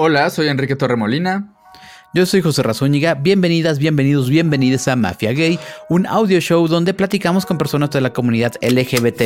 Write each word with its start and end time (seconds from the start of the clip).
Hola, 0.00 0.30
soy 0.30 0.46
Enrique 0.46 0.76
Torremolina. 0.76 1.52
Yo 2.14 2.24
soy 2.24 2.40
José 2.40 2.62
Razúñiga. 2.62 3.14
Bienvenidas, 3.14 3.80
bienvenidos, 3.80 4.30
bienvenidas 4.30 4.86
a 4.86 4.94
Mafia 4.94 5.32
Gay, 5.32 5.58
un 5.88 6.06
audio 6.06 6.38
show 6.38 6.68
donde 6.68 6.94
platicamos 6.94 7.44
con 7.44 7.58
personas 7.58 7.90
de 7.90 8.00
la 8.00 8.12
comunidad 8.12 8.52
LGBT. 8.62 9.22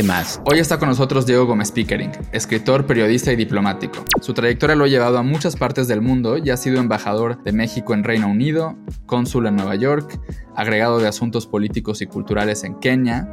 Hoy 0.50 0.60
está 0.60 0.78
con 0.78 0.88
nosotros 0.88 1.26
Diego 1.26 1.44
Gómez 1.44 1.72
Pickering, 1.72 2.12
escritor, 2.32 2.86
periodista 2.86 3.30
y 3.30 3.36
diplomático. 3.36 4.02
Su 4.22 4.32
trayectoria 4.32 4.74
lo 4.74 4.84
ha 4.84 4.88
llevado 4.88 5.18
a 5.18 5.22
muchas 5.22 5.56
partes 5.56 5.88
del 5.88 6.00
mundo 6.00 6.38
y 6.38 6.48
ha 6.48 6.56
sido 6.56 6.80
embajador 6.80 7.42
de 7.44 7.52
México 7.52 7.92
en 7.92 8.02
Reino 8.02 8.28
Unido, 8.28 8.74
cónsul 9.04 9.48
en 9.48 9.56
Nueva 9.56 9.74
York, 9.74 10.18
agregado 10.56 11.00
de 11.00 11.06
asuntos 11.06 11.46
políticos 11.46 12.00
y 12.00 12.06
culturales 12.06 12.64
en 12.64 12.80
Kenia. 12.80 13.28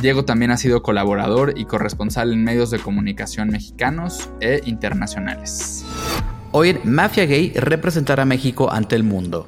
Diego 0.00 0.24
también 0.24 0.52
ha 0.52 0.56
sido 0.56 0.84
colaborador 0.84 1.54
y 1.56 1.64
corresponsal 1.64 2.32
en 2.32 2.44
medios 2.44 2.70
de 2.70 2.78
comunicación 2.78 3.48
mexicanos 3.48 4.30
e 4.40 4.60
internacionales. 4.66 5.84
Hoy 6.58 6.70
en 6.70 6.80
Mafia 6.90 7.26
Gay 7.26 7.52
representar 7.52 8.18
a 8.18 8.24
México 8.24 8.72
ante 8.72 8.96
el 8.96 9.02
mundo. 9.02 9.46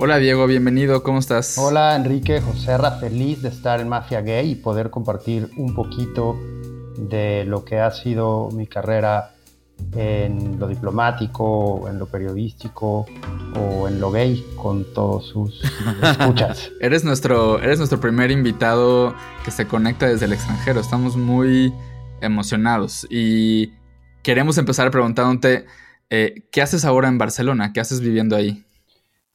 Hola 0.00 0.16
Diego, 0.16 0.44
bienvenido, 0.48 1.04
¿cómo 1.04 1.20
estás? 1.20 1.56
Hola 1.56 1.94
Enrique, 1.94 2.40
José 2.40 2.76
Ra, 2.76 2.98
feliz 2.98 3.42
de 3.42 3.50
estar 3.50 3.80
en 3.80 3.88
Mafia 3.88 4.22
Gay 4.22 4.50
y 4.50 4.54
poder 4.56 4.90
compartir 4.90 5.50
un 5.56 5.72
poquito 5.72 6.36
de 6.98 7.44
lo 7.44 7.64
que 7.64 7.78
ha 7.78 7.92
sido 7.92 8.48
mi 8.50 8.66
carrera 8.66 9.36
en 9.94 10.58
lo 10.58 10.66
diplomático, 10.66 11.88
en 11.88 12.00
lo 12.00 12.06
periodístico 12.06 13.06
o 13.54 13.86
en 13.86 14.00
lo 14.00 14.10
gay 14.10 14.44
con 14.56 14.84
todos 14.92 15.28
sus 15.28 15.62
escuchas. 16.02 16.72
eres, 16.80 17.04
nuestro, 17.04 17.62
eres 17.62 17.78
nuestro 17.78 18.00
primer 18.00 18.32
invitado 18.32 19.14
que 19.44 19.52
se 19.52 19.68
conecta 19.68 20.08
desde 20.08 20.24
el 20.24 20.32
extranjero. 20.32 20.80
Estamos 20.80 21.16
muy 21.16 21.72
emocionados 22.20 23.06
y 23.08 23.70
queremos 24.26 24.58
empezar 24.58 24.90
preguntándote, 24.90 25.66
eh, 26.10 26.48
¿qué 26.50 26.60
haces 26.60 26.84
ahora 26.84 27.06
en 27.06 27.16
Barcelona? 27.16 27.72
¿Qué 27.72 27.78
haces 27.78 28.00
viviendo 28.00 28.34
ahí? 28.34 28.64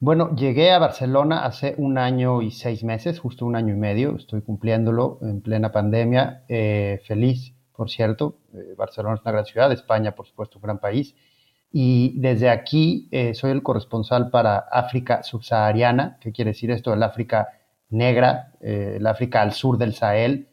Bueno, 0.00 0.36
llegué 0.36 0.70
a 0.70 0.78
Barcelona 0.78 1.46
hace 1.46 1.74
un 1.78 1.96
año 1.96 2.42
y 2.42 2.50
seis 2.50 2.84
meses, 2.84 3.18
justo 3.18 3.46
un 3.46 3.56
año 3.56 3.72
y 3.72 3.78
medio, 3.78 4.16
estoy 4.16 4.42
cumpliéndolo 4.42 5.18
en 5.22 5.40
plena 5.40 5.72
pandemia, 5.72 6.44
eh, 6.46 7.00
feliz, 7.06 7.54
por 7.74 7.88
cierto. 7.88 8.36
Eh, 8.52 8.74
Barcelona 8.76 9.14
es 9.14 9.22
una 9.22 9.32
gran 9.32 9.46
ciudad, 9.46 9.72
España, 9.72 10.14
por 10.14 10.26
supuesto, 10.26 10.58
un 10.58 10.62
gran 10.64 10.78
país. 10.78 11.14
Y 11.72 12.20
desde 12.20 12.50
aquí 12.50 13.08
soy 13.32 13.50
el 13.50 13.62
corresponsal 13.62 14.28
para 14.28 14.58
África 14.58 15.22
subsahariana, 15.22 16.18
¿qué 16.20 16.32
quiere 16.32 16.50
decir 16.50 16.70
esto? 16.70 16.92
El 16.92 17.02
África 17.02 17.48
negra, 17.88 18.52
el 18.60 19.06
África 19.06 19.40
al 19.40 19.52
sur 19.52 19.78
del 19.78 19.94
Sahel, 19.94 20.48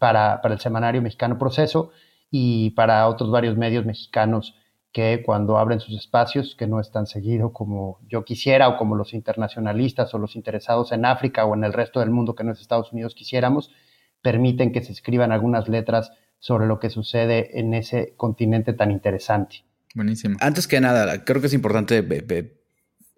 para, 0.00 0.42
para 0.42 0.54
el 0.54 0.58
semanario 0.58 1.00
mexicano 1.00 1.38
Proceso 1.38 1.92
y 2.30 2.70
para 2.70 3.06
otros 3.08 3.30
varios 3.30 3.56
medios 3.56 3.84
mexicanos 3.84 4.54
que 4.92 5.22
cuando 5.24 5.58
abren 5.58 5.80
sus 5.80 5.96
espacios, 5.96 6.56
que 6.56 6.66
no 6.66 6.80
es 6.80 6.90
tan 6.90 7.06
seguido 7.06 7.52
como 7.52 8.00
yo 8.08 8.24
quisiera 8.24 8.68
o 8.68 8.76
como 8.76 8.96
los 8.96 9.14
internacionalistas 9.14 10.12
o 10.14 10.18
los 10.18 10.34
interesados 10.34 10.92
en 10.92 11.04
África 11.04 11.44
o 11.44 11.54
en 11.54 11.64
el 11.64 11.72
resto 11.72 12.00
del 12.00 12.10
mundo 12.10 12.34
que 12.34 12.44
no 12.44 12.52
es 12.52 12.60
Estados 12.60 12.92
Unidos 12.92 13.14
quisiéramos, 13.14 13.70
permiten 14.22 14.72
que 14.72 14.82
se 14.82 14.92
escriban 14.92 15.32
algunas 15.32 15.68
letras 15.68 16.12
sobre 16.38 16.66
lo 16.66 16.80
que 16.80 16.90
sucede 16.90 17.60
en 17.60 17.74
ese 17.74 18.14
continente 18.16 18.72
tan 18.72 18.90
interesante. 18.90 19.64
Buenísimo. 19.94 20.36
Antes 20.40 20.66
que 20.66 20.80
nada, 20.80 21.24
creo 21.24 21.40
que 21.40 21.48
es 21.48 21.54
importante 21.54 22.02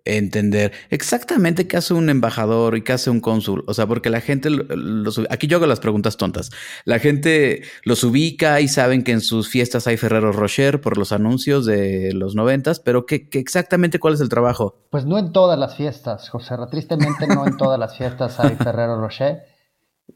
entender 0.05 0.73
exactamente 0.91 1.67
qué 1.67 1.77
hace 1.77 1.95
un 1.95 2.11
embajador 2.11 2.77
y 2.77 2.83
qué 2.83 2.93
hace 2.93 3.11
un 3.11 3.21
cónsul. 3.21 3.65
O 3.67 3.75
sea, 3.75 3.87
porque 3.87 4.11
la 4.11 4.21
gente, 4.21 4.51
los, 4.51 5.21
aquí 5.31 5.47
yo 5.47 5.59
hago 5.59 5.67
las 5.67 5.81
preguntas 5.81 6.17
tontas. 6.17 6.51
La 6.85 6.99
gente 6.99 7.63
los 7.85 8.05
ubica 8.05 8.61
y 8.61 8.69
saben 8.69 9.05
que 9.05 9.13
en 9.13 9.21
sus 9.21 9.49
fiestas 9.49 9.87
hay 9.87 9.97
Ferrero 9.97 10.33
Rocher 10.33 10.81
por 10.81 10.99
los 10.99 11.13
anuncios 11.13 11.67
de 11.67 12.13
los 12.15 12.35
noventas, 12.35 12.81
pero 12.81 13.07
¿qué, 13.07 13.29
exactamente 13.33 13.99
cuál 13.99 14.15
es 14.15 14.21
el 14.21 14.29
trabajo? 14.29 14.77
Pues 14.91 15.05
no 15.05 15.19
en 15.19 15.33
todas 15.33 15.59
las 15.59 15.77
fiestas, 15.77 16.29
José. 16.29 16.55
Tristemente 16.71 17.27
no 17.27 17.47
en 17.47 17.57
todas 17.57 17.79
las 17.79 17.97
fiestas 17.97 18.39
hay 18.41 18.57
Ferrero 18.63 19.01
Rocher, 19.01 19.45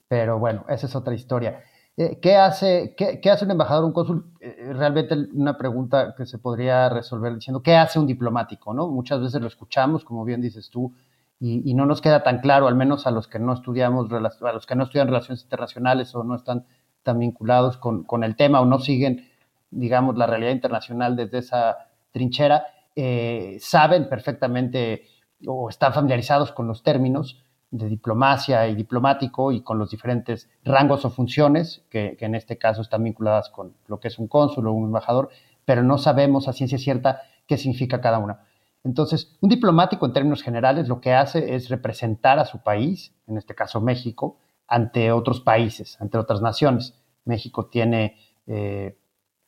pero 0.08 0.38
bueno, 0.38 0.64
esa 0.68 0.86
es 0.86 0.94
otra 0.96 1.14
historia. 1.14 1.62
Eh, 1.98 2.18
¿Qué 2.20 2.36
hace, 2.36 2.94
qué, 2.94 3.30
hace 3.30 3.46
un 3.46 3.52
embajador, 3.52 3.84
un 3.84 3.92
cónsul? 3.92 4.30
Eh, 4.40 4.72
realmente 4.74 5.14
una 5.32 5.56
pregunta 5.56 6.14
que 6.16 6.26
se 6.26 6.38
podría 6.38 6.90
resolver 6.90 7.34
diciendo, 7.34 7.62
¿qué 7.62 7.74
hace 7.74 7.98
un 7.98 8.06
diplomático? 8.06 8.74
¿no? 8.74 8.88
Muchas 8.88 9.20
veces 9.20 9.40
lo 9.40 9.46
escuchamos, 9.46 10.04
como 10.04 10.24
bien 10.24 10.42
dices 10.42 10.68
tú, 10.70 10.92
y, 11.38 11.74
no 11.74 11.84
nos 11.86 12.00
queda 12.00 12.22
tan 12.22 12.40
claro, 12.40 12.66
al 12.66 12.74
menos 12.76 13.06
a 13.06 13.10
los 13.10 13.28
que 13.28 13.38
no 13.38 13.52
estudiamos, 13.52 14.10
a 14.12 14.52
los 14.52 14.66
que 14.66 14.74
no 14.74 14.84
estudian 14.84 15.08
relaciones 15.08 15.42
internacionales 15.42 16.14
o 16.14 16.24
no 16.24 16.34
están 16.34 16.66
tan 17.02 17.18
vinculados 17.18 17.76
con, 17.76 18.24
el 18.24 18.36
tema 18.36 18.60
o 18.60 18.64
no 18.64 18.78
siguen, 18.78 19.28
digamos, 19.70 20.16
la 20.16 20.26
realidad 20.26 20.52
internacional 20.52 21.14
desde 21.14 21.38
esa 21.38 21.76
trinchera, 22.10 22.64
eh, 22.94 23.58
saben 23.60 24.08
perfectamente 24.08 25.04
o 25.46 25.68
están 25.68 25.92
familiarizados 25.92 26.52
con 26.52 26.66
los 26.66 26.82
términos, 26.82 27.44
de 27.70 27.88
diplomacia 27.88 28.68
y 28.68 28.74
diplomático 28.74 29.52
y 29.52 29.62
con 29.62 29.78
los 29.78 29.90
diferentes 29.90 30.48
rangos 30.64 31.04
o 31.04 31.10
funciones, 31.10 31.84
que, 31.90 32.16
en 32.20 32.34
este 32.34 32.58
caso 32.58 32.80
están 32.80 33.04
vinculadas 33.04 33.50
con 33.50 33.74
lo 33.86 33.98
que 33.98 34.08
es 34.08 34.18
un 34.18 34.28
cónsul 34.28 34.66
o 34.68 34.72
un 34.72 34.86
embajador, 34.86 35.30
pero 35.64 35.82
no 35.82 35.98
sabemos 35.98 36.48
a 36.48 36.52
ciencia 36.52 36.78
cierta 36.78 37.22
qué 37.46 37.56
significa 37.56 38.00
cada 38.00 38.18
una. 38.18 38.40
Entonces, 38.84 39.36
un 39.40 39.48
diplomático 39.48 40.06
en 40.06 40.12
términos 40.12 40.42
generales 40.42 40.86
lo 40.88 41.00
que 41.00 41.12
hace 41.12 41.56
es 41.56 41.68
representar 41.68 42.38
a 42.38 42.44
su 42.44 42.62
país, 42.62 43.14
en 43.26 43.36
este 43.36 43.54
caso 43.54 43.80
México, 43.80 44.38
ante 44.68 45.10
otros 45.10 45.40
países, 45.40 46.00
ante 46.00 46.18
otras 46.18 46.40
naciones. 46.40 46.94
México 47.24 47.66
tiene 47.66 48.16
eh, 48.46 48.96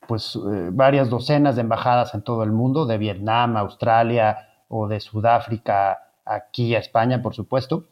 pues 0.09 0.35
eh, 0.35 0.71
varias 0.73 1.09
docenas 1.09 1.55
de 1.55 1.61
embajadas 1.63 2.15
en 2.15 2.23
todo 2.23 2.43
el 2.43 2.51
mundo, 2.51 2.85
de 2.85 2.99
Vietnam, 2.99 3.57
Australia 3.57 4.49
o 4.67 4.89
de 4.89 4.99
Sudáfrica 4.99 5.99
aquí 6.25 6.75
a 6.75 6.81
España, 6.81 7.23
por 7.23 7.35
supuesto 7.35 7.87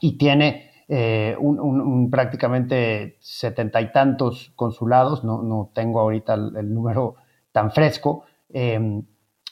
y 0.00 0.18
tiene 0.18 0.66
eh, 0.88 1.36
un, 1.40 2.08
prácticamente 2.10 3.16
setenta 3.20 3.80
y 3.80 3.90
tantos 3.90 4.52
consulados, 4.54 5.24
no, 5.24 5.70
tengo 5.74 6.00
ahorita 6.00 6.34
el, 6.34 6.72
número 6.72 7.16
tan 7.50 7.72
fresco, 7.72 8.24
em, 8.50 9.04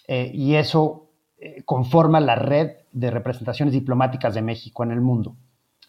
eh, 0.07 0.31
y 0.33 0.55
eso 0.55 1.11
eh, 1.39 1.65
conforma 1.65 2.21
la 2.21 2.37
red 2.37 2.73
de 2.93 3.11
representaciones 3.11 3.73
diplomáticas 3.73 4.35
de 4.35 4.43
México 4.43 4.85
en 4.85 4.93
el 4.93 5.01
mundo. 5.01 5.37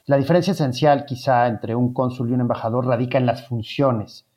La 0.07 0.17
diferencia 0.17 0.51
esencial 0.51 1.05
quizá 1.05 1.47
entre 1.47 1.75
un 1.75 1.93
cónsul 1.93 2.29
y 2.29 2.33
un 2.33 2.41
embajador 2.41 2.87
radica 2.87 3.17
en 3.17 3.25
las 3.25 3.47
funciones. 3.47 4.27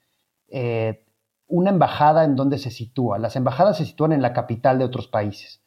una 1.46 1.70
embajada 1.70 2.24
en 2.24 2.36
dónde 2.36 2.58
se 2.58 2.70
sitúa. 2.70 3.18
Las 3.18 3.36
embajadas 3.36 3.78
se 3.78 3.86
sitúan 3.86 4.12
en 4.12 4.22
la 4.22 4.32
capital 4.32 4.78
de 4.78 4.84
otros 4.84 5.08
países. 5.08 5.62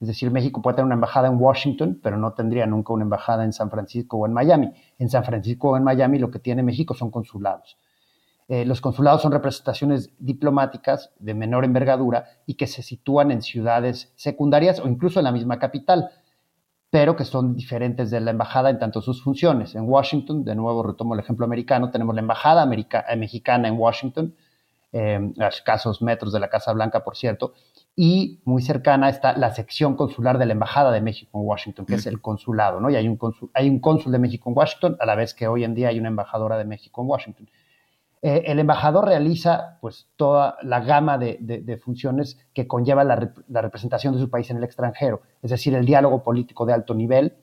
Es 0.00 0.08
decir, 0.08 0.30
México 0.30 0.60
puede 0.60 0.76
tener 0.76 0.86
una 0.86 0.94
embajada 0.94 1.28
en 1.28 1.40
Washington, 1.40 1.98
pero 2.02 2.18
no 2.18 2.32
tendría 2.34 2.66
nunca 2.66 2.92
una 2.92 3.04
embajada 3.04 3.44
en 3.44 3.52
San 3.52 3.70
Francisco 3.70 4.18
o 4.18 4.26
en 4.26 4.32
Miami. 4.32 4.72
En 4.98 5.08
San 5.08 5.24
Francisco 5.24 5.70
o 5.70 5.76
en 5.76 5.84
Miami 5.84 6.18
lo 6.18 6.30
que 6.30 6.38
tiene 6.38 6.62
México 6.62 6.94
son 6.94 7.10
consulados. 7.10 7.78
Eh, 8.48 8.64
los 8.64 8.80
consulados 8.80 9.22
son 9.22 9.32
representaciones 9.32 10.12
diplomáticas 10.18 11.12
de 11.18 11.34
menor 11.34 11.64
envergadura 11.64 12.26
y 12.46 12.54
que 12.54 12.68
se 12.68 12.82
sitúan 12.82 13.32
en 13.32 13.42
ciudades 13.42 14.12
secundarias 14.14 14.78
o 14.78 14.86
incluso 14.86 15.18
en 15.18 15.24
la 15.24 15.32
misma 15.32 15.58
capital, 15.58 16.10
pero 16.90 17.16
que 17.16 17.24
son 17.24 17.56
diferentes 17.56 18.10
de 18.10 18.20
la 18.20 18.30
embajada 18.30 18.70
en 18.70 18.78
tanto 18.78 19.00
sus 19.00 19.22
funciones. 19.22 19.74
En 19.74 19.88
Washington, 19.88 20.44
de 20.44 20.54
nuevo 20.54 20.84
retomo 20.84 21.14
el 21.14 21.20
ejemplo 21.20 21.44
americano, 21.44 21.90
tenemos 21.90 22.14
la 22.14 22.20
embajada 22.20 22.64
eh, 22.72 23.16
mexicana 23.16 23.66
en 23.66 23.78
Washington, 23.78 24.34
eh, 24.98 25.32
a 25.38 25.48
escasos 25.48 26.00
metros 26.00 26.32
de 26.32 26.40
la 26.40 26.48
Casa 26.48 26.72
Blanca, 26.72 27.04
por 27.04 27.18
cierto, 27.18 27.52
y 27.94 28.40
muy 28.46 28.62
cercana 28.62 29.10
está 29.10 29.36
la 29.36 29.54
sección 29.54 29.94
consular 29.94 30.38
de 30.38 30.46
la 30.46 30.54
Embajada 30.54 30.90
de 30.90 31.02
México 31.02 31.38
en 31.38 31.46
Washington, 31.46 31.84
que 31.84 31.96
es 31.96 32.06
el 32.06 32.22
consulado, 32.22 32.80
¿no? 32.80 32.88
Y 32.88 32.96
hay 32.96 33.06
un, 33.06 33.18
cónsul, 33.18 33.50
hay 33.52 33.68
un 33.68 33.78
cónsul 33.78 34.10
de 34.10 34.18
México 34.18 34.48
en 34.48 34.56
Washington, 34.56 34.96
a 34.98 35.04
la 35.04 35.14
vez 35.14 35.34
que 35.34 35.48
hoy 35.48 35.64
en 35.64 35.74
día 35.74 35.88
hay 35.88 35.98
una 35.98 36.08
embajadora 36.08 36.56
de 36.56 36.64
México 36.64 37.02
en 37.02 37.08
Washington. 37.08 37.50
Eh, 38.22 38.44
el 38.46 38.58
embajador 38.58 39.04
realiza 39.04 39.76
pues 39.82 40.08
toda 40.16 40.56
la 40.62 40.80
gama 40.80 41.18
de, 41.18 41.80
funciones 41.84 42.38
que 42.54 42.66
conlleva 42.66 43.04
la, 43.04 43.34
la, 43.48 43.60
representación 43.60 44.14
de 44.14 44.20
su 44.20 44.30
país 44.30 44.48
en 44.48 44.56
el 44.56 44.64
extranjero, 44.64 45.20
es 45.42 45.50
decir, 45.50 45.74
el 45.74 45.84
diálogo 45.84 46.22
político 46.22 46.64
de 46.64 46.72
alto 46.72 46.94
nivel, 46.94 47.36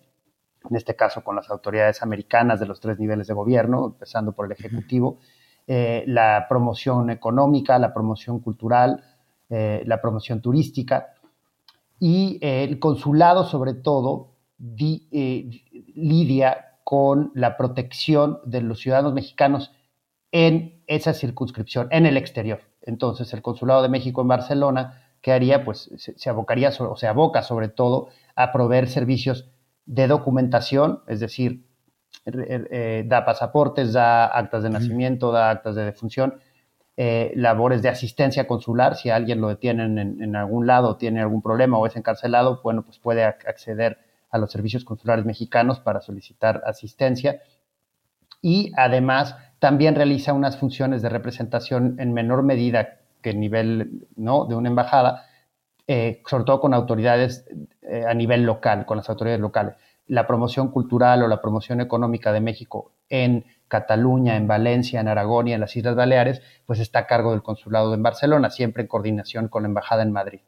en 0.68 0.76
este 0.76 0.96
caso 0.96 1.24
con 1.24 1.36
las 1.36 1.52
autoridades 1.52 2.02
americanas 2.02 2.60
de 2.60 2.66
los 2.66 2.80
tres 2.80 2.98
niveles 2.98 3.28
de 3.28 3.36
gobierno, 3.36 3.86
empezando 3.86 4.32
por 4.32 4.48
el 4.48 4.54
Ejecutivo, 4.54 5.20
eh, 5.66 6.04
la 6.08 6.46
promoción 6.50 7.10
económica, 7.10 7.80
la 7.80 7.94
promoción 7.94 8.40
cultural, 8.40 9.02
eh, 9.50 9.84
la 9.86 10.02
promoción 10.02 10.42
turística 10.42 11.14
y 12.00 12.38
eh, 12.42 12.66
el 12.66 12.80
consulado 12.80 13.46
sobre 13.46 13.74
todo 13.74 14.32
lidia 15.96 16.78
con 16.84 17.32
la 17.34 17.56
protección 17.56 18.40
de 18.46 18.62
los 18.62 18.80
ciudadanos 18.80 19.14
mexicanos 19.14 19.72
en 20.32 20.84
esa 20.88 21.14
circunscripción, 21.14 21.88
en 21.92 22.06
el 22.06 22.18
exterior. 22.18 22.60
Entonces 22.82 23.34
el 23.34 23.42
consulado 23.42 23.82
de 23.82 23.90
México 23.90 24.22
en 24.22 24.28
Barcelona, 24.28 25.02
¿qué 25.22 25.32
haría? 25.32 25.64
Pues 25.64 25.90
se, 25.98 26.30
abocaría 26.30 26.72
o 26.80 26.98
se 26.98 27.08
aboca 27.08 27.42
sobre 27.42 27.70
todo 27.70 28.10
a 28.36 28.52
proveer 28.52 28.90
servicios 28.90 29.50
de 29.86 30.08
documentación, 30.08 31.02
es 31.08 31.20
decir, 31.20 31.66
da 32.26 33.26
pasaportes, 33.26 33.94
da 33.94 34.26
actas 34.26 34.64
de 34.64 34.70
nacimiento, 34.70 35.32
da 35.32 35.50
actas 35.50 35.76
de 35.76 35.84
defunción, 35.84 36.40
eh, 36.96 37.34
labores 37.36 37.82
de 37.82 37.90
asistencia 37.90 38.46
consular, 38.46 38.96
si 38.96 39.10
alguien 39.10 39.42
lo 39.42 39.48
detienen 39.48 39.98
en, 39.98 40.36
algún 40.36 40.68
lado, 40.68 40.96
tiene 40.96 41.22
algún 41.22 41.42
problema 41.42 41.80
o 41.80 41.88
es 41.88 41.96
encarcelado, 41.96 42.62
bueno, 42.64 42.84
pues 42.84 43.00
puede 43.00 43.24
acceder 43.24 43.98
a 44.30 44.38
los 44.38 44.52
servicios 44.52 44.86
consulares 44.86 45.26
mexicanos 45.26 45.80
para 45.80 46.02
solicitar 46.02 46.62
asistencia. 46.68 47.42
Y 48.44 48.72
además 48.78 49.36
también 49.58 49.96
realiza 49.96 50.34
unas 50.34 50.58
funciones 50.58 51.02
de 51.02 51.10
representación 51.10 51.96
en 52.00 52.14
menor 52.14 52.44
medida 52.44 53.00
que 53.24 53.32
el 53.32 53.40
nivel 53.40 54.08
¿no? 54.16 54.46
de 54.46 54.54
una 54.54 54.70
embajada, 54.70 55.26
eh, 55.88 56.22
sobre 56.28 56.44
todo 56.44 56.62
con 56.62 56.76
autoridades 56.76 57.46
eh, 57.82 58.06
a 58.08 58.14
nivel 58.14 58.44
local, 58.44 58.86
con 58.86 58.98
las 58.98 59.10
autoridades 59.10 59.42
locales. 59.42 59.76
La 60.08 60.28
promoción 60.28 60.70
cultural 60.70 61.24
o 61.24 61.28
la 61.28 61.42
promoción 61.42 61.82
económica 61.82 62.32
de 62.32 62.42
México 62.42 62.94
en 63.10 63.46
Cataluña, 63.68 64.36
en 64.36 64.48
Valencia, 64.48 65.00
en 65.00 65.08
Aragón 65.08 65.48
y 65.48 65.54
en 65.54 65.62
las 65.62 65.76
Islas 65.76 65.96
Baleares, 65.96 66.42
pues 66.66 66.80
está 66.80 67.00
a 67.00 67.08
cargo 67.08 67.32
del 67.32 67.42
consulado 67.42 67.94
en 67.94 68.04
Barcelona, 68.04 68.50
siempre 68.50 68.84
en 68.84 68.88
coordinación 68.88 69.48
con 69.48 69.64
la 69.64 69.70
embajada 69.70 70.04
en 70.04 70.12
Madrid. 70.12 70.42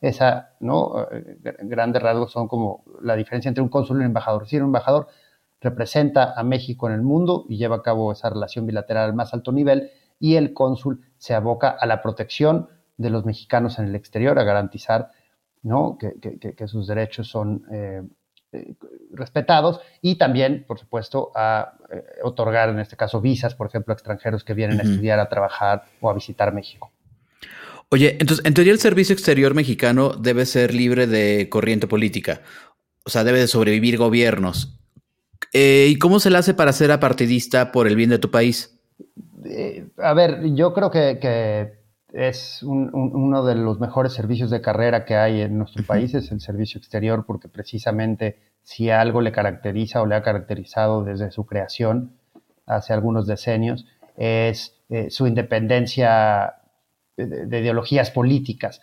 Esa, 0.00 0.54
¿no? 0.60 1.08
Eh, 1.10 1.38
grandes 1.62 2.02
rasgos 2.02 2.30
son 2.30 2.46
como 2.46 2.84
la 3.02 3.16
diferencia 3.16 3.48
entre 3.48 3.62
un 3.62 3.68
cónsul 3.68 3.96
y 3.96 4.00
un 4.00 4.06
embajador. 4.06 4.42
Es 4.42 4.46
decir, 4.46 4.62
un 4.62 4.68
embajador 4.68 5.08
representa 5.60 6.34
a 6.36 6.42
México 6.44 6.88
en 6.88 6.94
el 6.94 7.02
mundo 7.02 7.46
y 7.48 7.56
lleva 7.56 7.76
a 7.76 7.82
cabo 7.82 8.12
esa 8.12 8.30
relación 8.30 8.66
bilateral 8.66 9.06
al 9.06 9.14
más 9.14 9.34
alto 9.34 9.50
nivel 9.50 9.90
y 10.20 10.36
el 10.36 10.52
cónsul 10.52 11.04
se 11.16 11.34
aboca 11.34 11.70
a 11.70 11.86
la 11.86 12.02
protección 12.02 12.68
de 12.96 13.10
los 13.10 13.24
mexicanos 13.24 13.78
en 13.78 13.86
el 13.86 13.94
exterior, 13.94 14.38
a 14.38 14.44
garantizar 14.44 15.10
¿no? 15.62 15.98
que, 15.98 16.66
sus 16.66 16.86
derechos 16.86 17.28
son 17.28 17.64
eh, 17.70 18.02
eh, 18.52 18.74
respetados 19.12 19.80
y 20.00 20.16
también, 20.16 20.64
por 20.66 20.78
supuesto, 20.78 21.32
a 21.34 21.74
eh, 21.92 22.02
otorgar, 22.22 22.70
en 22.70 22.78
este 22.78 22.96
caso, 22.96 23.20
visas, 23.20 23.54
por 23.54 23.66
ejemplo, 23.66 23.92
a 23.92 23.94
extranjeros 23.94 24.42
que 24.42 24.54
vienen 24.54 24.80
a 24.80 24.84
estudiar, 24.84 25.20
a 25.20 25.28
trabajar 25.28 25.84
o 26.00 26.08
a 26.08 26.14
visitar 26.14 26.54
México. 26.54 26.90
Oye, 27.90 28.16
entonces, 28.18 28.44
en 28.46 28.54
teoría 28.54 28.72
el 28.72 28.78
servicio 28.78 29.12
exterior 29.12 29.54
mexicano 29.54 30.10
debe 30.10 30.46
ser 30.46 30.72
libre 30.72 31.06
de 31.06 31.48
corriente 31.50 31.86
política, 31.86 32.40
o 33.04 33.10
sea, 33.10 33.22
debe 33.22 33.40
de 33.40 33.48
sobrevivir 33.48 33.98
gobiernos. 33.98 34.80
Eh, 35.52 35.88
¿Y 35.90 35.98
cómo 35.98 36.18
se 36.18 36.30
le 36.30 36.38
hace 36.38 36.54
para 36.54 36.72
ser 36.72 36.90
apartidista 36.90 37.70
por 37.70 37.86
el 37.86 37.96
bien 37.96 38.10
de 38.10 38.18
tu 38.18 38.30
país? 38.30 38.74
a 39.98 40.14
ver, 40.14 40.54
yo 40.54 40.74
creo 40.74 40.90
que 40.90 41.77
es 42.12 42.62
uno 42.62 43.44
de 43.44 43.54
los 43.54 43.80
mejores 43.80 44.12
servicios 44.12 44.50
de 44.50 44.60
carrera 44.60 45.04
que 45.04 45.16
hay 45.16 45.42
en 45.42 45.58
nuestro 45.58 45.84
país, 45.84 46.14
es 46.14 46.32
el 46.32 46.40
servicio 46.40 46.78
exterior, 46.78 47.24
porque 47.26 47.48
precisamente 47.48 48.38
si 48.62 48.90
algo 48.90 49.20
le 49.20 49.32
caracteriza 49.32 50.02
o 50.02 50.06
le 50.06 50.14
ha 50.14 50.22
caracterizado 50.22 51.04
desde 51.04 51.30
su 51.30 51.44
creación 51.44 52.12
hace 52.66 52.92
algunos 52.92 53.26
decenios, 53.26 53.86
es 54.16 54.76
eh, 54.88 55.10
su 55.10 55.26
independencia 55.26 56.54
de, 57.16 57.58
ideologías 57.58 58.10
políticas. 58.10 58.80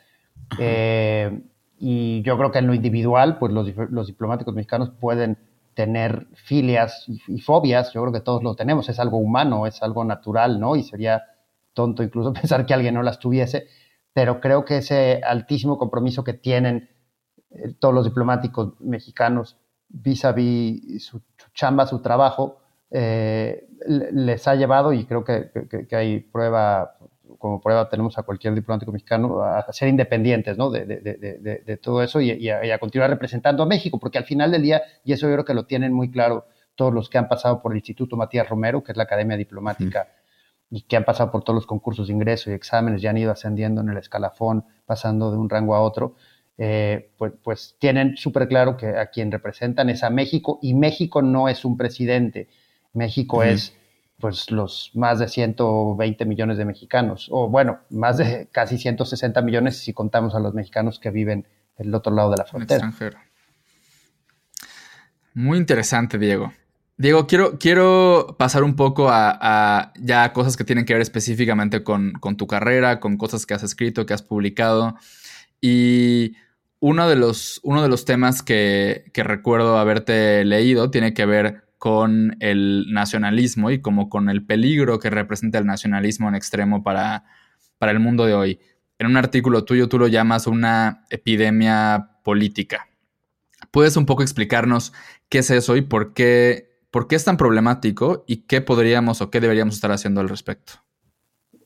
Eh, 0.59 1.41
y 1.79 2.21
yo 2.21 2.37
creo 2.37 2.51
que 2.51 2.59
en 2.59 2.67
lo 2.67 2.73
individual, 2.73 3.37
pues 3.37 3.51
los, 3.51 3.67
los 3.91 4.07
diplomáticos 4.07 4.53
mexicanos 4.53 4.91
pueden 4.99 5.37
tener 5.73 6.27
filias 6.35 7.03
y, 7.07 7.21
y, 7.27 7.41
fobias, 7.41 7.91
yo 7.91 8.01
creo 8.01 8.13
que 8.13 8.21
todos 8.21 8.41
lo 8.43 8.55
tenemos, 8.55 8.87
es 8.87 8.99
algo 8.99 9.17
humano, 9.17 9.67
es 9.67 9.83
algo 9.83 10.05
natural, 10.05 10.59
¿no? 10.59 10.75
Y 10.75 10.83
sería 10.83 11.23
tonto 11.75 12.01
incluso 12.01 12.33
pensar 12.41 12.65
que 12.65 12.73
alguien 12.73 12.95
no 12.95 13.03
las 13.03 13.19
tuviese, 13.19 13.67
pero 14.13 14.41
creo 14.41 14.65
que 14.65 14.77
ese 14.77 15.21
altísimo 15.23 15.77
compromiso 15.77 16.23
que 16.23 16.33
tienen 16.33 16.89
eh, 17.51 17.75
todos 17.77 17.93
los 17.93 18.05
diplomáticos 18.05 18.73
mexicanos 18.79 19.57
vis 19.87 20.25
a 20.25 20.31
vis 20.31 21.05
su, 21.05 21.21
chamba, 21.53 21.85
su 21.85 22.01
trabajo, 22.01 22.57
eh, 22.89 23.67
les 23.87 24.47
ha 24.47 24.55
llevado, 24.55 24.93
y 24.93 25.05
creo 25.05 25.23
que, 25.23 25.51
hay 25.91 26.21
prueba, 26.21 26.97
como 27.37 27.61
prueba 27.61 27.89
tenemos 27.89 28.17
a 28.17 28.23
cualquier 28.23 28.55
diplomático 28.55 28.91
mexicano, 28.91 29.41
a, 29.43 29.71
ser 29.71 29.89
independientes 29.89 30.57
¿no? 30.57 30.71
de, 30.71 31.79
todo 31.81 32.01
eso 32.01 32.19
y, 32.21 32.49
a, 32.49 32.79
continuar 32.79 33.09
representando 33.09 33.63
a 33.63 33.65
México, 33.65 33.99
porque 33.99 34.17
al 34.17 34.25
final 34.25 34.51
del 34.51 34.63
día, 34.63 34.81
y 35.03 35.13
eso 35.13 35.27
yo 35.27 35.33
creo 35.33 35.45
que 35.45 35.53
lo 35.53 35.65
tienen 35.65 35.93
muy 35.93 36.09
claro 36.09 36.45
todos 36.75 36.93
los 36.93 37.09
que 37.09 37.17
han 37.17 37.27
pasado 37.27 37.61
por 37.61 37.71
el 37.71 37.77
Instituto 37.77 38.17
Matías 38.17 38.49
Romero, 38.49 38.83
que 38.83 38.91
es 38.91 38.97
la 38.97 39.03
Academia 39.03 39.37
Diplomática 39.37 40.07
y 40.75 40.81
que 40.81 40.97
han 40.97 41.05
pasado 41.05 41.31
por 41.31 41.41
todos 41.41 41.55
los 41.55 41.65
concursos 41.65 42.07
de 42.07 42.13
ingreso 42.13 42.51
y 42.51 42.53
exámenes, 42.53 43.01
ya 43.01 43.11
han 43.11 43.17
ido 43.17 43.31
ascendiendo 43.31 43.79
en 43.79 43.87
el 43.87 43.97
escalafón, 43.97 44.65
pasando 44.85 45.31
de 45.31 45.37
un 45.37 45.49
rango 45.49 45.73
a 45.73 45.79
otro, 45.79 46.15
eh, 46.57 47.11
pues, 47.17 47.31
pues, 47.41 47.77
tienen 47.79 48.17
súper 48.17 48.49
claro 48.49 48.75
que 48.75 48.87
a 48.87 49.05
quien 49.05 49.31
representan 49.31 49.89
es 49.89 50.03
a 50.03 50.09
México 50.09 50.59
y 50.61 50.73
México 50.73 51.21
no 51.21 51.47
es 51.47 51.63
un 51.63 51.77
presidente, 51.77 52.49
México 52.91 53.41
es 53.41 53.73
pues 54.19 54.51
los 54.51 54.91
más 54.95 55.19
de 55.19 55.29
120 55.29 56.25
millones 56.25 56.57
de 56.57 56.65
mexicanos, 56.65 57.29
o 57.31 57.47
bueno, 57.47 57.79
más 57.89 58.17
de 58.17 58.49
casi 58.51 58.77
160 58.77 59.41
millones 59.43 59.77
si 59.77 59.93
contamos 59.93 60.35
a 60.35 60.39
los 60.39 60.53
mexicanos 60.53 60.99
que 60.99 61.09
viven 61.09 61.47
del 61.77 61.95
otro 61.95 62.13
lado 62.13 62.31
de 62.31 62.37
la 62.37 62.45
frontera. 62.45 62.91
Muy 65.33 65.57
interesante, 65.57 66.17
Diego. 66.17 66.51
Diego, 66.97 67.27
quiero, 67.27 67.59
quiero 67.59 68.37
pasar 68.39 68.63
un 68.63 68.77
poco 68.77 69.09
a, 69.09 69.91
ya 69.99 70.31
cosas 70.31 70.55
que 70.55 70.63
tienen 70.63 70.85
que 70.85 70.93
ver 70.93 71.01
específicamente 71.01 71.83
con, 71.83 72.13
tu 72.37 72.47
carrera, 72.47 73.01
con 73.01 73.17
cosas 73.17 73.45
que 73.45 73.53
has 73.53 73.63
escrito, 73.63 74.05
que 74.05 74.13
has 74.13 74.21
publicado. 74.21 74.95
Y 75.59 76.35
uno 76.79 77.09
de 77.09 77.17
los, 77.17 77.59
uno 77.63 77.81
de 77.81 77.89
los 77.89 78.05
temas 78.05 78.41
que, 78.43 79.11
recuerdo 79.13 79.77
haberte 79.77 80.45
leído 80.45 80.89
tiene 80.89 81.13
que 81.13 81.25
ver 81.25 81.65
con 81.77 82.37
el 82.39 82.85
nacionalismo 82.89 83.71
y 83.71 83.81
como 83.81 84.09
con 84.09 84.29
el 84.29 84.45
peligro 84.45 84.99
que 84.99 85.09
representa 85.09 85.59
el 85.59 85.65
nacionalismo 85.65 86.29
en 86.29 86.35
extremo 86.35 86.81
para, 86.81 87.25
para 87.77 87.91
el 87.91 87.99
mundo 87.99 88.25
de 88.25 88.35
hoy. 88.35 88.59
En 88.99 89.07
un 89.07 89.17
artículo 89.17 89.65
tuyo 89.65 89.89
tú 89.89 89.99
lo 89.99 90.07
llamas 90.07 90.47
una 90.47 91.05
epidemia 91.09 92.11
política. 92.23 92.87
¿Puedes 93.71 93.97
un 93.97 94.05
poco 94.05 94.23
explicarnos 94.23 94.93
qué 95.27 95.39
es 95.39 95.49
eso 95.49 95.75
y 95.75 95.81
por 95.81 96.13
qué 96.13 96.74
¿Por 96.95 97.09
qué 97.09 97.17
es 97.17 97.25
tan 97.25 97.35
problemático 97.35 98.23
y 98.25 98.43
qué 98.43 98.61
podríamos 98.61 99.21
o 99.21 99.29
qué 99.29 99.41
deberíamos 99.41 99.75
estar 99.75 99.91
haciendo 99.91 100.21
al 100.21 100.29
respecto? 100.29 100.75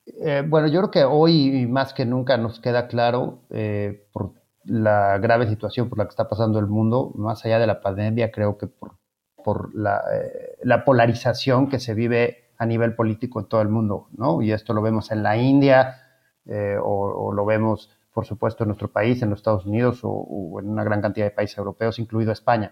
Eh, 0.07 0.43
bueno, 0.43 0.65
yo 0.65 0.79
creo 0.79 0.89
que 0.89 1.03
hoy 1.03 1.67
más 1.67 1.93
que 1.93 2.03
nunca 2.03 2.35
nos 2.37 2.59
queda 2.59 2.87
claro 2.87 3.43
eh, 3.51 4.07
por 4.11 4.33
la 4.65 5.19
grave 5.19 5.47
situación 5.47 5.87
por 5.87 5.99
la 5.99 6.05
que 6.05 6.09
está 6.09 6.27
pasando 6.27 6.57
el 6.57 6.65
mundo, 6.65 7.11
más 7.13 7.45
allá 7.45 7.59
de 7.59 7.67
la 7.67 7.79
pandemia, 7.79 8.31
creo 8.31 8.57
que 8.57 8.65
por, 8.65 9.69
eh, 9.75 10.57
la, 10.63 10.83
polarización 10.83 11.69
que 11.69 11.79
se 11.79 11.93
vive 11.93 12.49
a 12.57 12.65
nivel 12.65 12.95
político 12.95 13.39
en 13.39 13.45
todo 13.45 13.61
el 13.61 13.69
mundo, 13.69 14.07
¿no? 14.17 14.41
Y 14.41 14.51
esto 14.51 14.73
lo 14.73 14.81
vemos 14.81 15.11
en 15.11 15.21
la 15.21 15.37
India 15.37 16.07
o, 16.81 17.31
lo 17.31 17.45
vemos, 17.45 17.95
por 18.11 18.25
supuesto, 18.25 18.63
en 18.63 18.69
nuestro 18.69 18.87
país, 18.87 19.21
en 19.21 19.29
los 19.29 19.37
Estados 19.37 19.67
Unidos 19.67 19.99
o 20.01 20.59
en 20.59 20.69
una 20.69 20.83
gran 20.83 21.03
cantidad 21.03 21.27
de 21.27 21.31
países 21.31 21.59
europeos, 21.59 21.99
incluido 21.99 22.31
España. 22.31 22.71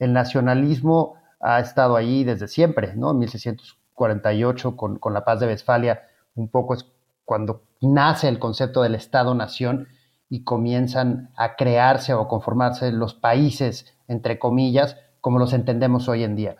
El 0.00 0.12
nacionalismo 0.12 1.22
ha 1.40 1.60
estado 1.60 1.96
ahí 1.96 2.24
desde 2.24 2.48
siempre, 2.48 2.94
¿no? 2.96 3.10
En 3.10 3.18
1648, 3.18 4.76
con, 4.76 4.98
con 4.98 5.14
la 5.14 5.24
paz 5.24 5.40
de 5.40 5.46
Westfalia, 5.46 6.02
un 6.34 6.48
poco 6.48 6.74
es 6.74 6.86
cuando 7.24 7.64
nace 7.80 8.28
el 8.28 8.38
concepto 8.38 8.82
del 8.82 8.94
Estado-nación 8.94 9.88
y 10.28 10.44
comienzan 10.44 11.30
a 11.36 11.56
crearse 11.56 12.14
o 12.14 12.28
conformarse 12.28 12.92
los 12.92 13.14
países, 13.14 13.96
entre 14.08 14.38
comillas, 14.38 14.96
como 15.20 15.38
los 15.38 15.52
entendemos 15.52 16.08
hoy 16.08 16.24
en 16.24 16.36
día. 16.36 16.56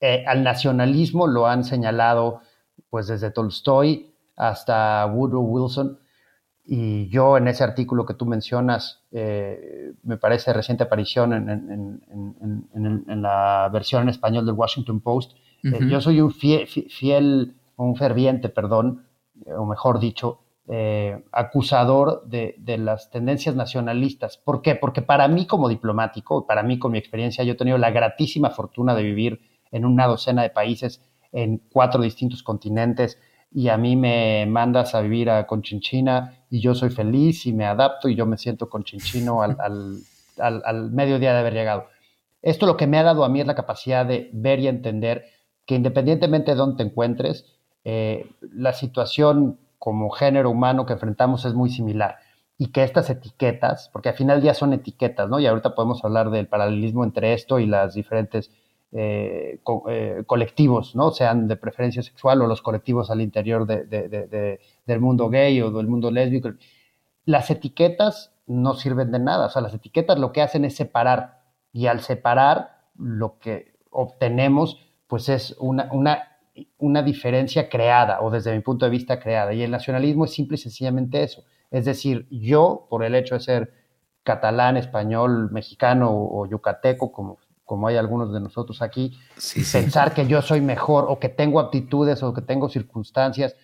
Eh, 0.00 0.24
al 0.26 0.42
nacionalismo 0.42 1.26
lo 1.26 1.46
han 1.46 1.64
señalado 1.64 2.40
pues 2.88 3.06
desde 3.06 3.30
Tolstoy 3.30 4.14
hasta 4.36 5.06
Woodrow 5.06 5.42
Wilson, 5.42 6.00
y 6.72 7.08
yo 7.08 7.36
en 7.36 7.48
ese 7.48 7.64
artículo 7.64 8.06
que 8.06 8.14
tú 8.14 8.26
mencionas, 8.26 9.02
eh, 9.10 9.92
me 10.04 10.18
parece 10.18 10.52
reciente 10.52 10.84
aparición 10.84 11.32
en, 11.32 12.00
la 13.22 13.68
versión 13.72 14.04
en 14.04 14.08
español 14.10 14.46
del 14.46 14.54
Washington 14.54 15.00
Post, 15.00 15.32
eh, 15.64 15.80
yo 15.88 16.00
soy 16.00 16.20
un 16.20 16.30
fiel, 16.30 17.56
un 17.74 17.96
ferviente, 17.96 18.50
perdón, 18.50 19.04
o 19.46 19.66
mejor 19.66 19.98
dicho, 19.98 20.42
eh, 20.68 21.24
acusador 21.32 22.22
de, 22.26 22.54
de, 22.58 22.78
las 22.78 23.10
tendencias 23.10 23.56
nacionalistas. 23.56 24.36
¿Por 24.36 24.62
qué? 24.62 24.76
Porque 24.76 25.02
para 25.02 25.26
mí 25.26 25.46
como 25.46 25.68
diplomático, 25.68 26.46
para 26.46 26.62
mí 26.62 26.78
con 26.78 26.92
mi 26.92 26.98
experiencia, 26.98 27.42
yo 27.42 27.54
he 27.54 27.56
tenido 27.56 27.78
la 27.78 27.90
gratísima 27.90 28.50
fortuna 28.50 28.94
de 28.94 29.02
vivir 29.02 29.40
en 29.72 29.84
una 29.84 30.06
docena 30.06 30.42
de 30.42 30.50
países, 30.50 31.02
en 31.32 31.58
cuatro 31.72 32.00
distintos 32.00 32.44
continentes, 32.44 33.18
y 33.52 33.68
a 33.68 33.76
mí 33.76 33.96
me 33.96 34.46
mandas 34.46 34.94
a 34.94 35.00
vivir 35.00 35.30
a 35.30 35.46
Conchinchina 35.46 36.44
y 36.50 36.60
yo 36.60 36.74
soy 36.74 36.90
feliz 36.90 37.46
y 37.46 37.52
me 37.52 37.66
adapto 37.66 38.08
y 38.08 38.14
yo 38.14 38.26
me 38.26 38.36
siento 38.36 38.68
conchinchino 38.68 39.42
al, 39.42 39.56
al, 40.38 40.62
al, 40.64 40.90
mediodía 40.90 41.32
de 41.32 41.38
haber 41.38 41.54
llegado. 41.54 41.86
Esto 42.42 42.66
lo 42.66 42.76
que 42.76 42.86
me 42.86 42.98
ha 42.98 43.02
dado 43.02 43.24
a 43.24 43.28
mí 43.28 43.40
es 43.40 43.46
la 43.46 43.54
capacidad 43.54 44.06
de 44.06 44.30
ver 44.32 44.60
y 44.60 44.68
entender 44.68 45.26
que 45.66 45.74
independientemente 45.74 46.52
de 46.52 46.56
dónde 46.56 46.78
te 46.78 46.88
encuentres, 46.88 47.46
eh, 47.84 48.30
la 48.40 48.72
situación 48.72 49.58
como 49.78 50.10
género 50.10 50.50
humano 50.50 50.86
que 50.86 50.92
enfrentamos 50.92 51.44
es 51.44 51.54
muy 51.54 51.70
similar 51.70 52.18
y 52.58 52.68
que 52.68 52.82
estas 52.82 53.08
etiquetas, 53.08 53.88
porque 53.92 54.10
al 54.10 54.14
final 54.14 54.42
día 54.42 54.52
son 54.54 54.72
etiquetas, 54.72 55.28
¿no? 55.28 55.40
Y 55.40 55.46
ahorita 55.46 55.74
podemos 55.74 56.04
hablar 56.04 56.30
del 56.30 56.46
paralelismo 56.46 57.04
entre 57.04 57.32
esto 57.32 57.58
y 57.58 57.66
las 57.66 57.94
diferentes 57.94 58.50
eh, 58.92 59.60
eh, 59.88 60.22
colectivos, 60.26 60.96
¿no? 60.96 61.10
Sean 61.10 61.48
de 61.48 61.56
preferencia 61.56 62.02
sexual 62.02 62.42
o 62.42 62.46
los 62.46 62.62
colectivos 62.62 63.10
al 63.10 63.20
interior 63.20 63.66
del 63.66 65.00
mundo 65.00 65.28
gay 65.28 65.60
o 65.62 65.70
del 65.70 65.86
mundo 65.86 66.10
lésbico. 66.10 66.50
Las 67.24 67.50
etiquetas 67.50 68.32
no 68.46 68.74
sirven 68.74 69.12
de 69.12 69.20
nada, 69.20 69.46
o 69.46 69.50
sea, 69.50 69.62
las 69.62 69.74
etiquetas 69.74 70.18
lo 70.18 70.32
que 70.32 70.42
hacen 70.42 70.64
es 70.64 70.74
separar 70.74 71.40
y 71.72 71.86
al 71.86 72.00
separar 72.00 72.80
lo 72.96 73.38
que 73.38 73.74
obtenemos 73.90 74.78
pues 75.06 75.28
es 75.28 75.56
una, 75.58 75.88
una, 75.92 76.38
una 76.78 77.02
diferencia 77.02 77.68
creada 77.68 78.20
o 78.20 78.30
desde 78.30 78.54
mi 78.54 78.60
punto 78.60 78.84
de 78.84 78.90
vista 78.90 79.18
creada 79.18 79.52
y 79.52 79.62
el 79.62 79.70
nacionalismo 79.70 80.24
es 80.24 80.32
simple 80.32 80.54
y 80.54 80.58
sencillamente 80.58 81.22
eso, 81.22 81.42
es 81.70 81.84
decir, 81.84 82.26
yo 82.30 82.86
por 82.88 83.04
el 83.04 83.14
hecho 83.14 83.34
de 83.34 83.40
ser 83.40 83.72
catalán, 84.22 84.76
español, 84.76 85.50
mexicano 85.50 86.10
o, 86.12 86.46
yucateco, 86.46 87.10
como, 87.12 87.38
como 87.70 87.86
hay 87.86 87.96
algunos 87.96 88.32
de 88.32 88.40
nosotros 88.40 88.82
aquí, 88.82 89.16
pensar 89.72 90.12
que 90.12 90.26
yo 90.26 90.42
soy 90.42 90.60
mejor 90.60 91.04
o 91.08 91.20
que 91.20 91.28
tengo 91.28 91.60
aptitudes 91.60 92.20
o 92.24 92.34
que 92.34 92.42
tengo 92.42 92.68
circunstancias 92.68 93.54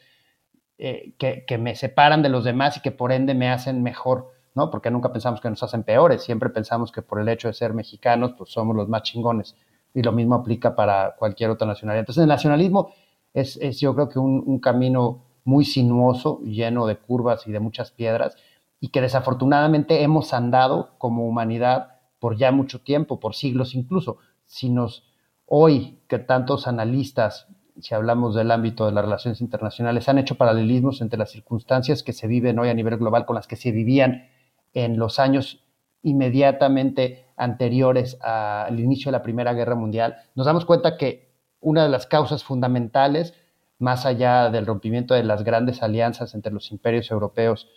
eh, 0.78 1.14
que, 1.18 1.44
que, 1.44 1.58
me 1.58 1.74
separan 1.74 2.22
de 2.22 2.28
los 2.28 2.44
demás 2.44 2.76
y 2.76 2.80
que 2.82 2.92
por 2.92 3.10
ende 3.10 3.34
me 3.34 3.50
hacen 3.50 3.82
mejor, 3.82 4.30
¿no? 4.54 4.70
Porque 4.70 4.92
nunca 4.92 5.12
pensamos 5.12 5.40
que 5.40 5.50
nos 5.50 5.60
hacen 5.64 5.82
peores, 5.82 6.22
siempre 6.22 6.50
pensamos 6.50 6.92
que 6.92 7.02
por 7.02 7.18
el 7.18 7.28
hecho 7.28 7.48
de 7.48 7.54
ser 7.54 7.74
mexicanos, 7.74 8.34
pues 8.38 8.52
somos 8.52 8.76
los 8.76 8.88
más 8.88 9.02
chingones. 9.02 9.56
Y 9.92 10.02
lo 10.02 10.12
mismo 10.12 10.36
aplica 10.36 10.76
para 10.76 11.16
cualquier 11.18 11.50
otra 11.50 11.66
nacionalidad. 11.66 12.02
Entonces, 12.02 12.22
el 12.22 12.28
nacionalismo 12.28 12.92
es, 13.34 13.56
es 13.56 13.80
yo 13.80 13.92
creo 13.96 14.08
que 14.08 14.20
un, 14.20 14.40
un 14.46 14.60
camino 14.60 15.24
muy 15.42 15.64
sinuoso, 15.64 16.38
lleno 16.44 16.86
de 16.86 16.94
curvas 16.96 17.44
y 17.48 17.50
de 17.50 17.58
muchas 17.58 17.90
piedras, 17.90 18.36
y 18.78 18.90
que 18.90 19.00
desafortunadamente 19.00 20.04
hemos 20.04 20.32
andado 20.32 20.90
como 20.98 21.26
humanidad 21.26 21.95
por 22.26 22.36
ya 22.36 22.50
mucho 22.50 22.80
tiempo, 22.80 23.20
por 23.20 23.36
siglos 23.36 23.76
incluso. 23.76 24.18
Si 24.46 24.68
nos 24.68 25.04
hoy 25.44 26.00
que 26.08 26.18
tantos 26.18 26.66
analistas, 26.66 27.46
si 27.80 27.94
hablamos 27.94 28.34
del 28.34 28.50
ámbito 28.50 28.84
de 28.84 28.90
las 28.90 29.04
relaciones 29.04 29.40
internacionales, 29.40 30.08
han 30.08 30.18
hecho 30.18 30.34
paralelismos 30.34 31.02
entre 31.02 31.20
las 31.20 31.30
circunstancias 31.30 32.02
que 32.02 32.12
se 32.12 32.26
viven 32.26 32.58
hoy 32.58 32.68
a 32.68 32.74
nivel 32.74 32.96
global 32.96 33.26
con 33.26 33.36
las 33.36 33.46
que 33.46 33.54
se 33.54 33.70
vivían 33.70 34.26
en 34.74 34.98
los 34.98 35.20
años 35.20 35.64
inmediatamente 36.02 37.26
anteriores 37.36 38.18
al 38.22 38.80
inicio 38.80 39.12
de 39.12 39.18
la 39.18 39.22
Primera 39.22 39.52
Guerra 39.52 39.76
Mundial, 39.76 40.16
nos 40.34 40.46
damos 40.46 40.64
cuenta 40.64 40.96
que 40.96 41.30
una 41.60 41.84
de 41.84 41.90
las 41.90 42.08
causas 42.08 42.42
fundamentales 42.42 43.34
más 43.78 44.04
allá 44.04 44.50
del 44.50 44.66
rompimiento 44.66 45.14
de 45.14 45.22
las 45.22 45.44
grandes 45.44 45.80
alianzas 45.80 46.34
entre 46.34 46.52
los 46.52 46.72
imperios 46.72 47.08
europeos, 47.12 47.68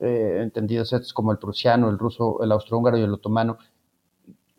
eh, 0.00 0.40
entendidos 0.42 1.12
como 1.12 1.30
el 1.30 1.38
prusiano, 1.38 1.88
el 1.88 1.96
ruso, 1.96 2.42
el 2.42 2.50
austrohúngaro 2.50 2.98
y 2.98 3.02
el 3.02 3.14
otomano, 3.14 3.56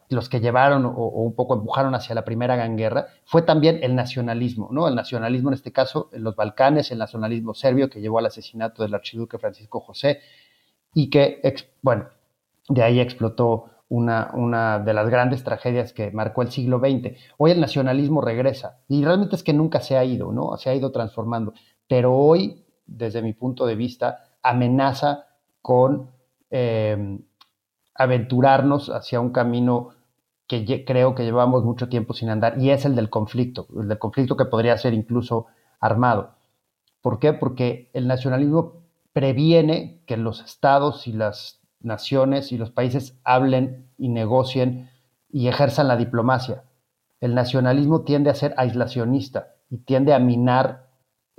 los 0.09 0.29
que 0.29 0.39
llevaron 0.39 0.85
o, 0.85 0.91
un 0.91 1.33
poco 1.33 1.55
empujaron 1.55 1.95
hacia 1.95 2.15
la 2.15 2.25
Primera 2.25 2.55
Gran 2.55 2.77
Guerra, 2.77 3.07
fue 3.25 3.41
también 3.41 3.79
el 3.81 3.95
nacionalismo, 3.95 4.69
¿no? 4.71 4.88
El 4.88 4.95
nacionalismo 4.95 5.50
en 5.50 5.55
este 5.55 5.71
caso 5.71 6.09
en 6.13 6.24
los 6.24 6.35
Balcanes, 6.35 6.91
el 6.91 7.00
nacionalismo 7.00 7.53
serbio 7.53 7.89
que 7.89 8.01
llevó 8.01 8.19
al 8.19 8.27
asesinato 8.27 8.83
del 8.83 8.93
archiduque 8.93 9.39
Francisco 9.39 9.79
José 9.79 10.19
y 10.93 11.09
que, 11.09 11.41
bueno, 11.81 12.09
de 12.69 12.83
ahí 12.83 13.00
explotó 13.00 13.69
una, 13.89 14.31
una, 14.33 14.79
de 14.79 14.93
las 14.93 15.09
grandes 15.09 15.43
tragedias 15.43 15.93
que 15.93 16.12
marcó 16.12 16.41
el 16.41 16.51
siglo 16.51 16.79
XX. 16.79 17.17
Hoy 17.38 17.51
el 17.51 17.62
nacionalismo 17.62 18.21
regresa 18.21 18.79
y 18.88 19.03
realmente 19.03 19.35
es 19.35 19.43
que 19.43 19.53
nunca 19.53 19.81
se 19.81 19.97
ha 19.97 20.03
ido, 20.03 20.31
¿no? 20.31 20.57
Se 20.57 20.69
ha 20.69 20.75
ido 20.75 20.91
transformando, 20.91 21.53
pero 21.88 22.13
hoy, 22.15 22.65
desde 22.85 23.21
mi 23.21 23.33
punto 23.33 23.65
de 23.65 23.75
vista, 23.75 24.25
amenaza 24.41 25.25
con 25.62 26.12
eh, 26.50 27.19
aventurarnos 27.95 28.89
hacia 28.89 29.19
un 29.19 29.31
camino 29.31 29.89
que 30.47 30.85
creo 30.85 31.15
que 31.15 31.23
llevamos 31.23 31.63
mucho 31.63 31.89
tiempo 31.89 32.13
sin 32.13 32.29
andar 32.29 32.61
y 32.61 32.69
es 32.69 32.85
el 32.85 32.95
del 32.95 33.09
conflicto, 33.09 33.67
el 33.79 33.87
del 33.87 33.97
conflicto 33.97 34.37
que 34.37 34.45
podría 34.45 34.77
ser 34.77 34.93
incluso 34.93 35.47
armado. 35.79 36.35
¿Por 37.01 37.19
qué? 37.19 37.33
Porque 37.33 37.89
el 37.93 38.07
nacionalismo 38.07 38.83
previene 39.13 40.01
que 40.05 40.17
los 40.17 40.41
estados 40.41 41.07
y 41.07 41.13
las 41.13 41.61
naciones 41.79 42.51
y 42.51 42.57
los 42.57 42.71
países 42.71 43.19
hablen 43.23 43.89
y 43.97 44.09
negocien 44.09 44.89
y 45.29 45.47
ejerzan 45.47 45.87
la 45.87 45.97
diplomacia. 45.97 46.63
El 47.21 47.33
nacionalismo 47.33 48.01
tiende 48.01 48.29
a 48.29 48.35
ser 48.35 48.53
aislacionista 48.57 49.55
y 49.69 49.77
tiende 49.77 50.13
a 50.13 50.19
minar 50.19 50.89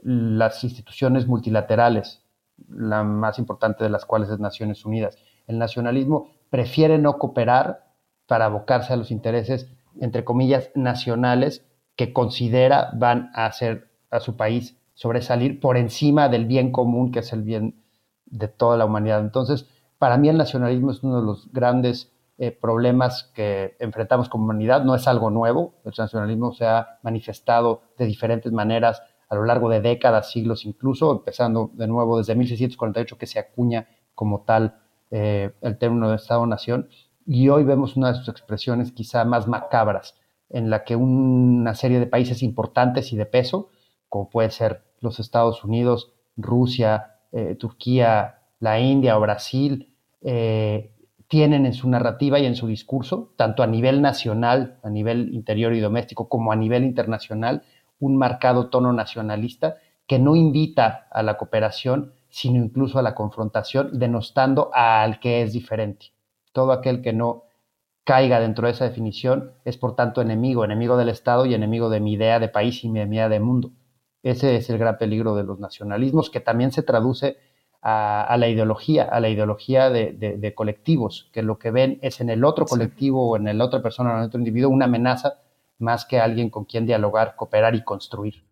las 0.03 0.65
instituciones 0.65 1.27
multilaterales, 1.27 2.23
la 2.69 3.03
más 3.05 3.39
importante 3.39 3.85
de 3.85 3.91
las 3.91 4.05
cuales 4.05 4.31
es 4.31 4.39
Naciones 4.39 4.85
Unidas. 4.85 5.17
El 5.47 5.59
nacionalismo 5.59 6.31
prefiere 6.51 6.99
no 6.99 7.19
cooperar 7.19 7.87
para 8.27 8.47
abocarse 8.47 8.93
a 8.93 8.97
los 8.97 9.11
intereses, 9.11 9.71
entre 10.01 10.25
comillas, 10.25 10.71
nacionales 10.75 11.65
que 11.97 12.13
considera 12.13 12.91
van 12.95 13.31
a 13.35 13.47
hacer 13.47 13.91
a 14.11 14.21
su 14.21 14.37
país 14.37 14.77
sobresalir 14.95 15.61
por 15.61 15.77
encima 15.77 16.29
del 16.29 16.47
bien 16.47 16.73
común, 16.73 17.13
que 17.13 17.21
es 17.21 17.33
el 17.33 17.43
bien 17.43 17.83
de 18.27 18.49
toda 18.49 18.77
la 18.77 18.85
humanidad. 18.85 19.21
Entonces, 19.21 19.67
para 19.99 20.17
mí 20.17 20.29
el 20.29 20.37
nacionalismo 20.37 20.91
es 20.91 21.03
uno 21.03 21.21
de 21.21 21.27
los 21.27 21.53
grandes 21.53 22.13
eh, 22.39 22.51
problemas 22.51 23.31
que 23.35 23.77
enfrentamos 23.79 24.29
como 24.29 24.45
humanidad, 24.45 24.85
no 24.85 24.95
es 24.95 25.09
algo 25.09 25.31
nuevo, 25.31 25.75
el 25.85 25.93
nacionalismo 25.97 26.53
se 26.53 26.67
ha 26.67 26.99
manifestado 27.03 27.83
de 27.97 28.05
diferentes 28.05 28.53
maneras 28.53 29.03
a 29.29 29.35
lo 29.35 29.45
largo 29.45 29.69
de 29.71 29.81
décadas, 29.81 30.31
siglos 30.31 30.65
incluso, 30.67 31.13
empezando 31.13 31.71
de 31.75 31.87
nuevo 31.87 32.19
desde 32.19 32.35
1648 32.35 33.19
que 33.19 33.27
se 33.27 33.39
acuña 33.39 33.89
como 34.15 34.43
tal 34.43 34.83
eh, 35.11 35.53
el 35.61 35.79
término 35.79 36.11
de 36.11 36.17
Estado-Nación, 36.17 36.89
y 37.27 37.49
hoy 37.49 37.65
vemos 37.65 37.97
una 37.97 38.13
de 38.13 38.19
sus 38.19 38.29
expresiones 38.29 38.93
quizá 38.93 39.25
más 39.25 39.49
macabras, 39.49 40.17
en 40.49 40.71
la 40.71 40.85
que 40.85 40.97
una 40.97 41.75
serie 41.75 41.99
de 41.99 42.07
países 42.07 42.43
importantes 42.43 43.13
y 43.13 43.17
de 43.17 43.27
peso, 43.27 43.71
como 44.09 44.31
puede 44.31 44.51
ser 44.51 44.85
los 45.01 45.19
Estados 45.19 45.65
Unidos, 45.65 46.13
Rusia, 46.37 47.17
eh, 47.33 47.57
Turquía, 47.57 48.41
la 48.61 48.81
India 48.81 49.17
o 49.17 49.21
Brasil 49.21 49.93
eh, 50.23 50.93
tienen 51.29 51.67
en 51.67 51.75
su 51.75 51.89
narrativa 51.89 52.39
y 52.39 52.47
en 52.47 52.55
su 52.55 52.67
discurso, 52.67 53.33
tanto 53.37 53.63
a 53.63 53.67
nivel 53.67 54.01
nacional, 54.01 54.79
a 54.83 54.91
nivel 54.91 55.35
interior 55.35 55.75
y 55.75 55.81
doméstico, 55.81 56.29
como 56.29 56.53
a 56.53 56.57
nivel 56.57 56.85
internacional, 56.85 57.63
un 57.99 58.17
marcado 58.17 58.69
tono 58.69 58.93
nacionalista 58.93 59.77
que 60.07 60.19
no 60.19 60.37
invita 60.37 61.09
a 61.11 61.23
la 61.23 61.37
cooperación, 61.37 62.13
sino 62.37 62.63
incluso 62.63 62.99
a 62.99 63.03
la 63.03 63.15
confrontación, 63.15 63.99
denostando 63.99 64.71
al 64.75 65.21
que 65.21 65.41
es 65.41 65.55
diferente. 65.55 66.13
Todo 66.53 66.73
aquel 66.73 67.01
que 67.01 67.15
no 67.15 67.45
caiga 68.05 68.41
dentro 68.41 68.67
de 68.67 68.75
esa 68.75 68.85
definición 68.85 69.53
es 69.65 69.79
por 69.79 69.97
tanto 69.97 70.21
enemigo, 70.21 70.63
enemigo 70.63 70.99
del 70.99 71.09
Estado 71.09 71.47
y 71.47 71.55
enemigo 71.55 71.89
de 71.89 72.01
mi 72.01 72.13
idea 72.13 72.39
de 72.39 72.51
país 72.51 72.85
y 72.85 72.91
mi 72.91 73.01
idea 73.01 73.31
de 73.31 73.41
mundo. 73.41 73.73
Ese 74.23 74.55
es 74.57 74.69
el 74.69 74.77
gran 74.77 74.99
peligro 74.99 75.35
de 75.35 75.45
los 75.45 75.61
nacionalismos, 75.61 76.29
que 76.29 76.41
también 76.41 76.73
se 76.73 76.83
traduce 76.83 77.39
a, 77.81 78.37
la 78.39 78.49
ideología, 78.49 79.05
a 79.05 79.19
la 79.21 79.31
ideología 79.31 79.89
de, 79.89 80.53
colectivos, 80.55 81.31
que 81.33 81.41
lo 81.43 81.59
que 81.59 81.71
ven 81.71 81.99
es 82.03 82.21
en 82.21 82.29
el 82.29 82.45
otro 82.45 82.67
colectivo 82.67 83.31
o 83.31 83.39
en 83.39 83.57
la 83.57 83.65
otra 83.65 83.81
persona 83.81 84.11
o 84.11 84.13
en 84.13 84.19
el 84.21 84.27
otro 84.27 84.41
individuo 84.41 84.69
una 84.69 84.85
amenaza 84.85 85.41
más 85.79 86.05
que 86.05 86.21
alguien 86.21 86.51
con 86.51 86.67
quien 86.67 86.85
dialogar, 86.85 87.35
cooperar 87.35 87.75
y 87.75 87.83
construir. 87.83 88.45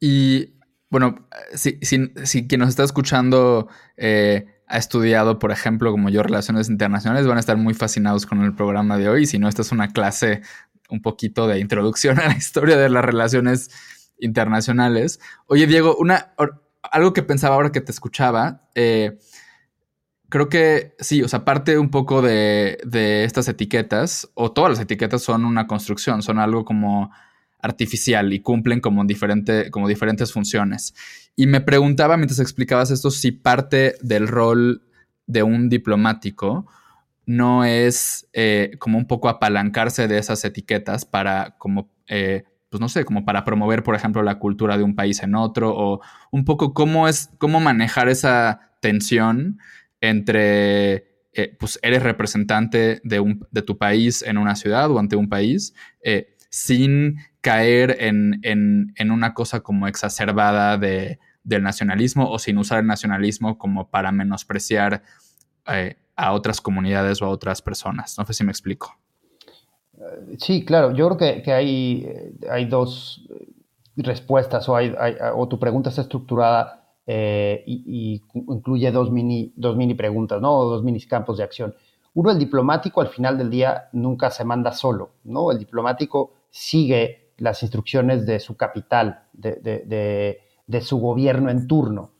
Y 0.00 0.54
bueno, 0.90 1.26
si, 1.54 1.78
si, 1.82 2.46
quien 2.46 2.58
nos 2.58 2.68
está 2.68 2.84
escuchando 2.84 3.68
eh, 3.96 4.46
ha 4.66 4.76
estudiado, 4.76 5.38
por 5.38 5.52
ejemplo, 5.52 5.90
como 5.90 6.10
yo, 6.10 6.22
relaciones 6.22 6.68
internacionales, 6.68 7.26
van 7.26 7.36
a 7.36 7.40
estar 7.40 7.56
muy 7.56 7.74
fascinados 7.74 8.26
con 8.26 8.42
el 8.42 8.54
programa 8.54 8.98
de 8.98 9.08
hoy. 9.08 9.26
Si 9.26 9.38
no, 9.38 9.48
esta 9.48 9.62
es 9.62 9.72
una 9.72 9.88
clase 9.88 10.42
un 10.90 11.00
poquito 11.00 11.46
de 11.46 11.60
introducción 11.60 12.18
a 12.20 12.28
la 12.28 12.36
historia 12.36 12.76
de 12.76 12.90
las 12.90 13.04
relaciones 13.04 13.70
internacionales. 14.18 15.20
Oye, 15.46 15.66
Diego, 15.66 15.96
una, 15.96 16.34
algo 16.82 17.12
que 17.12 17.22
pensaba 17.22 17.54
ahora 17.54 17.72
que 17.72 17.80
te 17.80 17.92
escuchaba, 17.92 18.68
eh, 18.74 19.18
creo 20.28 20.48
que 20.48 20.94
sí, 21.00 21.22
o 21.22 21.28
sea, 21.28 21.44
parte 21.44 21.78
un 21.78 21.90
poco 21.90 22.22
de, 22.22 22.78
estas 23.24 23.48
etiquetas, 23.48 24.30
o 24.34 24.52
todas 24.52 24.70
las 24.70 24.80
etiquetas 24.80 25.22
son 25.22 25.44
una 25.44 25.66
construcción, 25.66 26.22
son 26.22 26.38
algo 26.38 26.64
como 26.64 27.10
artificial 27.62 28.32
y 28.32 28.40
cumplen 28.40 28.80
como, 28.80 29.04
diferente, 29.04 29.70
como 29.70 29.88
diferentes 29.88 30.32
funciones. 30.32 30.94
Y 31.36 31.46
me 31.46 31.60
preguntaba 31.60 32.16
mientras 32.16 32.40
explicabas 32.40 32.90
esto 32.90 33.10
si 33.10 33.32
parte 33.32 33.94
del 34.02 34.28
rol 34.28 34.82
de 35.26 35.42
un 35.42 35.68
diplomático 35.68 36.66
no 37.26 37.64
es 37.64 38.28
eh, 38.32 38.72
como 38.78 38.98
un 38.98 39.06
poco 39.06 39.28
apalancarse 39.28 40.08
de 40.08 40.18
esas 40.18 40.44
etiquetas 40.44 41.04
para 41.04 41.56
como 41.58 41.88
eh, 42.08 42.44
pues 42.68 42.80
no 42.80 42.88
sé, 42.88 43.04
como 43.04 43.24
para 43.24 43.44
promover, 43.44 43.82
por 43.82 43.94
ejemplo, 43.94 44.22
la 44.22 44.38
cultura 44.38 44.76
de 44.76 44.84
un 44.84 44.94
país 44.94 45.22
en 45.22 45.34
otro, 45.34 45.72
o 45.76 46.00
un 46.30 46.44
poco 46.44 46.72
cómo 46.72 47.08
es, 47.08 47.30
cómo 47.38 47.58
manejar 47.58 48.08
esa 48.08 48.72
tensión 48.80 49.58
entre, 50.00 50.94
eh, 51.32 51.56
pues 51.58 51.80
eres 51.82 52.02
representante 52.02 53.00
de, 53.02 53.20
un, 53.20 53.46
de, 53.50 53.62
tu 53.62 53.76
país 53.76 54.22
en 54.22 54.38
una 54.38 54.54
ciudad 54.54 54.88
o 54.90 55.00
ante 55.00 55.16
un 55.16 55.28
país, 55.28 55.74
sin 56.48 57.16
caer 57.40 57.96
en, 58.00 58.40
en, 58.42 59.10
una 59.10 59.34
cosa 59.34 59.60
como 59.60 59.86
exacerbada 59.86 60.76
de, 60.78 61.18
del 61.42 61.62
nacionalismo 61.62 62.30
o 62.30 62.38
sin 62.38 62.58
usar 62.58 62.80
el 62.80 62.86
nacionalismo 62.86 63.58
como 63.58 63.88
para 63.88 64.12
menospreciar 64.12 65.02
eh, 65.66 65.96
a 66.16 66.32
otras 66.32 66.60
comunidades 66.60 67.22
o 67.22 67.26
a 67.26 67.28
otras 67.28 67.62
personas. 67.62 68.18
No 68.18 68.24
sé 68.26 68.34
si 68.34 68.44
me 68.44 68.50
explico. 68.50 68.96
Sí, 70.38 70.64
claro. 70.64 70.92
Yo 70.92 71.16
creo 71.16 71.42
que, 71.42 71.52
hay, 71.52 72.06
hay 72.50 72.66
dos 72.66 73.26
respuestas 73.96 74.68
o, 74.68 74.76
hay, 74.76 74.94
o 75.34 75.48
tu 75.48 75.58
pregunta 75.58 75.90
está 75.90 76.02
estructurada 76.02 76.80
eh, 77.06 77.64
y, 77.66 78.22
incluye 78.34 78.90
dos 78.92 79.10
mini, 79.10 79.52
dos 79.56 79.76
mini 79.76 79.94
preguntas, 79.94 80.40
¿no? 80.40 80.56
O 80.56 80.70
dos 80.70 80.82
mini 80.82 81.00
campos 81.00 81.38
de 81.38 81.44
acción. 81.44 81.74
Uno, 82.14 82.30
el 82.30 82.38
diplomático 82.38 83.00
al 83.00 83.08
final 83.08 83.38
del 83.38 83.50
día 83.50 83.88
nunca 83.92 84.30
se 84.30 84.44
manda 84.44 84.72
solo, 84.72 85.10
¿no? 85.24 85.50
El 85.50 85.58
diplomático 85.58 86.34
sigue 86.50 87.19
las 87.40 87.62
instrucciones 87.62 88.26
de 88.26 88.38
su 88.38 88.56
capital, 88.56 89.24
de, 89.32 89.56
de, 90.66 90.80
su 90.80 90.98
gobierno 90.98 91.50
en 91.50 91.66
turno, 91.66 92.12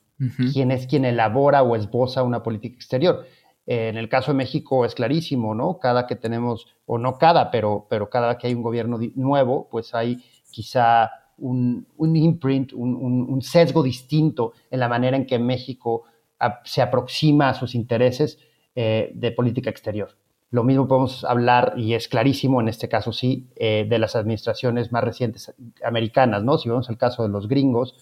quien 0.52 0.70
es 0.70 0.86
quien 0.86 1.04
elabora 1.04 1.62
o 1.62 1.76
esboza 1.76 2.22
una 2.22 2.42
política 2.42 2.74
exterior. 2.74 3.26
en 3.66 3.96
el 3.96 4.08
caso 4.08 4.32
de 4.32 4.38
México 4.38 4.84
es 4.84 4.94
clarísimo, 4.94 5.54
¿no? 5.54 5.78
Cada 5.78 6.06
que 6.06 6.16
tenemos, 6.16 6.66
o 6.86 6.98
no 6.98 7.18
cada, 7.18 7.50
pero, 7.50 7.86
pero 7.88 8.10
cada 8.10 8.36
que 8.36 8.48
hay 8.48 8.54
un 8.54 8.62
gobierno 8.62 8.98
nuevo, 9.14 9.68
pues 9.70 9.94
hay 9.94 10.18
quizá 10.50 11.10
un, 11.36 11.86
imprint, 11.98 12.72
un, 12.72 13.40
sesgo 13.42 13.82
distinto 13.82 14.52
en 14.70 14.80
la 14.80 14.88
manera 14.88 15.16
en 15.16 15.26
que 15.26 15.38
México 15.38 16.04
se 16.64 16.82
aproxima 16.82 17.50
a 17.50 17.54
sus 17.54 17.74
intereses 17.74 18.38
eh, 18.74 19.12
de 19.14 19.32
política 19.32 19.70
exterior. 19.70 20.16
Lo 20.50 20.64
mismo 20.64 20.88
podemos 20.88 21.24
hablar, 21.24 21.74
y 21.76 21.94
es 21.94 22.08
clarísimo 22.08 22.60
en 22.60 22.68
este 22.68 22.88
caso 22.88 23.12
sí, 23.12 23.48
eh, 23.54 23.86
de 23.88 23.98
las 24.00 24.16
administraciones 24.16 24.90
más 24.90 25.04
recientes 25.04 25.54
americanas, 25.84 26.42
¿no? 26.42 26.58
Si 26.58 26.68
vemos 26.68 26.88
el 26.88 26.98
caso 26.98 27.22
de 27.22 27.28
los 27.28 27.46
gringos, 27.46 27.94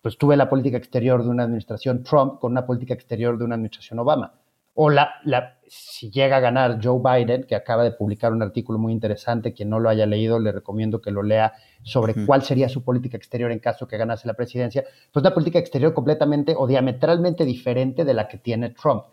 pues 0.00 0.16
tuve 0.16 0.36
la 0.36 0.48
política 0.48 0.76
exterior 0.76 1.24
de 1.24 1.30
una 1.30 1.44
administración 1.44 2.04
Trump 2.04 2.38
con 2.38 2.52
una 2.52 2.66
política 2.66 2.94
exterior 2.94 3.36
de 3.36 3.44
una 3.44 3.56
administración 3.56 3.98
Obama. 3.98 4.34
O 4.74 4.90
la, 4.90 5.14
la, 5.24 5.58
si 5.66 6.10
llega 6.10 6.36
a 6.36 6.40
ganar 6.40 6.78
Joe 6.82 7.00
Biden, 7.02 7.44
que 7.44 7.54
acaba 7.54 7.84
de 7.84 7.92
publicar 7.92 8.32
un 8.32 8.42
artículo 8.42 8.78
muy 8.78 8.92
interesante, 8.92 9.52
quien 9.52 9.68
no 9.68 9.80
lo 9.80 9.88
haya 9.88 10.06
leído, 10.06 10.38
le 10.38 10.50
recomiendo 10.50 11.00
que 11.02 11.10
lo 11.10 11.22
lea 11.22 11.52
sobre 11.82 12.14
cuál 12.26 12.42
sería 12.42 12.68
su 12.68 12.82
política 12.82 13.16
exterior 13.16 13.50
en 13.50 13.58
caso 13.58 13.86
que 13.86 13.98
ganase 13.98 14.26
la 14.26 14.34
presidencia, 14.34 14.84
pues 15.12 15.22
una 15.22 15.34
política 15.34 15.58
exterior 15.58 15.92
completamente 15.92 16.54
o 16.56 16.66
diametralmente 16.66 17.44
diferente 17.44 18.04
de 18.04 18.14
la 18.14 18.28
que 18.28 18.38
tiene 18.38 18.70
Trump. 18.70 19.04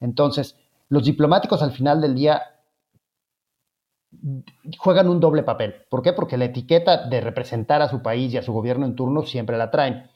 Entonces, 0.00 0.56
los 0.88 1.04
diplomáticos 1.04 1.62
al 1.62 1.72
final 1.72 2.00
del 2.00 2.14
día 2.14 2.42
juegan 4.78 5.08
un 5.08 5.20
doble 5.20 5.42
papel. 5.42 5.74
¿Por 5.90 6.02
qué? 6.02 6.12
Porque 6.12 6.36
la 6.36 6.46
etiqueta 6.46 7.08
de 7.08 7.20
representar 7.20 7.82
a 7.82 7.88
su 7.88 8.02
país 8.02 8.32
y 8.32 8.38
a 8.38 8.42
su 8.42 8.52
gobierno 8.52 8.86
en 8.86 8.94
turno 8.94 9.22
siempre 9.22 9.58
la 9.58 9.70
traen. 9.70 10.10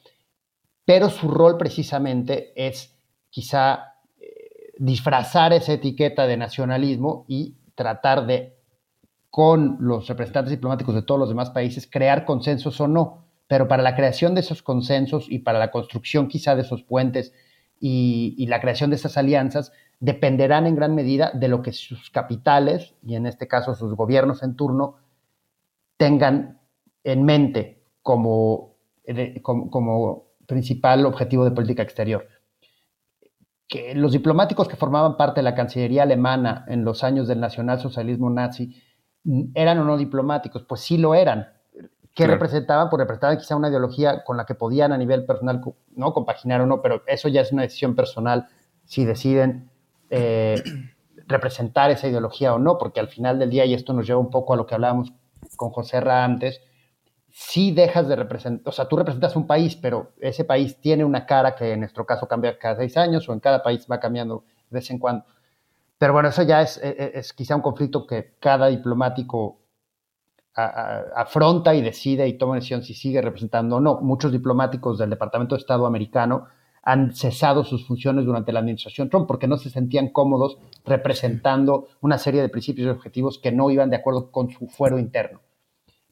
Pero 0.85 1.09
su 1.09 1.29
rol 1.29 1.57
precisamente 1.57 2.51
es 2.55 2.95
quizá 3.29 3.95
eh, 4.19 4.73
disfrazar 4.77 5.53
esa 5.53 5.73
etiqueta 5.73 6.27
de 6.27 6.37
nacionalismo 6.37 7.25
y 7.27 7.55
tratar 7.75 8.25
de, 8.25 8.57
con 9.29 9.77
los 9.79 10.07
representantes 10.07 10.51
diplomáticos 10.51 10.95
de 10.95 11.03
todos 11.03 11.19
los 11.19 11.29
demás 11.29 11.51
países, 11.51 11.87
crear 11.89 12.25
consensos 12.25 12.81
o 12.81 12.87
no. 12.87 13.25
Pero 13.47 13.67
para 13.67 13.83
la 13.83 13.95
creación 13.95 14.35
de 14.35 14.41
esos 14.41 14.63
consensos 14.63 15.27
y 15.29 15.39
para 15.39 15.59
la 15.59 15.71
construcción 15.71 16.27
quizá 16.27 16.55
de 16.55 16.63
esos 16.63 16.83
puentes 16.83 17.33
y, 17.79 18.45
la 18.47 18.61
creación 18.61 18.89
de 18.89 18.95
esas 18.95 19.17
alianzas 19.17 19.73
dependerán 20.03 20.67
en 20.67 20.75
gran 20.75 20.93
medida 20.95 21.31
de 21.33 21.47
lo 21.47 21.61
que 21.61 21.71
sus 21.71 22.09
capitales, 22.09 22.93
y 23.03 23.15
en 23.15 23.25
este 23.25 23.47
caso 23.47 23.73
sus 23.73 23.95
gobiernos 23.95 24.43
en 24.43 24.57
turno, 24.57 24.97
tengan 25.95 26.59
en 27.05 27.23
mente 27.23 27.85
como, 28.01 28.75
como, 29.71 30.25
principal 30.45 31.05
objetivo 31.05 31.45
de 31.45 31.51
política 31.51 31.83
exterior. 31.83 32.27
Que 33.65 33.95
los 33.95 34.11
diplomáticos 34.11 34.67
que 34.67 34.75
formaban 34.75 35.15
parte 35.15 35.39
de 35.39 35.43
la 35.43 35.55
Cancillería 35.55 36.03
alemana 36.03 36.65
en 36.67 36.83
los 36.83 37.05
años 37.05 37.29
del 37.29 37.39
nacionalsocialismo 37.39 38.29
nazi 38.29 38.75
eran 39.53 39.77
o 39.79 39.85
no 39.85 39.95
diplomáticos, 39.95 40.63
pues 40.63 40.81
sí 40.81 40.97
lo 40.97 41.15
eran, 41.15 41.47
¿Qué 42.13 42.27
representaban? 42.27 42.89
Pues 42.91 42.99
representaban 42.99 43.37
quizá 43.37 43.55
una 43.55 43.69
ideología 43.69 44.23
con 44.23 44.37
la 44.37 44.45
que 44.45 44.53
podían 44.53 44.91
a 44.91 44.97
nivel 44.97 45.25
personal 45.25 45.61
no 45.95 46.13
compaginar 46.13 46.61
o 46.61 46.67
no, 46.67 46.79
pero 46.79 47.01
eso 47.07 47.27
ya 47.27 47.41
es 47.41 47.51
una 47.51 47.63
decisión 47.63 47.95
personal 47.95 48.49
si 48.85 49.03
deciden 49.03 49.71
eh, 50.15 50.61
representar 51.25 51.89
esa 51.89 52.07
ideología 52.07 52.53
o 52.53 52.59
no, 52.59 52.77
porque 52.77 52.99
al 52.99 53.07
final 53.07 53.39
del 53.39 53.49
día, 53.49 53.65
y 53.65 53.73
esto 53.73 53.93
nos 53.93 54.05
lleva 54.05 54.19
un 54.19 54.29
poco 54.29 54.53
a 54.53 54.57
lo 54.57 54.67
que 54.67 54.75
hablábamos 54.75 55.11
con 55.55 55.71
José 55.71 56.01
Ra 56.01 56.23
antes, 56.23 56.61
si 57.29 57.71
dejas 57.71 58.07
de 58.07 58.15
representar, 58.15 58.69
o 58.69 58.71
sea, 58.71 58.87
tú 58.87 58.95
representas 58.95 59.35
un 59.35 59.47
país, 59.47 59.75
pero 59.75 60.11
ese 60.19 60.45
país 60.45 60.79
tiene 60.79 61.03
una 61.03 61.25
cara 61.25 61.55
que 61.55 61.71
en 61.71 61.79
nuestro 61.79 62.05
caso 62.05 62.27
cambia 62.27 62.59
cada 62.59 62.75
seis 62.75 62.95
años 62.95 63.27
o 63.27 63.33
en 63.33 63.39
cada 63.39 63.63
país 63.63 63.87
va 63.91 63.99
cambiando 63.99 64.43
de 64.69 64.75
vez 64.77 64.91
en 64.91 64.99
cuando. 64.99 65.25
Pero 65.97 66.13
bueno, 66.13 66.29
eso 66.29 66.43
ya 66.43 66.61
es, 66.61 66.77
es, 66.77 66.95
e, 66.99 67.11
es 67.15 67.33
quizá 67.33 67.55
un 67.55 67.63
conflicto 67.63 68.05
que 68.05 68.35
cada 68.39 68.67
diplomático 68.67 69.61
afronta 70.55 71.73
y 71.73 71.81
decide 71.81 72.27
y 72.27 72.37
toma 72.37 72.55
decisión 72.55 72.83
si 72.83 72.93
sigue 72.93 73.19
representando 73.19 73.77
o 73.77 73.79
no. 73.79 73.99
Muchos 74.01 74.31
diplomáticos 74.31 74.99
del 74.99 75.09
Departamento 75.09 75.55
de 75.55 75.61
Estado 75.61 75.87
americano 75.87 76.45
han 76.83 77.15
cesado 77.15 77.63
sus 77.63 77.87
funciones 77.87 78.25
durante 78.25 78.51
la 78.51 78.59
administración 78.59 79.09
Trump 79.09 79.25
porque 79.27 79.47
no 79.47 79.57
se 79.57 79.69
sentían 79.69 80.09
cómodos 80.09 80.57
representando 80.85 81.87
una 82.01 82.17
serie 82.17 82.41
de 82.41 82.49
principios 82.49 82.87
y 82.87 82.89
objetivos 82.89 83.39
que 83.39 83.51
no 83.51 83.71
iban 83.71 83.89
de 83.89 83.95
acuerdo 83.95 84.31
con 84.31 84.49
su 84.51 84.67
fuero 84.67 84.99
interno. 84.99 85.41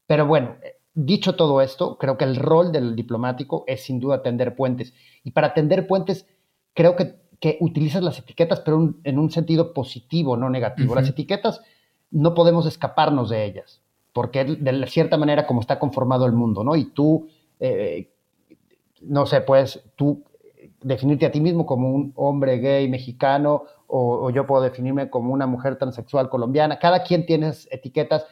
Pero 0.06 0.26
bueno, 0.26 0.56
dicho 0.94 1.36
todo 1.36 1.60
esto, 1.60 1.98
creo 1.98 2.16
que 2.16 2.24
el 2.24 2.36
rol 2.36 2.72
del 2.72 2.96
diplomático 2.96 3.64
es 3.66 3.84
sin 3.84 4.00
duda 4.00 4.22
tender 4.22 4.56
puentes. 4.56 4.94
Y 5.22 5.32
para 5.32 5.54
tender 5.54 5.86
puentes, 5.86 6.26
creo 6.74 6.96
que, 6.96 7.16
que 7.38 7.58
utilizas 7.60 8.02
las 8.02 8.18
etiquetas, 8.18 8.60
pero 8.60 8.94
en 9.04 9.18
un 9.18 9.30
sentido 9.30 9.74
positivo, 9.74 10.36
no 10.36 10.48
negativo. 10.48 10.94
Las 10.94 11.08
etiquetas 11.08 11.60
no 12.10 12.34
podemos 12.34 12.66
escaparnos 12.66 13.28
de 13.28 13.44
ellas 13.44 13.82
porque 14.12 14.44
de 14.44 14.86
cierta 14.86 15.16
manera 15.16 15.46
como 15.46 15.60
está 15.60 15.78
conformado 15.78 16.26
el 16.26 16.32
mundo, 16.32 16.62
¿no? 16.62 16.76
Y 16.76 16.86
tú, 16.86 17.28
eh, 17.58 18.10
no 19.00 19.26
sé, 19.26 19.40
puedes 19.40 19.82
tú 19.96 20.22
definirte 20.82 21.26
a 21.26 21.32
ti 21.32 21.40
mismo 21.40 21.66
como 21.66 21.90
un 21.90 22.12
hombre 22.16 22.58
gay 22.58 22.88
mexicano 22.88 23.64
o, 23.86 24.30
yo 24.30 24.46
puedo 24.46 24.62
definirme 24.62 25.10
como 25.10 25.32
una 25.32 25.46
mujer 25.46 25.76
transexual 25.76 26.28
colombiana. 26.28 26.78
Cada 26.78 27.02
quien 27.02 27.26
tiene 27.26 27.52
etiquetas 27.70 28.26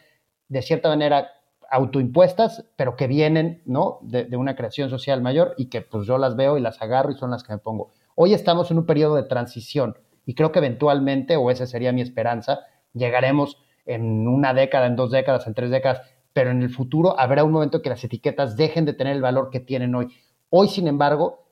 de 0.49 0.63
cierta 0.63 0.89
manera 0.89 1.29
autoimpuestas, 1.71 2.65
pero 2.77 2.97
que 2.97 3.07
vienen, 3.07 3.63
¿no? 3.67 3.99
De, 4.03 4.37
una 4.37 4.57
creación 4.57 4.91
social 4.91 5.23
mayor 5.23 5.55
y 5.57 5.67
que 5.67 5.83
pues 5.83 6.07
yo 6.07 6.19
las 6.19 6.35
veo 6.35 6.57
y 6.57 6.61
las 6.61 6.81
agarro 6.83 7.13
y 7.13 7.15
son 7.15 7.31
las 7.31 7.43
que 7.43 7.53
me 7.53 7.59
pongo. 7.59 7.91
Hoy 8.15 8.35
estamos 8.35 8.71
en 8.71 8.79
un 8.79 8.87
periodo 8.87 9.17
de 9.17 9.25
transición 9.25 9.97
y 10.27 10.35
creo 10.35 10.51
que 10.51 10.59
eventualmente, 10.59 11.37
o 11.37 11.51
esa 11.51 11.67
sería 11.67 11.93
mi 11.93 12.01
esperanza, 12.01 12.61
llegaremos 12.93 13.59
en 13.87 14.27
una 14.27 14.55
década, 14.55 14.87
en 14.87 14.97
dos 14.97 15.11
décadas, 15.11 15.47
en 15.47 15.55
tres 15.55 15.71
décadas, 15.71 16.03
pero 16.33 16.51
en 16.51 16.63
el 16.63 16.71
futuro 16.71 17.19
habrá 17.19 17.45
un 17.45 17.53
momento 17.53 17.83
que 17.83 17.91
las 17.91 18.03
etiquetas 18.03 18.57
dejen 18.57 18.85
de 18.85 18.95
tener 18.95 19.15
el 19.15 19.23
valor 19.23 19.51
que 19.51 19.61
tienen 19.61 19.95
hoy. 19.95 20.09
Hoy, 20.49 20.69
sin 20.69 20.89
embargo, 20.89 21.50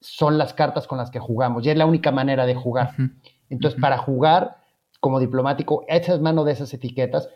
son 0.00 0.38
las 0.38 0.54
cartas 0.54 0.86
con 0.86 0.98
las 0.98 1.10
que 1.10 1.18
jugamos 1.18 1.64
y 1.64 1.70
es 1.70 1.76
la 1.76 1.86
única 1.86 2.12
manera 2.12 2.46
de 2.46 2.54
jugar. 2.54 2.94
Entonces, 3.48 3.80
para 3.80 3.98
jugar 3.98 4.58
como 5.00 5.20
diplomático, 5.20 5.84
echas 5.88 6.20
mano 6.20 6.44
de 6.44 6.52
esas 6.52 6.72
etiquetas, 6.74 7.28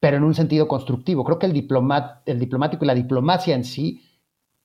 pero 0.00 0.16
en 0.16 0.24
un 0.24 0.34
sentido 0.34 0.68
constructivo. 0.68 1.24
Creo 1.24 1.38
que 1.38 1.46
el, 1.46 1.52
el 2.26 2.38
diplomático 2.38 2.84
y 2.84 2.86
la 2.86 2.94
diplomacia 2.94 3.54
en 3.54 3.64
sí 3.64 4.02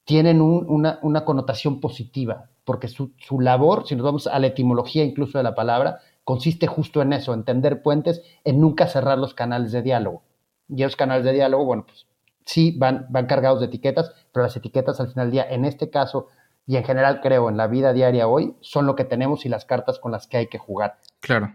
tienen 0.05 0.41
una, 0.41 1.25
connotación 1.25 1.79
positiva, 1.79 2.49
porque 2.65 2.87
su, 2.87 3.13
su 3.17 3.39
labor, 3.39 3.87
si 3.87 3.95
nos 3.95 4.03
vamos 4.03 4.27
a 4.27 4.37
la 4.39 4.47
etimología 4.47 5.03
incluso 5.03 5.37
de 5.37 5.43
la 5.43 5.55
palabra, 5.55 5.99
consiste 6.23 6.67
justo 6.67 7.01
en 7.01 7.13
eso, 7.13 7.33
en 7.33 7.43
tender 7.43 7.81
puentes, 7.81 8.21
en 8.43 8.59
nunca 8.59 8.87
cerrar 8.87 9.17
los 9.17 9.33
canales 9.33 9.71
de 9.71 9.81
diálogo. 9.81 10.23
Y 10.67 10.83
esos 10.83 10.95
canales 10.95 11.23
de 11.23 11.33
diálogo, 11.33 11.65
bueno, 11.65 11.85
pues 11.85 12.05
sí 12.45 12.75
van, 12.77 13.07
van 13.09 13.27
cargados 13.27 13.59
de 13.59 13.67
etiquetas, 13.67 14.11
pero 14.31 14.43
las 14.43 14.55
etiquetas 14.55 14.99
al 14.99 15.09
final 15.09 15.27
del 15.27 15.31
día, 15.31 15.47
en 15.49 15.65
este 15.65 15.89
caso 15.89 16.27
y 16.65 16.77
en 16.77 16.83
general 16.83 17.19
creo 17.21 17.49
en 17.49 17.57
la 17.57 17.67
vida 17.67 17.93
diaria 17.93 18.27
hoy, 18.27 18.55
son 18.61 18.85
lo 18.85 18.95
que 18.95 19.05
tenemos 19.05 19.45
y 19.45 19.49
las 19.49 19.65
cartas 19.65 19.99
con 19.99 20.11
las 20.11 20.27
que 20.27 20.37
hay 20.37 20.47
que 20.47 20.57
jugar. 20.57 20.99
Claro. 21.19 21.53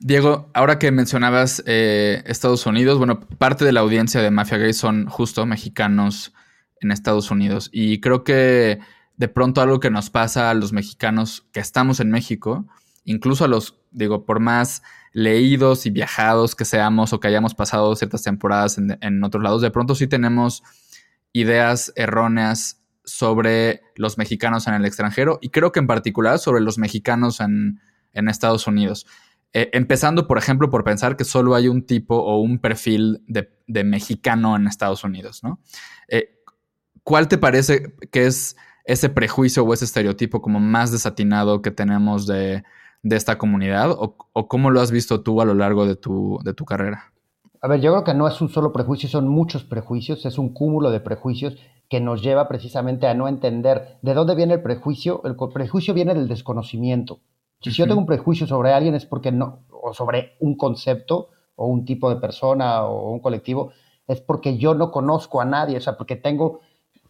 Diego, 0.00 0.50
ahora 0.54 0.78
que 0.78 0.92
mencionabas 0.92 1.62
eh, 1.66 2.22
Estados 2.26 2.66
Unidos, 2.66 2.98
bueno, 2.98 3.20
parte 3.20 3.64
de 3.64 3.72
la 3.72 3.80
audiencia 3.80 4.22
de 4.22 4.30
Mafia 4.30 4.58
Gay 4.58 4.72
son 4.72 5.08
justo 5.08 5.44
mexicanos 5.44 6.32
en 6.80 6.92
Estados 6.92 7.32
Unidos. 7.32 7.68
Y 7.72 8.00
creo 8.00 8.22
que 8.22 8.78
de 9.16 9.28
pronto 9.28 9.60
algo 9.60 9.80
que 9.80 9.90
nos 9.90 10.10
pasa 10.10 10.50
a 10.50 10.54
los 10.54 10.72
mexicanos 10.72 11.46
que 11.52 11.58
estamos 11.58 11.98
en 11.98 12.10
México 12.10 12.66
incluso 13.08 13.44
a 13.44 13.48
los, 13.48 13.80
digo, 13.90 14.26
por 14.26 14.38
más 14.38 14.82
leídos 15.12 15.86
y 15.86 15.90
viajados 15.90 16.54
que 16.54 16.66
seamos 16.66 17.12
o 17.12 17.20
que 17.20 17.28
hayamos 17.28 17.54
pasado 17.54 17.96
ciertas 17.96 18.22
temporadas 18.22 18.76
en, 18.78 19.24
otros 19.24 19.42
lados, 19.42 19.62
de 19.62 19.70
pronto 19.70 19.94
sí 19.94 20.06
tenemos 20.06 20.62
ideas 21.32 21.92
erróneas 21.96 22.82
sobre 23.08 23.82
los 23.96 24.18
mexicanos 24.18 24.66
en 24.66 24.74
el 24.74 24.84
extranjero 24.84 25.38
y 25.40 25.50
creo 25.50 25.72
que 25.72 25.80
en 25.80 25.86
particular 25.86 26.38
sobre 26.38 26.60
los 26.60 26.78
mexicanos 26.78 27.40
en, 27.40 27.80
Estados 28.12 28.66
Unidos. 28.66 29.06
Eh, 29.52 29.70
empezando, 29.72 30.26
por 30.26 30.38
ejemplo, 30.38 30.70
por 30.70 30.82
pensar 30.82 31.16
que 31.16 31.22
solo 31.22 31.54
hay 31.54 31.68
un 31.68 31.86
tipo 31.86 32.16
o 32.16 32.40
un 32.40 32.58
perfil 32.58 33.22
de, 33.28 33.48
mexicano 33.84 34.56
en 34.56 34.66
Estados 34.66 35.04
Unidos, 35.04 35.44
¿no? 35.44 35.60
Eh, 36.08 36.34
¿Cuál 37.04 37.28
te 37.28 37.38
parece 37.38 37.94
que 38.10 38.26
es 38.26 38.56
ese 38.84 39.08
prejuicio 39.08 39.62
o 39.62 39.72
ese 39.72 39.84
estereotipo 39.84 40.42
como 40.42 40.58
más 40.58 40.90
desatinado 40.90 41.62
que 41.62 41.70
tenemos 41.70 42.26
de, 42.26 42.64
de 43.02 43.16
esta 43.16 43.38
comunidad 43.38 43.90
o, 43.90 44.16
cómo 44.48 44.70
lo 44.70 44.80
has 44.80 44.90
visto 44.90 45.22
tú 45.22 45.40
a 45.40 45.44
lo 45.44 45.54
largo 45.54 45.86
de 45.86 45.96
tu, 45.96 46.38
de 46.44 46.54
tu 46.54 46.64
carrera? 46.64 47.12
A 47.60 47.68
ver, 47.68 47.80
yo 47.80 47.92
creo 47.92 48.04
que 48.04 48.14
no 48.14 48.28
es 48.28 48.40
un 48.40 48.48
solo 48.48 48.72
prejuicio, 48.72 49.08
son 49.08 49.28
muchos 49.28 49.64
prejuicios, 49.64 50.24
es 50.26 50.38
un 50.38 50.52
cúmulo 50.52 50.90
de 50.90 51.00
prejuicios 51.00 51.56
que 51.88 52.00
nos 52.00 52.22
lleva 52.22 52.48
precisamente 52.48 53.06
a 53.06 53.14
no 53.14 53.28
entender 53.28 53.98
de 54.02 54.14
dónde 54.14 54.34
viene 54.34 54.54
el 54.54 54.62
prejuicio. 54.62 55.22
El 55.24 55.36
prejuicio 55.52 55.94
viene 55.94 56.14
del 56.14 56.28
desconocimiento. 56.28 57.20
Si 57.60 57.70
yo 57.70 57.86
tengo 57.86 58.00
un 58.00 58.06
prejuicio 58.06 58.46
sobre 58.46 58.72
alguien 58.72 58.94
es 58.94 59.06
porque 59.06 59.32
no, 59.32 59.64
o 59.70 59.92
sobre 59.92 60.36
un 60.40 60.56
concepto 60.56 61.30
o 61.56 61.66
un 61.66 61.84
tipo 61.84 62.08
de 62.08 62.20
persona 62.20 62.84
o 62.84 63.10
un 63.10 63.20
colectivo, 63.20 63.72
es 64.06 64.20
porque 64.20 64.58
yo 64.58 64.74
no 64.74 64.92
conozco 64.92 65.40
a 65.40 65.44
nadie, 65.44 65.76
o 65.76 65.80
sea, 65.80 65.96
porque 65.96 66.14
tengo, 66.14 66.60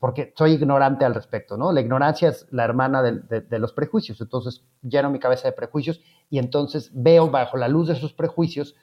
porque 0.01 0.33
soy 0.37 0.53
ignorante 0.53 1.05
al 1.05 1.15
respecto, 1.15 1.59
¿no? 1.59 1.71
La 1.71 1.81
ignorancia 1.81 2.31
es 2.31 2.47
la 2.51 2.65
hermana 2.65 3.03
de, 3.03 3.41
de 3.43 3.59
los 3.59 3.73
prejuicios, 3.73 4.21
entonces 4.21 4.65
lleno 4.83 5.11
mi 5.11 5.19
cabeza 5.19 5.49
de 5.49 5.53
prejuicios 5.53 6.01
y 6.31 6.39
entonces 6.39 6.91
veo 6.95 7.31
bajo 7.31 7.59
la 7.59 7.69
luz 7.69 7.89
de 7.89 7.95
esos 7.95 8.15
prejuicios 8.15 8.75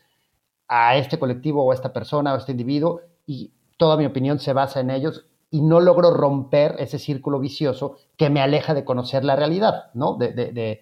a 0.68 0.96
este 0.98 1.18
colectivo 1.18 1.64
o 1.64 1.72
a 1.72 1.76
esta 1.76 1.94
persona 1.94 2.32
o 2.32 2.36
a 2.36 2.40
este 2.40 2.52
individuo 2.52 3.02
y 3.26 3.54
toda 3.78 3.98
mi 3.98 4.06
opinión 4.06 4.40
se 4.40 4.54
basa 4.54 4.82
en 4.82 4.92
ellos 4.92 5.26
y 5.56 5.62
no 5.62 5.80
logro 5.80 6.12
romper 6.12 6.76
ese 6.80 7.00
círculo 7.00 7.40
vicioso 7.40 7.96
que 8.18 8.30
me 8.30 8.42
aleja 8.42 8.74
de 8.74 8.84
conocer 8.84 9.24
la 9.24 9.38
realidad, 9.38 9.86
¿no? 9.94 10.16
De, 10.16 10.34
de, 10.34 10.82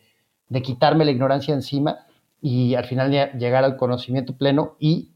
de, 0.50 0.62
quitarme 0.64 1.06
la 1.06 1.12
ignorancia 1.12 1.54
encima 1.54 2.08
y 2.42 2.74
al 2.74 2.86
final 2.86 3.12
llegar 3.38 3.66
al 3.66 3.78
conocimiento 3.78 4.36
pleno 4.36 4.76
y 4.80 5.12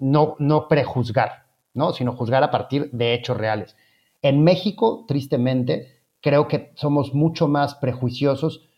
no, 0.00 0.34
no 0.40 0.66
prejuzgar, 0.66 1.46
¿no? 1.72 1.92
Sino 1.92 2.16
juzgar 2.16 2.42
a 2.42 2.50
partir 2.50 2.90
de 2.90 3.14
hechos 3.14 3.36
reales. 3.36 3.76
En 4.22 4.42
México, 4.42 5.04
tristemente, 5.06 6.00
creo 6.20 6.48
que 6.48 6.72
somos 6.74 7.14
mucho 7.14 7.46
más 7.46 7.76
prejuiciosos 7.76 8.68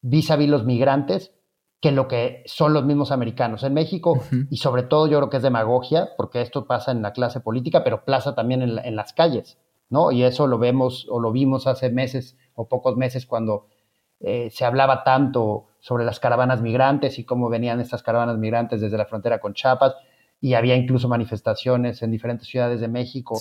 vis 0.00 0.30
a 0.30 0.36
vis 0.36 0.48
los 0.48 0.64
migrantes 0.64 1.34
que 1.80 1.90
lo 1.90 2.06
que 2.06 2.44
son 2.46 2.72
los 2.72 2.84
mismos 2.84 3.10
americanos. 3.10 3.64
En 3.64 3.74
México, 3.74 4.22
y 4.48 4.58
sobre 4.58 4.84
todo 4.84 5.08
yo 5.08 5.18
creo 5.18 5.28
que 5.28 5.38
es 5.38 5.42
demagogia, 5.42 6.10
porque 6.16 6.40
esto 6.40 6.68
pasa 6.68 6.92
en 6.92 7.02
la 7.02 7.12
clase 7.12 7.40
política, 7.40 7.82
pero 7.82 8.04
pasa 8.04 8.36
también 8.36 8.62
en 8.62 8.94
las 8.94 9.12
calles. 9.12 9.58
¿No? 9.92 10.10
Y 10.10 10.24
eso 10.24 10.46
lo 10.46 10.58
vemos 10.58 11.06
o 11.10 11.20
lo 11.20 11.30
vimos 11.30 11.66
hace 11.66 11.90
meses 11.90 12.36
o 12.54 12.66
pocos 12.66 12.96
meses 12.96 13.26
cuando 13.26 13.66
eh, 14.20 14.48
se 14.50 14.64
hablaba 14.64 15.04
tanto 15.04 15.66
sobre 15.80 16.04
las 16.04 16.18
caravanas 16.18 16.62
migrantes 16.62 17.18
y 17.18 17.24
cómo 17.24 17.50
venían 17.50 17.78
estas 17.78 18.02
caravanas 18.02 18.38
migrantes 18.38 18.80
desde 18.80 18.96
la 18.96 19.04
frontera 19.04 19.38
con 19.38 19.52
Chiapas 19.52 19.94
y 20.40 20.54
había 20.54 20.76
incluso 20.76 21.08
manifestaciones 21.08 22.02
en 22.02 22.10
diferentes 22.10 22.48
ciudades 22.48 22.80
de 22.80 22.88
México 22.88 23.38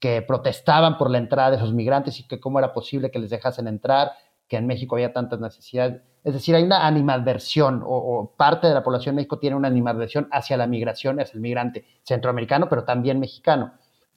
que 0.00 0.22
protestaban 0.22 0.98
por 0.98 1.08
la 1.08 1.18
entrada 1.18 1.50
de 1.50 1.56
esos 1.56 1.72
migrantes 1.72 2.18
y 2.18 2.26
que 2.26 2.40
cómo 2.40 2.58
era 2.58 2.72
posible 2.72 3.12
que 3.12 3.20
les 3.20 3.30
dejasen 3.30 3.68
entrar, 3.68 4.10
que 4.48 4.56
en 4.56 4.66
México 4.66 4.96
había 4.96 5.12
tantas 5.12 5.38
necesidades. 5.38 6.02
Es 6.24 6.34
decir, 6.34 6.56
hay 6.56 6.64
una 6.64 6.86
animadversión 6.86 7.82
o, 7.84 7.96
o 7.96 8.34
parte 8.36 8.66
de 8.66 8.74
la 8.74 8.82
población 8.82 9.14
de 9.14 9.20
México 9.20 9.38
tiene 9.38 9.56
una 9.56 9.68
animadversión 9.68 10.28
hacia 10.32 10.56
la 10.56 10.66
migración, 10.66 11.20
hacia 11.20 11.36
el 11.36 11.40
migrante 11.40 11.84
centroamericano, 12.02 12.68
pero 12.68 12.84
también 12.84 13.20
mexicano. 13.20 13.72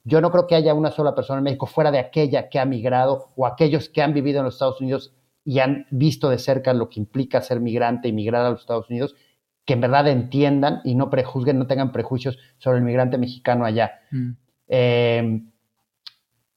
Yo 0.08 0.20
no 0.20 0.30
creo 0.30 0.46
que 0.46 0.54
haya 0.54 0.72
una 0.72 0.92
sola 0.92 1.16
persona 1.16 1.38
en 1.38 1.44
México 1.44 1.66
fuera 1.66 1.90
de 1.90 1.98
aquella 1.98 2.48
que 2.48 2.60
ha 2.60 2.64
migrado 2.64 3.32
o 3.34 3.44
aquellos 3.44 3.88
que 3.88 4.02
han 4.02 4.14
vivido 4.14 4.38
en 4.38 4.44
los 4.44 4.54
Estados 4.54 4.80
Unidos 4.80 5.12
y 5.44 5.58
han 5.58 5.86
visto 5.90 6.30
de 6.30 6.38
cerca 6.38 6.72
lo 6.74 6.88
que 6.88 7.00
implica 7.00 7.42
ser 7.42 7.58
migrante 7.58 8.06
y 8.06 8.12
migrar 8.12 8.46
a 8.46 8.50
los 8.50 8.60
Estados 8.60 8.88
Unidos, 8.88 9.16
que 9.64 9.72
en 9.72 9.80
verdad 9.80 10.06
entiendan 10.06 10.80
y 10.84 10.94
no 10.94 11.10
prejuzguen, 11.10 11.58
no 11.58 11.66
tengan 11.66 11.90
prejuicios 11.90 12.38
sobre 12.58 12.78
el 12.78 12.84
migrante 12.84 13.18
mexicano 13.18 13.64
allá. 13.64 13.94
Mm. 14.12 14.30
Eh, 14.68 15.42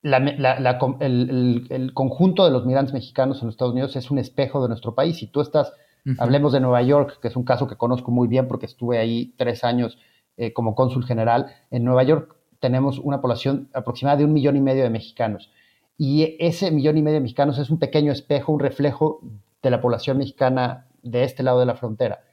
el, 0.04 1.92
conjunto 1.96 2.46
de 2.46 2.52
los 2.52 2.68
migrantes 2.68 2.94
mexicanos 2.94 3.42
en 3.42 3.48
los 3.48 3.56
Estados 3.56 3.74
Unidos 3.74 3.96
es 3.96 4.12
un 4.12 4.20
espejo 4.20 4.62
de 4.62 4.68
nuestro 4.68 4.94
país. 4.94 5.18
Si 5.18 5.26
tú 5.26 5.42
estás, 5.42 5.74
hablemos 6.20 6.54
de 6.54 6.60
Nueva 6.60 6.84
York, 6.84 7.18
que 7.20 7.30
es 7.30 7.36
un 7.36 7.46
caso 7.46 7.68
que 7.68 7.78
conozco 7.78 8.12
muy 8.12 8.28
bien 8.28 8.48
porque 8.48 8.68
estuve 8.68 9.00
ahí 9.00 9.34
tres 9.38 9.64
años 9.64 9.98
eh, 10.38 10.54
como 10.54 10.76
cónsul 10.76 11.04
general, 11.04 11.48
en 11.72 11.84
Nueva 11.84 12.04
York 12.04 12.39
tenemos 12.60 13.00
una 13.00 13.22
población 13.22 13.70
aproximada 13.74 14.18
de 14.18 14.26
un 14.26 14.34
millón 14.34 14.56
y 14.58 14.62
medio 14.62 14.84
de 14.84 14.90
mexicanos. 14.90 15.52
Y 15.98 16.38
ese 16.40 16.72
millón 16.72 16.98
y 16.98 17.02
medio 17.02 17.16
de 17.16 17.22
mexicanos 17.22 17.58
es 17.58 17.70
un 17.70 17.80
pequeño 17.80 18.12
espejo, 18.12 18.54
un 18.54 18.60
reflejo 18.60 19.22
de 19.62 19.70
la 19.70 19.82
población 19.82 20.18
mexicana 20.18 20.88
de 21.04 21.24
este 21.24 21.44
lado 21.44 21.60
de 21.60 21.66
la 21.66 21.76
frontera. 21.76 22.24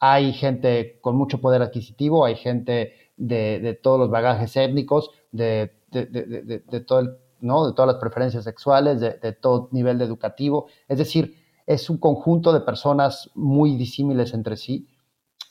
Hay 0.00 0.32
gente 0.32 0.98
con 1.00 1.16
mucho 1.16 1.40
poder 1.40 1.62
adquisitivo, 1.62 2.24
hay 2.24 2.36
gente 2.36 2.92
de, 3.16 3.78
todos 3.82 3.98
los 3.98 4.10
bagajes 4.10 4.56
étnicos, 4.56 5.10
de, 5.32 5.72
todo 6.86 7.16
¿no? 7.40 7.66
de 7.66 7.72
todas 7.72 7.86
las 7.92 8.00
preferencias 8.00 8.44
sexuales, 8.44 9.00
de, 9.00 9.32
todo 9.32 9.68
nivel 9.72 10.00
educativo. 10.00 10.66
Es 10.88 10.98
decir, 10.98 11.36
es 11.66 11.88
un 11.88 11.98
conjunto 11.98 12.52
de 12.52 12.60
personas 12.60 13.30
muy 13.34 13.76
disímiles 13.76 14.34
entre 14.34 14.56
sí 14.56 14.88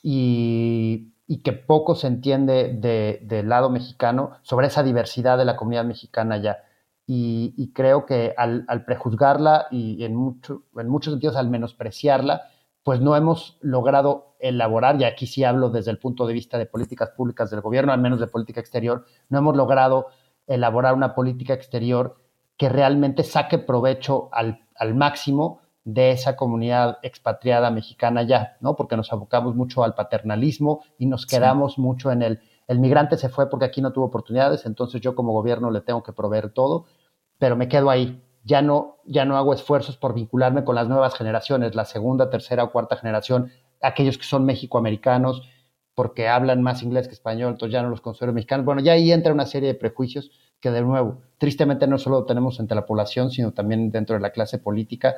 y, 0.02 1.13
y 1.26 1.38
que 1.38 1.52
poco 1.52 1.94
se 1.94 2.06
entiende 2.06 3.18
del 3.22 3.48
lado 3.48 3.70
mexicano 3.70 4.32
sobre 4.42 4.66
esa 4.66 4.82
diversidad 4.82 5.38
de 5.38 5.44
la 5.44 5.56
comunidad 5.56 5.84
mexicana 5.84 6.36
allá. 6.36 6.64
Y, 7.06 7.72
creo 7.74 8.06
que 8.06 8.34
al, 8.36 8.84
prejuzgarla 8.86 9.66
y 9.70 10.04
en, 10.04 10.16
mucho, 10.16 10.62
en 10.76 10.88
muchos 10.88 11.12
sentidos 11.12 11.36
al 11.36 11.50
menospreciarla, 11.50 12.42
pues 12.82 13.00
no 13.00 13.16
hemos 13.16 13.58
logrado 13.62 14.36
elaborar, 14.38 15.00
y 15.00 15.04
aquí 15.04 15.26
sí 15.26 15.42
hablo 15.42 15.70
desde 15.70 15.90
el 15.90 15.98
punto 15.98 16.26
de 16.26 16.34
vista 16.34 16.58
de 16.58 16.66
políticas 16.66 17.10
públicas 17.10 17.50
del 17.50 17.62
gobierno, 17.62 17.92
al 17.92 18.00
menos 18.00 18.20
de 18.20 18.26
política 18.26 18.60
exterior, 18.60 19.06
no 19.30 19.38
hemos 19.38 19.56
logrado 19.56 20.08
elaborar 20.46 20.94
una 20.94 21.14
política 21.14 21.54
exterior 21.54 22.18
que 22.58 22.68
realmente 22.68 23.22
saque 23.22 23.58
provecho 23.58 24.28
al, 24.32 24.66
al 24.76 24.94
máximo 24.94 25.60
de 25.84 26.12
esa 26.12 26.34
comunidad 26.34 26.98
expatriada 27.02 27.70
mexicana 27.70 28.22
ya, 28.22 28.56
¿no? 28.60 28.74
Porque 28.74 28.96
nos 28.96 29.12
abocamos 29.12 29.54
mucho 29.54 29.84
al 29.84 29.94
paternalismo 29.94 30.82
y 30.98 31.06
nos 31.06 31.26
quedamos 31.26 31.78
mucho 31.78 32.10
en 32.10 32.22
el, 32.22 32.40
el 32.66 32.78
migrante 32.78 33.18
se 33.18 33.28
fue 33.28 33.50
porque 33.50 33.66
aquí 33.66 33.82
no 33.82 33.92
tuvo 33.92 34.06
oportunidades, 34.06 34.64
entonces 34.64 35.00
yo 35.00 35.14
como 35.14 35.32
gobierno 35.32 35.70
le 35.70 35.82
tengo 35.82 36.02
que 36.02 36.12
proveer 36.12 36.50
todo, 36.50 36.86
pero 37.38 37.56
me 37.56 37.68
quedo 37.68 37.90
ahí. 37.90 38.22
Ya 38.46 38.60
no, 38.60 38.98
ya 39.06 39.24
no 39.24 39.38
hago 39.38 39.54
esfuerzos 39.54 39.96
por 39.96 40.14
vincularme 40.14 40.64
con 40.64 40.74
las 40.74 40.86
nuevas 40.88 41.14
generaciones, 41.14 41.74
la 41.74 41.86
segunda, 41.86 42.28
tercera 42.28 42.64
o 42.64 42.72
cuarta 42.72 42.96
generación, 42.96 43.50
aquellos 43.80 44.18
que 44.18 44.24
son 44.24 44.44
mexicoamericanos, 44.44 45.42
porque 45.94 46.28
hablan 46.28 46.60
más 46.60 46.82
inglés 46.82 47.08
que 47.08 47.14
español, 47.14 47.52
entonces 47.52 47.72
ya 47.72 47.82
no 47.82 47.88
los 47.88 48.00
considero 48.00 48.32
mexicanos. 48.32 48.66
Bueno, 48.66 48.82
ya 48.82 48.92
ahí 48.92 49.12
entra 49.12 49.32
una 49.32 49.46
serie 49.46 49.68
de 49.68 49.78
prejuicios 49.78 50.30
que 50.60 50.70
de 50.70 50.82
nuevo, 50.82 51.22
tristemente 51.38 51.86
no 51.86 51.98
solo 51.98 52.24
tenemos 52.24 52.58
entre 52.58 52.74
la 52.74 52.86
población, 52.86 53.30
sino 53.30 53.52
también 53.52 53.90
dentro 53.90 54.16
de 54.16 54.20
la 54.20 54.30
clase 54.30 54.58
política 54.58 55.16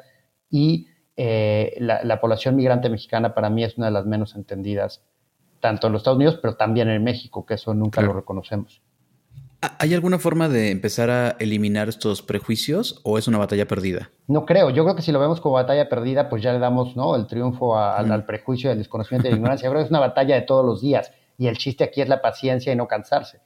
y 0.51 0.89
eh, 1.17 1.77
la, 1.79 2.21
población 2.21 2.57
migrante 2.57 2.91
mexicana 2.91 3.35
para 3.35 3.49
mí 3.49 3.65
es 3.65 3.79
una 3.79 3.87
de 3.87 3.93
las 3.93 4.05
menos 4.05 4.35
entendidas, 4.35 5.03
tanto 5.61 5.87
en 5.87 5.95
los 5.95 6.01
Estados 6.01 6.17
Unidos, 6.17 6.39
pero 6.41 6.57
también 6.57 6.89
en 6.89 7.03
México, 7.03 7.47
que 7.47 7.55
eso 7.55 7.73
nunca 7.73 8.03
lo 8.03 8.13
reconocemos. 8.13 8.83
¿Hay 9.79 9.95
alguna 9.95 10.19
forma 10.19 10.49
de 10.49 10.71
empezar 10.71 11.11
a 11.11 11.31
eliminar 11.39 11.89
estos 11.89 12.21
prejuicios 12.21 13.01
o 13.05 13.17
es 13.17 13.27
una 13.27 13.39
batalla 13.39 13.67
perdida? 13.67 14.11
No 14.29 14.45
creo. 14.45 14.69
Yo 14.69 14.85
creo 14.85 14.95
que 14.95 15.03
si 15.03 15.13
lo 15.13 15.19
vemos 15.19 15.41
como 15.41 15.55
batalla 15.55 15.89
perdida, 15.89 16.29
pues 16.29 16.43
ya 16.43 16.53
le 16.53 16.59
damos 16.59 16.95
¿no? 16.95 17.17
el 17.17 17.27
triunfo 17.27 17.79
al, 17.79 18.27
prejuicio, 18.27 18.71
al 18.71 18.79
desconocimiento 18.79 19.29
y 19.29 19.31
la 19.31 19.37
ignorancia. 19.39 19.67
Yo 19.67 19.71
creo 19.71 19.81
que 19.81 19.87
es 19.87 19.91
una 19.91 20.01
batalla 20.01 20.35
de 20.35 20.43
todos 20.43 20.65
los 20.65 20.83
días 20.83 21.11
y 21.39 21.47
el 21.47 21.57
chiste 21.57 21.85
aquí 21.85 22.03
es 22.03 22.09
la 22.09 22.21
paciencia 22.21 22.73
y 22.73 22.77
no 22.77 22.87
cansarse. 22.87 23.41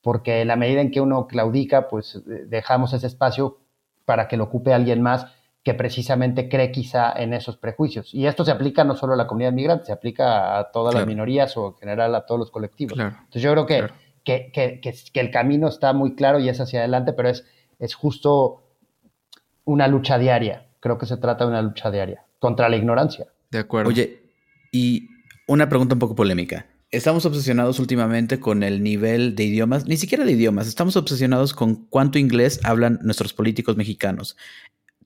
Porque 0.00 0.40
en 0.40 0.48
la 0.48 0.56
medida 0.56 0.80
en 0.80 0.92
que 0.92 1.00
uno 1.00 1.26
claudica, 1.26 1.88
pues 1.88 2.14
eh, 2.14 2.44
dejamos 2.46 2.92
ese 2.92 3.08
espacio 3.08 3.58
para 4.04 4.28
que 4.28 4.36
lo 4.36 4.44
ocupe 4.44 4.72
alguien 4.72 5.02
más 5.02 5.26
que 5.62 5.74
precisamente 5.74 6.48
cree 6.48 6.72
quizá 6.72 7.12
en 7.12 7.34
esos 7.34 7.56
prejuicios. 7.56 8.14
Y 8.14 8.26
esto 8.26 8.44
se 8.44 8.50
aplica 8.50 8.82
no 8.84 8.96
solo 8.96 9.12
a 9.12 9.16
la 9.16 9.26
comunidad 9.26 9.52
migrante, 9.52 9.86
se 9.86 9.92
aplica 9.92 10.58
a 10.58 10.70
todas 10.70 10.94
las 10.94 11.06
minorías 11.06 11.56
o 11.56 11.68
en 11.68 11.74
general 11.74 12.14
a 12.14 12.24
todos 12.24 12.38
los 12.38 12.50
colectivos. 12.50 12.98
Entonces 12.98 13.42
yo 13.42 13.52
creo 13.52 13.66
que, 13.66 13.86
que, 14.24 14.50
que, 14.52 14.80
que, 14.80 15.20
el 15.20 15.30
camino 15.30 15.68
está 15.68 15.92
muy 15.92 16.14
claro 16.14 16.38
y 16.38 16.48
es 16.48 16.60
hacia 16.60 16.80
adelante, 16.80 17.12
pero 17.12 17.28
es, 17.28 17.44
es 17.78 17.94
justo 17.94 18.62
una 19.64 19.86
lucha 19.86 20.18
diaria. 20.18 20.66
Creo 20.80 20.96
que 20.96 21.06
se 21.06 21.18
trata 21.18 21.44
de 21.44 21.50
una 21.50 21.62
lucha 21.62 21.90
diaria 21.90 22.24
contra 22.38 22.70
la 22.70 22.76
ignorancia. 22.76 23.26
De 23.50 23.58
acuerdo. 23.58 23.90
Oye, 23.90 24.22
y 24.72 25.08
una 25.46 25.68
pregunta 25.68 25.94
un 25.94 25.98
poco 25.98 26.14
polémica. 26.14 26.66
Estamos 26.90 27.24
obsesionados 27.24 27.78
últimamente 27.78 28.40
con 28.40 28.64
el 28.64 28.82
nivel 28.82 29.36
de 29.36 29.44
idiomas, 29.44 29.86
ni 29.86 29.96
siquiera 29.96 30.24
de 30.24 30.32
idiomas, 30.32 30.66
estamos 30.66 30.96
obsesionados 30.96 31.54
con 31.54 31.86
cuánto 31.86 32.18
inglés 32.18 32.58
hablan 32.64 32.98
nuestros 33.02 33.32
políticos 33.32 33.76
mexicanos. 33.76 34.36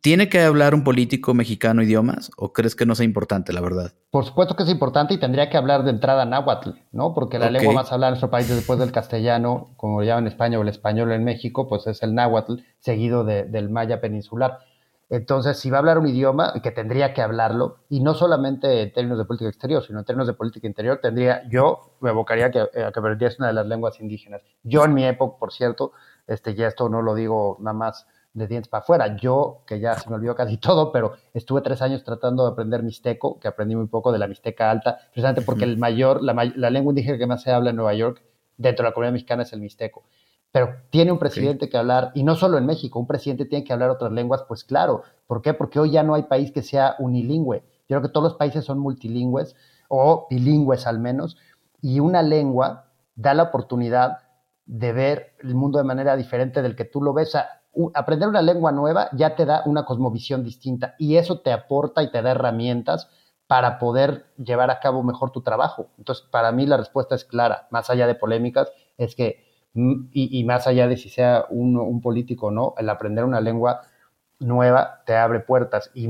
¿Tiene 0.05 0.29
que 0.29 0.43
hablar 0.43 0.75
un 0.75 0.85
político 0.85 1.33
mexicano 1.33 1.83
idiomas 1.83 2.31
o 2.37 2.53
crees 2.53 2.77
que 2.77 2.85
no 2.85 2.95
sea 2.95 3.07
importante, 3.07 3.55
la 3.55 3.63
verdad? 3.63 3.95
Por 4.11 4.27
supuesto 4.27 4.55
que 4.55 4.65
es 4.65 4.69
importante 4.69 5.15
y 5.15 5.17
tendría 5.17 5.49
que 5.49 5.57
hablar 5.57 5.83
de 5.83 5.93
entrada 5.93 6.27
náhuatl, 6.27 6.73
¿no? 6.93 7.15
Porque 7.15 7.39
la 7.39 7.51
lengua 7.51 7.73
más 7.73 7.91
hablada 7.91 8.11
en 8.11 8.13
nuestro 8.13 8.29
país 8.29 8.47
después 8.47 8.79
del 8.79 8.93
castellano, 8.93 9.71
como 9.79 10.01
lo 10.01 10.07
llaman 10.07 10.25
en 10.25 10.29
España 10.29 10.59
o 10.59 10.63
el 10.63 10.69
español 10.69 11.11
en 11.13 11.25
México, 11.25 11.67
pues 11.69 11.87
es 11.87 12.03
el 12.03 12.15
náhuatl, 12.15 12.57
seguido 12.81 13.25
del 13.25 13.71
maya 13.71 14.03
peninsular. 14.03 14.59
Entonces, 15.09 15.59
si 15.59 15.71
va 15.71 15.79
a 15.79 15.81
hablar 15.81 15.97
un 15.97 16.07
idioma, 16.07 16.53
que 16.63 16.71
tendría 16.71 17.15
que 17.15 17.23
hablarlo, 17.23 17.79
y 17.89 18.01
no 18.01 18.13
solamente 18.13 18.83
en 18.83 18.93
términos 18.93 19.17
de 19.17 19.25
política 19.25 19.49
exterior, 19.49 19.83
sino 19.83 20.01
en 20.01 20.05
términos 20.05 20.27
de 20.27 20.35
política 20.35 20.67
interior, 20.67 20.99
tendría, 21.01 21.49
yo 21.49 21.97
me 22.01 22.11
evocaría 22.11 22.51
que, 22.51 22.59
eh, 22.59 22.85
a 22.85 22.93
que 22.93 23.01
aprendiese 23.01 23.37
una 23.39 23.47
de 23.47 23.55
las 23.55 23.67
lenguas 23.67 23.99
indígenas. 24.01 24.43
Yo 24.65 24.85
en 24.85 24.93
mi 24.93 25.07
época, 25.07 25.39
por 25.39 25.51
cierto, 25.51 25.93
este, 26.27 26.55
ya 26.55 26.67
esto 26.67 26.91
no 26.91 27.01
lo 27.01 27.15
digo 27.15 27.57
nada 27.61 27.73
más 27.73 28.07
de 28.35 28.47
dientes 28.47 28.69
para 28.69 28.83
afuera. 28.83 29.17
Yo, 29.17 29.63
que 29.67 29.81
ya 29.81 29.95
se 29.95 30.11
me 30.11 30.17
olvidó 30.17 30.35
casi 30.35 30.57
todo, 30.59 30.93
pero 30.93 31.15
estuve 31.33 31.63
tres 31.63 31.81
años 31.81 32.05
tratando 32.05 32.45
de 32.45 32.53
aprender 32.53 32.83
mixteco, 32.83 33.39
que 33.39 33.49
aprendí 33.49 33.75
muy 33.75 33.87
poco 33.87 34.13
de 34.13 34.19
la 34.19 34.29
mixteca 34.29 34.71
alta, 34.71 34.99
precisamente 35.13 35.43
porque 35.43 35.65
el 35.65 35.79
mayor, 35.79 36.23
la, 36.23 36.35
lengua 36.71 36.91
indígena 36.91 37.17
que 37.17 37.27
más 37.27 37.43
se 37.43 37.53
habla 37.53 37.71
en 37.71 37.77
Nueva 37.77 37.95
York 37.95 38.23
dentro 38.57 38.85
de 38.85 38.91
la 38.91 38.95
comunidad 38.95 39.13
mexicana 39.15 39.45
es 39.45 39.53
el 39.53 39.61
mixteco. 39.61 40.05
Pero 40.53 40.77
tiene 40.91 41.11
un 41.11 41.19
presidente 41.19 41.69
que 41.69 41.77
hablar, 41.77 42.13
y 42.15 42.23
no 42.23 42.37
solo 42.37 42.59
en 42.59 42.67
México, 42.67 43.01
un 43.01 43.09
presidente 43.09 43.45
tiene 43.45 43.65
que 43.65 43.73
hablar 43.73 43.91
otras 43.91 44.13
lenguas, 44.13 44.45
pues 44.47 44.63
claro. 44.63 45.03
¿Por 45.27 45.43
qué? 45.43 45.53
Porque 45.53 45.81
hoy 45.81 45.91
ya 45.91 46.05
no 46.05 46.15
hay 46.15 46.25
país 46.25 46.53
que 46.53 46.63
sea 46.63 46.95
unilingüe. 47.01 47.65
Yo 47.89 47.97
creo 47.97 48.03
que 48.03 48.09
todos 48.09 48.25
los 48.25 48.35
países 48.35 48.65
son 48.65 48.79
multilingües 48.79 49.57
o 49.89 50.29
bilingües 50.31 50.87
al 50.87 51.01
menos, 51.01 51.37
y 51.83 51.99
una 51.99 52.23
lengua 52.23 52.87
da 53.17 53.35
la 53.35 53.45
oportunidad 53.45 54.19
de 54.67 54.93
ver 54.93 55.35
el 55.41 55.55
mundo 55.55 55.79
de 55.79 55.85
manera 55.85 56.17
diferente 56.17 56.63
del 56.63 56.77
que 56.77 56.85
tú 56.85 57.03
lo 57.03 57.13
ves. 57.13 57.37
Aprender 57.95 58.29
una 58.29 58.43
lengua 58.43 58.73
nueva 58.73 59.09
ya 59.13 59.35
te 59.35 59.45
da 59.45 59.63
una 59.67 59.85
cosmovisión 59.85 60.45
distinta 60.45 60.95
y 60.99 61.17
eso 61.17 61.41
te 61.41 61.53
aporta 61.53 62.03
y 62.03 62.11
te 62.11 62.23
da 62.23 62.33
herramientas 62.33 63.09
para 63.47 63.79
poder 63.79 64.27
llevar 64.37 64.71
a 64.71 64.81
cabo 64.81 65.03
mejor 65.03 65.31
tu 65.31 65.43
trabajo. 65.43 65.91
Entonces, 65.99 66.27
para 66.31 66.53
mí 66.53 66.67
la 66.67 66.77
respuesta 66.77 67.15
es 67.15 67.25
clara, 67.25 67.69
más 67.71 67.91
allá 67.91 68.07
de 68.07 68.15
polémicas, 68.15 68.73
es 68.97 69.15
que, 69.15 69.45
mm, 69.75 70.07
y, 70.13 70.45
más 70.45 70.67
allá 70.67 70.89
de 70.89 70.97
si 70.97 71.09
sea 71.11 71.47
un, 71.51 71.77
un 71.77 72.01
político 72.01 72.47
o 72.47 72.51
no, 72.51 72.75
el 72.79 72.89
aprender 72.89 73.25
una 73.25 73.41
lengua 73.41 73.83
nueva 74.39 75.03
te 75.07 75.17
abre 75.17 75.41
puertas 75.41 75.91
y, 75.95 76.09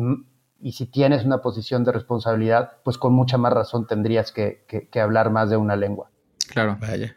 y, 0.61 0.73
si 0.73 0.87
tienes 0.87 1.25
una 1.25 1.39
posición 1.39 1.85
de 1.85 1.93
responsabilidad, 1.93 2.79
pues 2.85 2.99
con 2.99 3.13
mucha 3.13 3.37
más 3.37 3.53
razón 3.53 3.87
tendrías 3.87 4.33
que, 4.33 4.65
que, 4.91 5.01
hablar 5.01 5.31
más 5.31 5.51
de 5.51 5.57
una 5.57 5.77
lengua. 5.77 6.11
Claro. 6.49 6.79
Vaya. 6.81 7.15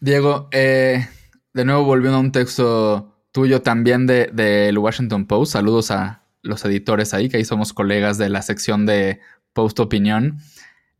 Diego, 0.00 0.48
eh, 0.50 1.06
de 1.54 1.64
nuevo 1.64 1.84
volviendo 1.84 2.18
a 2.18 2.20
un 2.20 2.32
texto 2.32 3.11
tuyo 3.32 3.62
también 3.62 4.06
del 4.06 4.34
de, 4.36 4.78
Washington 4.78 5.26
Post, 5.26 5.52
saludos 5.52 5.90
a, 5.90 6.22
los 6.42 6.64
editores 6.64 7.14
ahí, 7.14 7.28
que 7.28 7.36
ahí 7.36 7.44
somos 7.44 7.72
colegas 7.72 8.18
de 8.18 8.28
la 8.28 8.42
sección 8.42 8.84
de 8.84 9.20
Post 9.52 9.78
Opinión. 9.80 10.38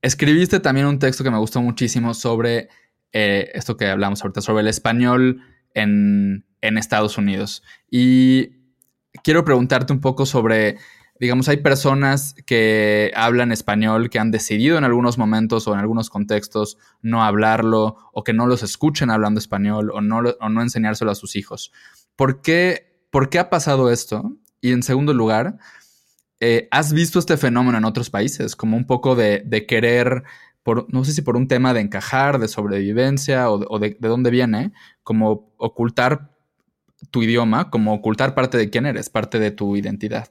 Escribiste 0.01 0.61
también 0.61 0.87
un 0.87 0.99
texto 0.99 1.25
que 1.25 1.31
me 1.33 1.39
gustó 1.39 1.61
muchísimo 1.61 2.15
sobre 2.15 2.69
eh, 3.13 3.51
esto 3.55 3.77
que 3.77 3.87
hablamos 3.87 4.23
ahorita, 4.23 4.41
sobre 4.41 4.63
el 4.63 4.69
español 4.69 5.43
en, 5.75 6.47
en 6.61 6.79
Estados 6.79 7.19
Unidos. 7.19 7.65
Y 7.91 8.51
quiero 9.25 9.45
preguntarte 9.45 9.93
un 9.93 10.01
poco 10.01 10.27
sobre 10.27 10.77
digamos, 11.23 11.49
hay 11.49 11.59
personas 11.59 12.35
que 12.47 13.13
hablan 13.15 13.53
español 13.53 14.11
que 14.11 14.19
han 14.19 14.33
decidido 14.33 14.77
en 14.77 14.83
algunos 14.83 15.19
momentos 15.19 15.69
o 15.69 15.73
en 15.73 15.79
algunos 15.79 16.11
contextos 16.11 16.79
no 17.01 17.23
hablarlo 17.23 17.97
o 18.13 18.25
que 18.25 18.33
no 18.33 18.49
los 18.49 18.65
escuchen 18.65 19.09
hablando 19.09 19.39
español 19.39 19.93
o 19.93 20.01
no, 20.01 20.19
o 20.41 20.49
no 20.49 20.63
enseñárselo 20.63 21.13
a 21.13 21.15
sus 21.15 21.37
hijos. 21.37 21.71
¿Por 22.17 22.43
qué, 22.43 23.07
¿Por 23.11 23.29
qué 23.29 23.39
ha 23.39 23.51
pasado 23.51 23.91
esto? 23.91 24.37
Y 24.61 24.73
en 24.73 24.83
segundo 24.83 25.13
lugar, 25.13 25.59
eh, 26.41 26.69
¿has 26.71 26.93
visto 26.93 27.19
este 27.19 27.37
fenómeno 27.37 27.79
en 27.79 27.85
otros 27.85 28.11
países? 28.11 28.57
Como 28.57 28.77
un 28.77 28.85
poco 28.85 29.15
de, 29.15 29.65
querer, 29.69 30.25
no 30.89 31.05
sé 31.05 31.13
si 31.13 31.23
por 31.23 31.37
un 31.37 31.49
tema 31.49 31.73
de 31.73 31.81
encajar, 31.81 32.39
de 32.39 32.49
sobrevivencia 32.49 33.51
o, 33.51 33.79
de, 33.79 33.97
dónde 34.01 34.31
viene, 34.31 34.73
como 35.03 35.53
ocultar 35.57 36.31
tu 37.11 37.23
idioma, 37.23 37.71
como 37.71 37.95
ocultar 37.95 38.35
parte 38.35 38.59
de 38.59 38.71
quién 38.71 38.87
eres, 38.87 39.09
parte 39.09 39.39
de 39.39 39.51
tu 39.51 39.77
identidad. 39.77 40.29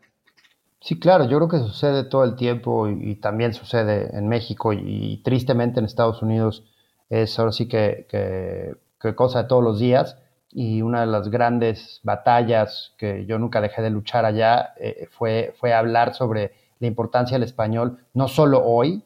Sí, 0.79 0.99
claro, 0.99 1.29
yo 1.29 1.37
creo 1.37 1.47
que 1.49 1.59
sucede 1.59 2.03
todo 2.03 2.23
el 2.23 2.35
tiempo 2.35 2.89
y, 2.89 3.15
también 3.15 3.53
sucede 3.53 4.09
en 4.17 4.27
México 4.27 4.73
y, 4.73 5.21
tristemente 5.23 5.79
en 5.79 5.85
Estados 5.85 6.21
Unidos 6.21 6.65
es 7.09 7.37
ahora 7.39 7.51
sí 7.51 7.67
que, 7.67 8.07
que 8.09 9.15
cosa 9.15 9.43
de 9.43 9.47
todos 9.47 9.63
los 9.63 9.79
días 9.79 10.17
y 10.53 10.81
una 10.81 11.01
de 11.01 11.07
las 11.07 11.29
grandes 11.29 11.99
batallas 12.03 12.93
que 12.97 13.25
yo 13.25 13.39
nunca 13.39 13.61
dejé 13.61 13.81
de 13.81 13.89
luchar 13.89 14.25
allá 14.25 14.73
eh, 14.77 15.07
fue, 15.11 15.53
fue 15.59 15.73
hablar 15.73 16.13
sobre 16.13 16.53
la 16.79 16.87
importancia 16.87 17.35
del 17.35 17.43
español, 17.43 17.99
no 18.13 18.27
solo 18.27 18.63
hoy, 18.63 19.03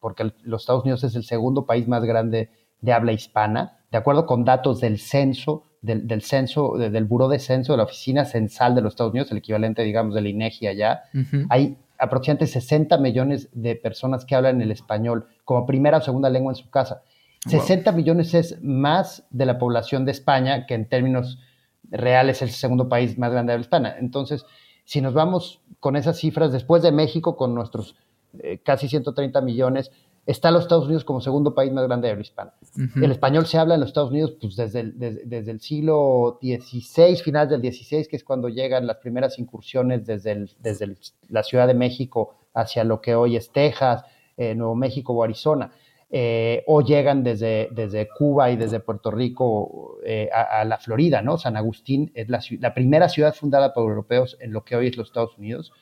porque 0.00 0.32
los 0.42 0.62
Estados 0.62 0.82
Unidos 0.82 1.04
es 1.04 1.14
el 1.14 1.24
segundo 1.24 1.66
país 1.66 1.86
más 1.86 2.04
grande 2.04 2.50
de 2.80 2.92
habla 2.92 3.12
hispana, 3.12 3.78
de 3.90 3.98
acuerdo 3.98 4.26
con 4.26 4.44
datos 4.44 4.80
del 4.80 4.98
censo, 4.98 5.64
del, 5.80 6.06
del 6.06 6.22
censo, 6.22 6.76
del 6.76 7.04
Buró 7.04 7.28
de 7.28 7.38
Censo, 7.38 7.72
de 7.72 7.78
la 7.78 7.84
Oficina 7.84 8.24
Censal 8.24 8.74
de 8.74 8.80
los 8.80 8.92
Estados 8.92 9.12
Unidos, 9.12 9.30
el 9.30 9.38
equivalente, 9.38 9.82
digamos, 9.82 10.14
del 10.14 10.26
INEGI 10.26 10.66
allá, 10.66 11.04
hay 11.48 11.78
aproximadamente 11.98 12.46
60 12.46 12.98
millones 12.98 13.48
de 13.52 13.76
personas 13.76 14.24
que 14.24 14.34
hablan 14.34 14.60
el 14.60 14.70
español 14.70 15.26
como 15.44 15.66
primera 15.66 15.98
o 15.98 16.00
segunda 16.00 16.28
lengua 16.28 16.52
en 16.52 16.56
su 16.56 16.70
casa. 16.70 17.02
60 17.46 17.92
millones 17.92 18.34
es 18.34 18.62
más 18.62 19.26
de 19.30 19.46
la 19.46 19.58
población 19.58 20.04
de 20.04 20.12
España, 20.12 20.66
que 20.66 20.74
en 20.74 20.88
términos 20.88 21.38
reales 21.90 22.36
es 22.36 22.42
el 22.42 22.50
segundo 22.50 22.88
país 22.88 23.18
más 23.18 23.30
grande 23.30 23.50
de 23.50 23.54
habla 23.54 23.64
hispana. 23.64 23.96
Entonces, 23.98 24.44
si 24.84 25.00
nos 25.00 25.14
vamos 25.14 25.60
con 25.80 25.96
esas 25.96 26.18
cifras, 26.18 26.52
después 26.52 26.82
de 26.82 26.92
México, 26.92 27.36
con 27.36 27.54
nuestros 27.54 27.96
eh, 28.40 28.60
casi 28.64 28.88
130 28.88 29.40
millones, 29.42 29.90
está 30.26 30.50
los 30.50 30.62
Estados 30.62 30.86
Unidos 30.86 31.04
como 31.04 31.20
segundo 31.20 31.54
país 31.54 31.72
más 31.72 31.84
grande 31.84 32.08
de 32.08 32.12
habla 32.12 32.22
hispana. 32.22 32.54
El 32.96 33.10
español 33.10 33.46
se 33.46 33.58
habla 33.58 33.74
en 33.74 33.80
los 33.80 33.90
Estados 33.90 34.10
Unidos 34.10 34.36
pues, 34.40 34.56
desde, 34.56 34.80
el, 34.80 34.98
desde, 34.98 35.50
el 35.50 35.60
siglo 35.60 36.38
XVI, 36.40 37.16
finales 37.16 37.50
del 37.50 37.60
XVI, 37.60 38.06
que 38.06 38.16
es 38.16 38.24
cuando 38.24 38.48
llegan 38.48 38.86
las 38.86 38.96
primeras 38.96 39.38
incursiones 39.38 40.06
desde, 40.06 40.46
desde 40.60 40.96
la 41.28 41.42
Ciudad 41.42 41.66
de 41.66 41.74
México 41.74 42.36
hacia 42.54 42.84
lo 42.84 43.00
que 43.00 43.14
hoy 43.14 43.36
es 43.36 43.50
Texas, 43.50 44.04
eh, 44.36 44.54
Nuevo 44.54 44.74
México 44.74 45.12
o 45.12 45.22
Arizona. 45.22 45.70
Eh, 46.16 46.62
o 46.68 46.80
llegan 46.80 47.24
desde, 47.24 47.68
desde 47.72 48.08
Cuba 48.08 48.48
y 48.52 48.56
desde 48.56 48.78
Puerto 48.78 49.10
Rico 49.10 49.98
eh, 50.04 50.30
a, 50.32 50.64
la 50.64 50.78
Florida, 50.78 51.22
¿no? 51.22 51.38
San 51.38 51.56
Agustín 51.56 52.12
es 52.14 52.28
la, 52.28 52.40
la, 52.60 52.72
primera 52.72 53.08
ciudad 53.08 53.34
fundada 53.34 53.74
por 53.74 53.90
europeos 53.90 54.36
en 54.38 54.52
lo 54.52 54.62
que 54.62 54.76
hoy 54.76 54.86
es 54.86 54.96
los 54.96 55.08
Estados 55.08 55.36
Unidos 55.36 55.72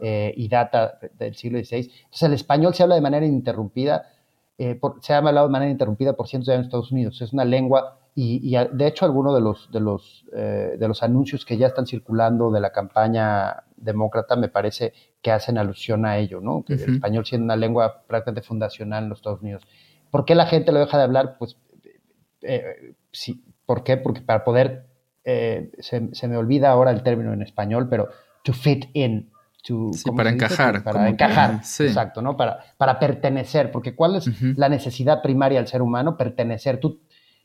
eh, 0.00 0.32
y 0.38 0.48
data 0.48 0.98
del 1.18 1.34
siglo 1.34 1.58
XVI. 1.58 1.80
Entonces 1.80 2.22
el 2.22 2.32
español 2.32 2.72
se 2.72 2.82
habla 2.82 2.94
de 2.94 3.02
manera 3.02 3.26
ininterrumpida, 3.26 4.10
se 4.56 5.12
ha 5.12 5.18
hablado 5.18 5.48
de 5.48 5.52
manera 5.52 5.70
interrumpida 5.70 6.14
por 6.14 6.28
cientos 6.28 6.46
de 6.46 6.54
años 6.54 6.62
en 6.62 6.68
Estados 6.68 6.90
Unidos. 6.90 7.20
Es 7.20 7.34
una 7.34 7.44
lengua 7.44 7.98
y, 8.14 8.54
de 8.72 8.86
hecho 8.86 9.04
algunos 9.04 9.34
de 9.34 9.40
los, 9.40 9.70
de, 9.72 9.80
los, 9.80 10.24
de 10.32 10.88
los 10.88 11.02
anuncios 11.02 11.44
que 11.44 11.56
ya 11.56 11.66
están 11.66 11.86
circulando 11.86 12.50
de 12.52 12.60
la 12.60 12.70
campaña 12.70 13.64
demócrata 13.76 14.36
me 14.36 14.48
parece 14.48 14.92
que 15.22 15.30
hacen 15.30 15.58
alusión 15.58 16.04
a 16.04 16.18
ello, 16.18 16.40
¿no? 16.40 16.64
Que 16.64 16.74
el 16.74 16.94
español 16.94 17.24
siendo 17.24 17.46
una 17.46 17.56
lengua 17.56 18.02
prácticamente 18.06 18.46
fundacional 18.46 19.04
en 19.04 19.08
los 19.08 19.18
Estados 19.18 19.40
Unidos. 19.40 19.66
¿Por 20.10 20.24
qué 20.24 20.34
la 20.34 20.46
gente 20.46 20.70
lo 20.70 20.80
deja 20.80 20.98
de 20.98 21.04
hablar? 21.04 21.36
Pues, 21.38 21.56
eh, 22.42 22.94
sí, 23.10 23.42
¿por 23.64 23.84
qué? 23.84 23.96
Porque 23.96 24.20
para 24.20 24.44
poder, 24.44 24.86
eh, 25.24 25.72
se, 25.78 26.28
me 26.28 26.36
olvida 26.36 26.70
ahora 26.70 26.90
el 26.90 27.02
término 27.02 27.32
en 27.32 27.42
español, 27.42 27.88
pero 27.88 28.08
to 28.42 28.52
fit 28.52 28.86
in. 28.92 29.30
To, 29.66 29.90
para 30.14 30.28
encajar. 30.28 30.84
Para 30.84 31.08
encajar, 31.08 31.54
exacto, 31.54 32.20
¿no? 32.20 32.36
Para, 32.36 32.60
para 32.76 32.98
pertenecer, 32.98 33.72
porque 33.72 33.94
¿cuál 33.94 34.16
es 34.16 34.28
la 34.58 34.68
necesidad 34.68 35.22
primaria 35.22 35.58
del 35.58 35.68
ser 35.68 35.80
humano? 35.80 36.18
Pertenecer. 36.18 36.78
Tú 36.80 37.00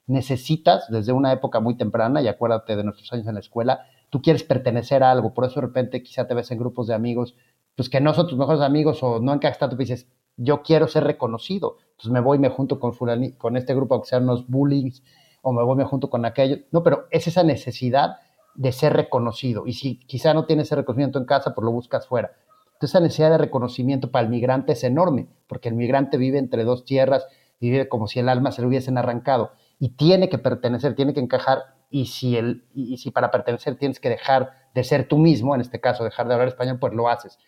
necesitas, 0.08 0.90
desde 0.90 1.12
una 1.12 1.32
época 1.32 1.60
muy 1.60 1.78
temprana, 1.78 2.22
y 2.22 2.28
acuérdate 2.28 2.76
de 2.76 2.84
nuestros 2.84 3.12
años 3.14 3.28
en 3.28 3.36
la 3.36 3.40
escuela, 3.40 3.86
tú 4.10 4.22
quieres 4.22 4.44
pertenecer 4.44 5.04
a 5.04 5.12
algo, 5.12 5.34
por 5.34 5.46
eso 5.46 5.60
de 5.60 5.68
repente 5.68 6.04
quizá 6.04 6.28
te 6.28 6.34
ves 6.34 6.50
en 6.52 6.58
grupos 6.58 6.88
de 6.88 6.96
amigos, 6.96 7.36
pues 7.76 7.90
que 7.90 8.02
no 8.02 8.14
son 8.14 8.28
tus 8.28 8.38
mejores 8.38 8.62
amigos 8.62 9.02
o 9.04 9.20
no 9.20 9.34
encajas 9.34 9.60
tanto, 9.60 9.76
dices, 9.76 10.08
yo 10.36 10.64
quiero 10.64 10.88
ser 10.88 11.04
reconocido, 11.04 11.78
pues 11.96 12.12
me 12.12 12.20
voy 12.20 12.38
y 12.38 12.42
me 12.42 12.50
junto 12.50 12.80
con, 12.80 12.94
con 13.38 13.58
este 13.58 13.76
grupo, 13.76 13.94
aunque 13.94 14.10
sean 14.10 14.24
unos 14.24 14.48
bullies, 14.48 15.04
o 15.42 15.54
me 15.54 15.64
voy 15.64 15.76
y 15.76 15.78
me 15.78 15.86
junto 15.86 16.10
con 16.10 16.26
aquello, 16.26 16.58
no, 16.72 16.84
pero 16.84 17.08
es 17.12 17.28
esa 17.28 17.44
necesidad 17.44 18.18
de 18.56 18.72
ser 18.72 18.94
reconocido, 18.94 19.68
y 19.68 19.74
si 19.74 20.00
quizá 20.00 20.34
no 20.34 20.46
tienes 20.46 20.68
ese 20.68 20.76
reconocimiento 20.78 21.20
en 21.20 21.26
casa, 21.26 21.54
pues 21.54 21.64
lo 21.64 21.72
buscas 21.72 22.08
fuera. 22.08 22.32
Entonces 22.74 22.92
esa 22.92 23.00
necesidad 23.02 23.32
de 23.32 23.38
reconocimiento 23.38 24.10
para 24.10 24.24
el 24.24 24.32
migrante 24.32 24.72
es 24.72 24.84
enorme, 24.84 25.28
porque 25.48 25.70
el 25.70 25.76
migrante 25.76 26.18
vive 26.18 26.40
entre 26.40 26.64
dos 26.64 26.86
tierras, 26.86 27.28
vive 27.60 27.90
como 27.90 28.08
si 28.08 28.20
el 28.20 28.30
alma 28.30 28.52
se 28.52 28.62
le 28.62 28.70
hubiesen 28.70 28.98
arrancado, 28.98 29.52
y 29.80 29.96
tiene 29.96 30.30
que 30.30 30.38
pertenecer, 30.38 30.94
tiene 30.94 31.14
que 31.14 31.22
encajar 31.22 31.60
y 31.90 32.06
si, 32.06 32.38
el, 32.38 32.66
y 32.74 32.98
si 32.98 33.10
para 33.10 33.32
pertenecer 33.32 33.76
tienes 33.76 34.00
que 34.00 34.10
dejar 34.10 34.52
de 34.76 34.84
ser 34.84 35.08
tú 35.08 35.18
mismo, 35.18 35.56
en 35.56 35.62
este 35.62 35.80
caso 35.80 36.04
dejar 36.04 36.28
de 36.28 36.34
hablar 36.34 36.50
español, 36.50 36.78
pues 36.80 36.94
lo 36.94 37.10
haces. 37.10 37.40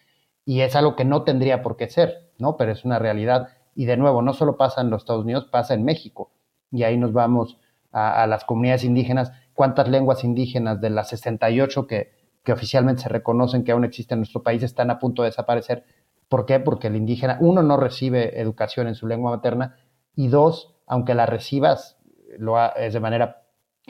Y 0.46 0.62
es 0.62 0.76
algo 0.76 0.96
que 0.96 1.06
no 1.06 1.24
tendría 1.24 1.62
por 1.62 1.78
qué 1.78 1.88
ser, 1.88 2.32
¿no? 2.40 2.58
Pero 2.58 2.72
es 2.72 2.84
una 2.84 2.98
realidad. 2.98 3.50
Y 3.76 3.86
de 3.86 3.98
nuevo, 3.98 4.22
no 4.22 4.34
solo 4.34 4.58
pasa 4.58 4.82
en 4.82 4.90
los 4.90 5.04
Estados 5.04 5.24
Unidos, 5.24 5.46
pasa 5.52 5.76
en 5.76 5.84
México. 5.84 6.32
Y 6.72 6.84
ahí 6.84 6.98
nos 6.98 7.14
vamos 7.14 7.60
a, 7.92 8.26
las 8.26 8.44
comunidades 8.46 8.84
indígenas. 8.84 9.32
¿Cuántas 9.54 9.88
lenguas 9.88 10.24
indígenas 10.24 10.82
de 10.82 10.90
las 10.90 11.10
68 11.10 11.86
que, 11.86 12.12
que 12.44 12.54
oficialmente 12.54 13.04
se 13.04 13.10
reconocen 13.10 13.64
que 13.64 13.74
aún 13.74 13.84
existen 13.84 14.16
en 14.16 14.22
nuestro 14.22 14.42
país 14.42 14.64
están 14.64 14.90
a 14.90 14.98
punto 14.98 15.22
de 15.22 15.30
desaparecer? 15.30 15.86
¿Por 16.28 16.46
qué? 16.48 16.60
Porque 16.60 16.88
el 16.88 16.96
indígena, 16.96 17.38
uno, 17.42 17.62
no 17.62 17.78
recibe 17.78 18.40
educación 18.40 18.88
en 18.88 18.96
su 18.96 19.06
lengua 19.06 19.32
materna 19.32 19.76
y 20.16 20.30
dos, 20.30 20.76
aunque 20.88 21.14
la 21.14 21.26
recibas, 21.26 22.01
lo 22.38 22.58
es 22.76 22.94
de 22.94 23.00
manera 23.00 23.42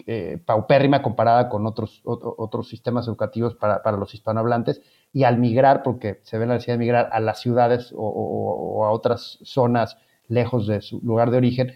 eh, 0.07 0.41
paupérrima 0.45 1.01
comparada 1.01 1.49
con 1.49 1.67
otros, 1.67 2.01
otros 2.05 2.69
sistemas 2.69 3.07
educativos 3.07 3.55
para, 3.55 3.83
para, 3.83 3.97
los 3.97 4.13
hispanohablantes 4.13 4.81
y 5.11 5.25
al 5.25 5.37
migrar, 5.37 5.83
porque 5.83 6.21
se 6.23 6.37
ve 6.37 6.45
la 6.45 6.53
necesidad 6.53 6.75
de 6.75 6.79
migrar 6.79 7.09
a 7.11 7.19
las 7.19 7.41
ciudades 7.41 7.93
o, 7.93 8.85
a 8.85 8.91
otras 8.91 9.39
zonas 9.43 9.97
lejos 10.29 10.65
de 10.65 10.81
su 10.81 11.01
lugar 11.01 11.29
de 11.29 11.37
origen, 11.37 11.73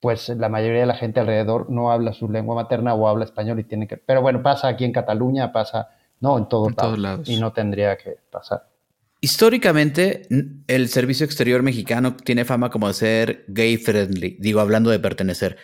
pues 0.00 0.28
la 0.28 0.48
mayoría 0.48 0.80
de 0.80 0.86
la 0.86 0.94
gente 0.94 1.18
alrededor 1.18 1.68
no 1.68 1.90
habla 1.90 2.12
su 2.12 2.28
lengua 2.28 2.54
materna 2.54 2.94
o 2.94 3.08
habla 3.08 3.24
español 3.24 3.58
y 3.58 3.64
tiene 3.64 3.88
que... 3.88 3.96
Pero 3.96 4.22
bueno, 4.22 4.40
pasa 4.40 4.68
aquí 4.68 4.84
en 4.84 4.92
Cataluña, 4.92 5.50
pasa, 5.52 5.88
no, 6.20 6.38
en, 6.38 6.48
todos, 6.48 6.96
lados, 6.96 7.28
y 7.28 7.40
no 7.40 7.52
tendría 7.52 7.96
que 7.96 8.18
pasar. 8.30 8.68
Históricamente, 9.20 10.28
el 10.68 10.88
servicio 10.88 11.26
exterior 11.26 11.64
mexicano 11.64 12.14
tiene 12.14 12.44
fama 12.44 12.70
como 12.70 12.86
de 12.86 12.94
ser 12.94 13.44
gay 13.48 13.76
friendly, 13.76 14.36
digo, 14.38 14.60
hablando 14.60 14.90
de 14.90 15.00
pertenecer. 15.00 15.56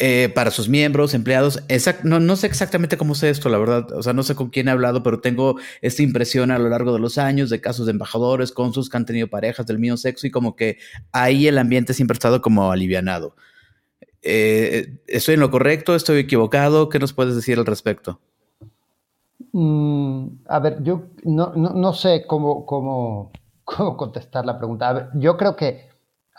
Eh, 0.00 0.28
para 0.32 0.52
sus 0.52 0.68
miembros, 0.68 1.12
empleados. 1.12 1.60
no, 2.04 2.20
no, 2.20 2.36
sé 2.36 2.46
exactamente 2.46 2.96
cómo 2.96 3.16
sé 3.16 3.30
esto, 3.30 3.48
la 3.48 3.58
verdad. 3.58 3.90
O 3.92 4.02
sea, 4.02 4.12
no 4.12 4.22
sé 4.22 4.36
con 4.36 4.50
quién 4.50 4.68
he 4.68 4.70
hablado, 4.70 5.02
pero 5.02 5.20
tengo 5.20 5.56
esta 5.82 6.04
impresión 6.04 6.52
a 6.52 6.58
lo 6.60 6.68
largo 6.68 6.92
de 6.92 7.00
los 7.00 7.18
años 7.18 7.50
de 7.50 7.60
casos 7.60 7.86
de 7.86 7.92
embajadores, 7.92 8.52
cónsuls 8.52 8.88
que 8.88 8.96
han 8.96 9.06
tenido 9.06 9.26
parejas 9.26 9.66
del 9.66 9.80
mismo 9.80 9.96
sexo 9.96 10.28
y 10.28 10.30
como 10.30 10.54
que 10.54 10.78
ahí 11.10 11.48
el 11.48 11.58
ambiente 11.58 11.94
siempre 11.94 12.14
ha 12.14 12.18
estado 12.18 12.40
como 12.40 12.70
alivianado. 12.70 13.34
Eh, 14.22 15.00
¿Estoy 15.08 15.34
en 15.34 15.40
lo 15.40 15.50
correcto? 15.50 15.96
¿Estoy 15.96 16.20
equivocado? 16.20 16.88
¿Qué 16.88 17.00
nos 17.00 17.12
puedes 17.12 17.34
decir 17.34 17.58
al 17.58 17.66
respecto? 17.66 18.20
Mm, 19.52 20.28
a 20.46 20.60
ver, 20.60 20.80
yo 20.84 21.06
no, 21.24 21.92
sé 21.92 22.24
cómo, 22.24 22.64
cómo, 22.66 23.32
cómo, 23.64 23.96
contestar 23.96 24.46
la 24.46 24.58
pregunta. 24.58 24.88
A 24.88 24.92
ver, 24.92 25.08
yo 25.14 25.36
creo 25.36 25.56
que 25.56 25.87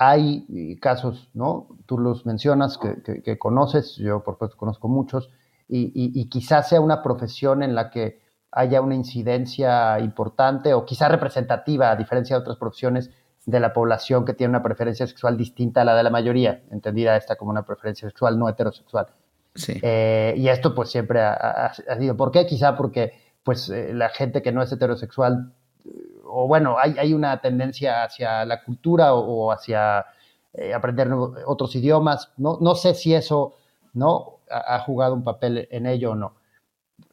hay 0.02 0.78
casos, 0.82 1.30
¿no? 1.34 1.68
Tú 1.86 1.98
los 1.98 2.26
mencionas 2.26 2.80
que, 2.80 3.38
conoces, 3.38 3.98
yo 3.98 4.24
por 4.24 4.36
supuesto 4.36 4.58
conozco 4.58 4.88
muchos, 4.88 5.30
y, 5.68 6.30
quizás 6.30 6.70
sea 6.70 6.80
una 6.80 7.04
profesión 7.04 7.62
en 7.62 7.76
la 7.76 7.92
que 7.92 8.22
haya 8.50 8.82
una 8.82 8.96
incidencia 8.96 10.00
importante 10.00 10.74
o 10.74 10.86
quizás 10.86 11.12
representativa, 11.12 11.92
a 11.92 11.98
diferencia 11.98 12.38
de 12.38 12.42
otras 12.42 12.58
profesiones, 12.58 13.12
de 13.46 13.60
la 13.60 13.74
población 13.74 14.24
que 14.24 14.34
tiene 14.34 14.52
una 14.52 14.64
preferencia 14.64 15.06
sexual 15.06 15.36
distinta 15.36 15.82
a 15.82 15.84
la 15.84 15.96
de 15.96 16.04
la 16.04 16.10
mayoría, 16.10 16.64
entendida 16.72 17.18
esta 17.18 17.36
como 17.36 17.52
una 17.52 17.66
preferencia 17.66 18.08
sexual 18.08 18.40
no 18.40 18.48
heterosexual. 18.48 19.08
Eh, 19.68 20.34
y 20.38 20.48
esto 20.48 20.74
pues 20.74 20.90
siempre 20.90 21.22
ha, 21.22 21.74
sido. 21.74 22.16
¿Por 22.16 22.32
qué? 22.32 22.46
Quizá 22.46 22.78
porque 22.78 23.12
pues 23.44 23.70
eh, 23.70 23.94
la 23.94 24.08
gente 24.10 24.42
que 24.42 24.54
no 24.54 24.62
es 24.62 24.72
heterosexual, 24.72 25.54
o 26.30 26.48
bueno, 26.48 26.78
hay, 26.80 26.96
hay 26.98 27.14
una 27.14 27.42
tendencia 27.42 28.04
hacia 28.04 28.46
la 28.46 28.64
cultura 28.64 29.14
o, 29.14 29.52
hacia 29.52 30.06
eh, 30.54 30.74
aprender 30.74 31.12
otros 31.46 31.76
idiomas. 31.76 32.32
No, 32.38 32.58
no 32.62 32.76
sé 32.76 32.94
si 32.94 33.14
eso 33.14 33.56
no 33.94 34.40
ha, 34.50 34.80
jugado 34.80 35.14
un 35.14 35.24
papel 35.24 35.68
en 35.72 35.86
ello 35.86 36.12
o 36.12 36.16
no. 36.16 36.36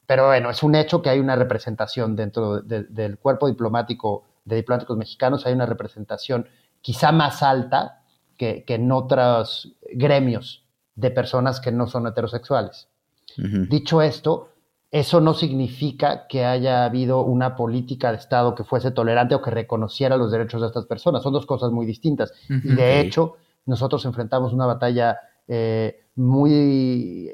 Pero 0.07 0.26
bueno, 0.26 0.50
es 0.50 0.62
un 0.62 0.74
hecho 0.74 1.02
que 1.02 1.11
hay 1.11 1.18
una 1.18 1.37
representación 1.37 2.14
dentro 2.14 2.61
del 2.61 3.18
cuerpo 3.18 3.48
diplomático 3.48 4.24
de 4.44 4.57
diplomáticos 4.57 4.96
mexicanos, 4.96 5.44
hay 5.44 5.55
una 5.55 5.66
representación 5.66 6.48
quizá 6.81 7.11
más 7.11 7.42
alta 7.42 8.02
que, 8.37 8.62
que 8.64 8.74
en 8.74 8.92
otros 8.92 9.74
gremios 9.92 10.64
de 10.94 11.11
personas 11.11 11.61
que 11.61 11.72
no 11.72 11.87
son 11.87 12.07
heterosexuales. 12.07 12.88
Dicho 13.37 14.00
esto, 14.00 14.50
eso 14.98 15.20
no 15.20 15.35
significa 15.35 16.26
que 16.26 16.46
haya 16.46 16.87
habido 16.87 17.20
una 17.20 17.54
política 17.54 18.11
de 18.11 18.16
Estado 18.16 18.54
que 18.54 18.64
fuese 18.64 18.92
tolerante 18.92 19.35
o 19.35 19.42
que 19.42 19.50
reconociera 19.50 20.16
los 20.16 20.32
derechos 20.32 20.62
de 20.62 20.68
estas 20.68 20.87
personas. 20.87 21.22
Son 21.22 21.35
dos 21.35 21.44
cosas 21.44 21.70
muy 21.70 21.85
distintas. 21.85 22.32
Y 22.48 22.74
de 22.74 23.00
hecho, 23.00 23.37
nosotros 23.66 24.06
enfrentamos 24.06 24.54
una 24.54 24.64
batalla 24.64 25.18
eh, 25.46 26.06
muy, 26.14 27.30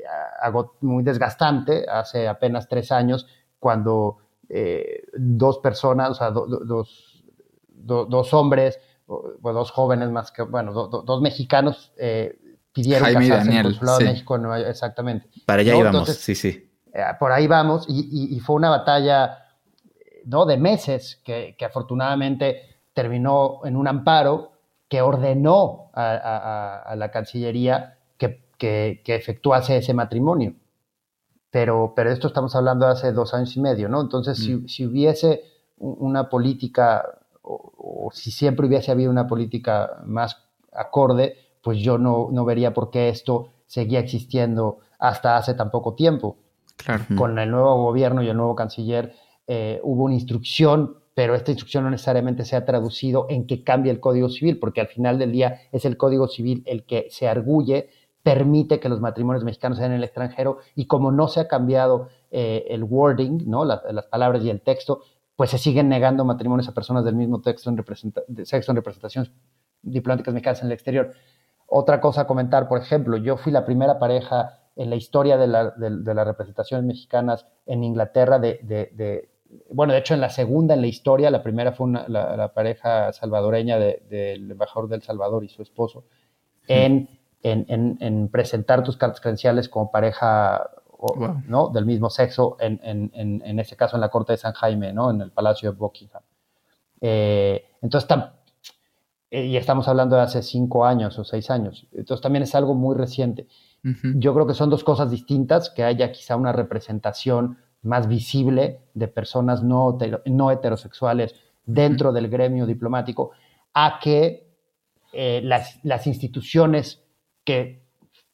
muy 0.81 1.05
desgastante 1.05 1.87
hace 1.89 2.27
apenas 2.27 2.67
tres 2.67 2.91
años, 2.91 3.29
cuando 3.61 4.19
eh, 4.49 5.05
dos 5.17 5.59
personas, 5.59 6.11
o 6.11 6.15
sea, 6.15 6.33
dos, 6.33 7.23
dos 7.69 8.35
hombres, 8.35 8.81
dos 9.07 9.71
jóvenes 9.71 10.11
más 10.11 10.33
que, 10.33 10.43
bueno, 10.43 10.73
dos 10.73 11.21
mexicanos 11.23 11.93
eh, 11.97 12.37
pidieron 12.73 13.05
Jaime 13.05 13.29
casarse 13.29 13.47
Daniel, 13.47 13.79
en 13.81 13.89
el 13.89 13.99
de 13.99 14.05
México, 14.05 14.55
exactamente. 14.57 15.29
Para 15.47 15.63
allá 15.63 15.77
íbamos, 15.77 16.09
sí, 16.09 16.35
sí. 16.35 16.72
Eh, 16.93 17.03
por 17.19 17.33
ahí 17.33 17.47
vamos, 17.47 17.87
y, 17.89 18.39
fue 18.41 18.57
una 18.57 18.71
batalla 18.71 19.47
¿no? 20.27 20.45
de 20.45 20.57
meses 20.59 21.21
que, 21.25 21.57
afortunadamente 21.65 22.79
terminó 22.93 23.61
en 23.65 23.77
un 23.77 23.89
amparo 23.89 24.53
que 24.89 25.01
ordenó 25.01 25.91
a, 25.95 26.95
la 26.97 27.11
Cancillería 27.11 27.99
que, 28.19 28.47
que, 28.59 29.03
efectuase 29.07 29.79
ese 29.79 29.95
matrimonio. 29.95 30.55
Pero, 31.51 31.93
pero 31.97 32.11
esto 32.11 32.29
estamos 32.29 32.55
hablando 32.55 32.87
de 32.87 32.93
hace 32.93 33.13
dos 33.13 33.35
años 33.35 33.57
y 33.57 33.61
medio, 33.61 33.89
¿no? 33.89 34.01
Entonces, 34.01 34.39
si, 34.39 34.55
mm. 34.55 34.69
si, 34.69 34.87
hubiese 34.87 35.45
una 35.77 36.29
política, 36.29 37.05
o, 37.43 38.11
si 38.13 38.31
siempre 38.31 38.67
hubiese 38.67 38.91
habido 38.91 39.11
una 39.11 39.27
política 39.27 40.03
más 40.05 40.37
acorde, 40.73 41.37
pues 41.63 41.79
yo 41.79 41.99
no, 41.99 42.29
no 42.31 42.45
vería 42.45 42.73
por 42.73 42.91
qué 42.91 43.09
esto 43.09 43.49
seguía 43.67 44.01
existiendo 44.01 44.79
hasta 44.99 45.37
hace 45.37 45.55
tan 45.55 45.71
poco 45.71 45.95
tiempo. 45.95 46.37
Claro. 46.85 47.05
Con 47.17 47.39
el 47.39 47.51
nuevo 47.51 47.83
gobierno 47.83 48.23
y 48.23 48.29
el 48.29 48.37
nuevo 48.37 48.55
canciller 48.55 49.15
eh, 49.47 49.81
hubo 49.83 50.05
una 50.05 50.15
instrucción, 50.15 50.97
pero 51.15 51.35
esta 51.35 51.51
instrucción 51.51 51.85
no 51.85 51.91
necesariamente 51.91 52.45
se 52.45 52.57
ha 52.57 52.65
traducido 52.65 53.27
en 53.29 53.47
que 53.47 53.65
cambie 53.65 53.93
el 53.93 54.01
Código 54.01 54.29
Civil, 54.29 54.59
porque 54.59 54.81
al 54.81 54.89
final 54.89 55.19
del 55.19 55.33
día 55.33 55.61
es 55.73 55.85
el 55.85 55.97
Código 55.97 56.29
Civil 56.29 56.63
el 56.67 56.85
que 56.85 57.09
se 57.11 57.29
arguye, 57.29 57.91
permite 58.23 58.81
que 58.81 58.89
los 58.89 59.01
matrimonios 59.01 59.45
mexicanos 59.45 59.79
sean 59.79 59.91
en 59.91 59.99
el 59.99 60.05
extranjero 60.05 60.59
y 60.77 60.87
como 60.87 61.11
no 61.11 61.29
se 61.29 61.41
ha 61.41 61.49
cambiado 61.49 62.09
eh, 62.31 62.67
el 62.69 62.85
wording, 62.85 63.45
¿no? 63.47 63.65
las 63.65 64.07
palabras 64.07 64.45
y 64.45 64.51
el 64.51 64.61
texto, 64.61 65.03
pues 65.37 65.51
se 65.51 65.59
siguen 65.59 65.89
negando 65.89 66.25
matrimonios 66.25 66.69
a 66.69 66.75
personas 66.75 67.05
del 67.05 67.17
mismo 67.17 67.41
texto 67.41 67.71
en 67.71 68.47
sexo 68.47 68.71
en 68.71 68.77
representaciones 68.77 69.33
diplomáticas 69.83 70.33
mexicanas 70.33 70.61
en 70.61 70.67
el 70.67 70.73
exterior. 70.73 71.13
Otra 71.67 72.01
cosa 72.01 72.23
a 72.23 72.27
comentar, 72.27 72.69
por 72.69 72.79
ejemplo, 72.79 73.17
yo 73.17 73.37
fui 73.37 73.51
la 73.51 73.65
primera 73.65 73.99
pareja 73.99 74.62
en 74.77 74.91
la 74.91 74.97
historia 74.97 75.37
de, 75.37 75.47
las 75.47 76.27
representaciones 76.27 76.87
mexicanas 76.87 77.47
en 77.67 77.85
Inglaterra 77.85 78.39
de, 78.39 79.29
bueno, 79.71 79.93
de 79.93 79.99
hecho 79.99 80.15
en 80.15 80.21
la 80.21 80.31
segunda 80.31 80.75
en 80.75 80.81
la 80.81 80.87
historia, 80.87 81.31
la 81.31 81.43
primera 81.43 81.73
fue 81.73 81.91
la, 82.09 82.53
pareja 82.55 83.13
salvadoreña 83.13 83.79
del 83.79 84.51
embajador 84.51 84.89
del 84.89 85.03
Salvador 85.03 85.45
y 85.45 85.49
su 85.49 85.63
esposo, 85.63 86.05
en, 86.69 87.09
en, 87.43 88.29
presentar 88.29 88.83
tus 88.83 88.97
cartas 88.97 89.21
credenciales 89.21 89.69
como 89.69 89.91
pareja 89.91 90.71
¿no? 91.47 91.69
del 91.69 91.85
mismo 91.85 92.09
sexo, 92.09 92.57
en, 92.61 92.81
en, 92.83 93.59
ese 93.59 93.77
caso 93.77 93.97
en 93.97 94.01
la 94.01 94.09
corte 94.09 94.33
de 94.33 94.39
San 94.39 94.53
Jaime, 94.53 94.93
¿no? 94.93 95.11
en 95.11 95.21
el 95.21 95.33
Palacio 95.33 95.73
de 95.73 95.77
Buckingham. 95.77 96.23
Eh, 97.01 97.65
entonces, 97.83 98.09
eh, 99.31 99.47
y 99.47 99.57
estamos 99.57 99.89
hablando 99.89 100.17
de 100.17 100.23
hace 100.23 100.43
cinco 100.43 100.87
años 100.87 101.19
o 101.19 101.25
seis 101.25 101.51
años. 101.51 101.87
Entonces 101.93 102.23
también 102.23 102.45
es 102.45 102.55
algo 102.55 102.75
muy 102.75 102.97
reciente. 102.97 103.49
Yo 103.83 104.33
creo 104.33 104.47
que 104.47 104.55
son 104.55 104.71
dos 104.71 104.85
cosas 104.85 105.11
distintas, 105.11 105.69
que 105.71 105.83
haya 105.83 106.13
quizá 106.13 106.37
una 106.37 106.53
representación 106.53 107.59
más 107.83 108.07
visible 108.07 108.81
de 108.95 109.09
personas 109.09 109.63
no, 109.63 109.99
no 110.27 110.51
heterosexuales 110.53 111.35
dentro 111.65 112.13
del 112.13 112.29
gremio 112.29 112.65
diplomático, 112.65 113.33
a 113.75 113.99
que 114.01 114.47
eh, 115.13 115.41
las, 115.43 116.07
instituciones 116.07 117.03
que 117.45 117.83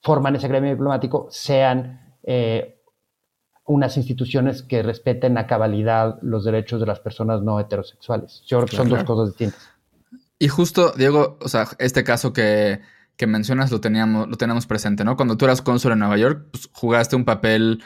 forman 0.02 0.36
ese 0.36 0.48
gremio 0.48 0.70
diplomático 0.70 1.28
sean 1.30 2.14
eh, 2.22 2.82
unas 3.64 3.96
instituciones 3.96 4.62
que 4.62 4.82
respeten 4.82 5.38
a 5.38 5.46
cabalidad 5.46 6.18
los 6.22 6.44
derechos 6.44 6.80
de 6.80 6.86
las 6.86 7.00
personas 7.00 7.42
no 7.42 7.58
heterosexuales. 7.58 8.42
Yo 8.46 8.58
creo 8.58 8.68
que 8.68 8.76
son 8.76 8.88
dos 8.88 9.04
cosas 9.04 9.28
distintas. 9.28 9.68
Y 10.38 10.48
justo, 10.48 10.92
Diego, 10.96 11.36
o 11.40 11.48
sea, 11.48 11.66
este 11.78 12.04
caso 12.04 12.32
que, 12.32 12.80
mencionas 13.26 13.70
lo 13.70 13.80
teníamos, 13.80 14.28
lo 14.28 14.36
tenemos 14.36 14.66
presente, 14.66 15.04
¿no? 15.04 15.16
Cuando 15.16 15.36
tú 15.36 15.44
eras 15.44 15.62
cónsul 15.62 15.92
en 15.92 15.98
Nueva 16.00 16.16
York, 16.16 16.46
pues, 16.52 16.68
jugaste 16.72 17.16
un 17.16 17.24
papel 17.24 17.82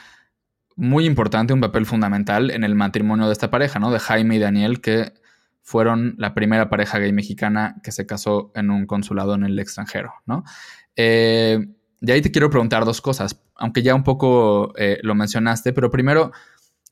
muy 0.76 1.06
importante, 1.06 1.52
un 1.52 1.60
papel 1.60 1.86
fundamental 1.86 2.50
en 2.50 2.64
el 2.64 2.74
matrimonio 2.74 3.26
de 3.26 3.32
esta 3.32 3.50
pareja, 3.50 3.78
¿no? 3.78 3.90
De 3.90 3.98
Jaime 3.98 4.36
y 4.36 4.38
Daniel, 4.38 4.80
que 4.80 5.14
fueron 5.62 6.14
la 6.18 6.34
primera 6.34 6.68
pareja 6.68 6.98
gay 6.98 7.12
mexicana 7.12 7.76
que 7.82 7.92
se 7.92 8.06
casó 8.06 8.52
en 8.54 8.70
un 8.70 8.86
consulado 8.86 9.34
en 9.34 9.44
el 9.44 9.58
extranjero, 9.58 10.12
¿no? 10.26 10.44
Eh, 10.96 11.58
de 12.00 12.12
ahí 12.12 12.20
te 12.20 12.30
quiero 12.32 12.50
preguntar 12.50 12.84
dos 12.84 13.00
cosas, 13.00 13.40
aunque 13.54 13.82
ya 13.82 13.94
un 13.94 14.02
poco 14.02 14.74
eh, 14.76 14.98
lo 15.02 15.14
mencionaste, 15.14 15.72
pero 15.72 15.90
primero, 15.90 16.32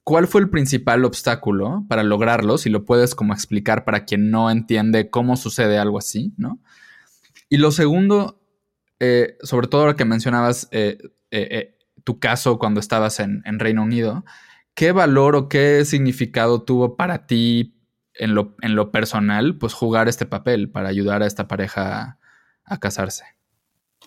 ¿Cuál 0.03 0.27
fue 0.27 0.41
el 0.41 0.51
principal 0.51 1.05
obstáculo 1.05 1.85
para 1.89 2.03
lograrlo? 2.03 2.59
Si 2.59 2.71
lo 2.71 2.85
puedes 2.85 3.15
como 3.15 3.33
explicar 3.35 3.85
para 3.85 4.05
quien 4.07 4.31
no 4.31 4.51
entiende 4.51 5.11
cómo 5.11 5.37
sucede 5.37 5.79
algo 5.79 5.99
así, 5.99 6.33
¿no? 6.37 6.59
Y 7.51 7.59
lo 7.59 7.73
segundo, 7.73 8.41
eh, 9.01 9.37
sobre 9.43 9.67
todo 9.67 9.83
ahora 9.83 9.97
que 9.97 10.05
mencionabas 10.05 10.69
eh, 10.71 10.99
eh, 11.33 11.77
tu 12.05 12.21
caso 12.21 12.59
cuando 12.59 12.79
estabas 12.81 13.19
en, 13.21 13.59
Reino 13.59 13.83
Unido, 13.83 14.25
¿qué 14.75 14.93
valor 14.93 15.35
o 15.35 15.49
qué 15.49 15.85
significado 15.85 16.63
tuvo 16.63 16.97
para 16.97 17.27
ti 17.27 17.77
en 18.15 18.35
lo, 18.35 18.55
en 18.63 18.77
lo 18.77 18.93
personal, 18.93 19.59
pues 19.59 19.75
jugar 19.75 20.09
este 20.09 20.27
papel 20.27 20.71
para 20.71 20.89
ayudar 20.89 21.23
a 21.23 21.27
esta 21.27 21.49
pareja 21.49 22.19
a 22.65 22.79
casarse? 22.79 23.25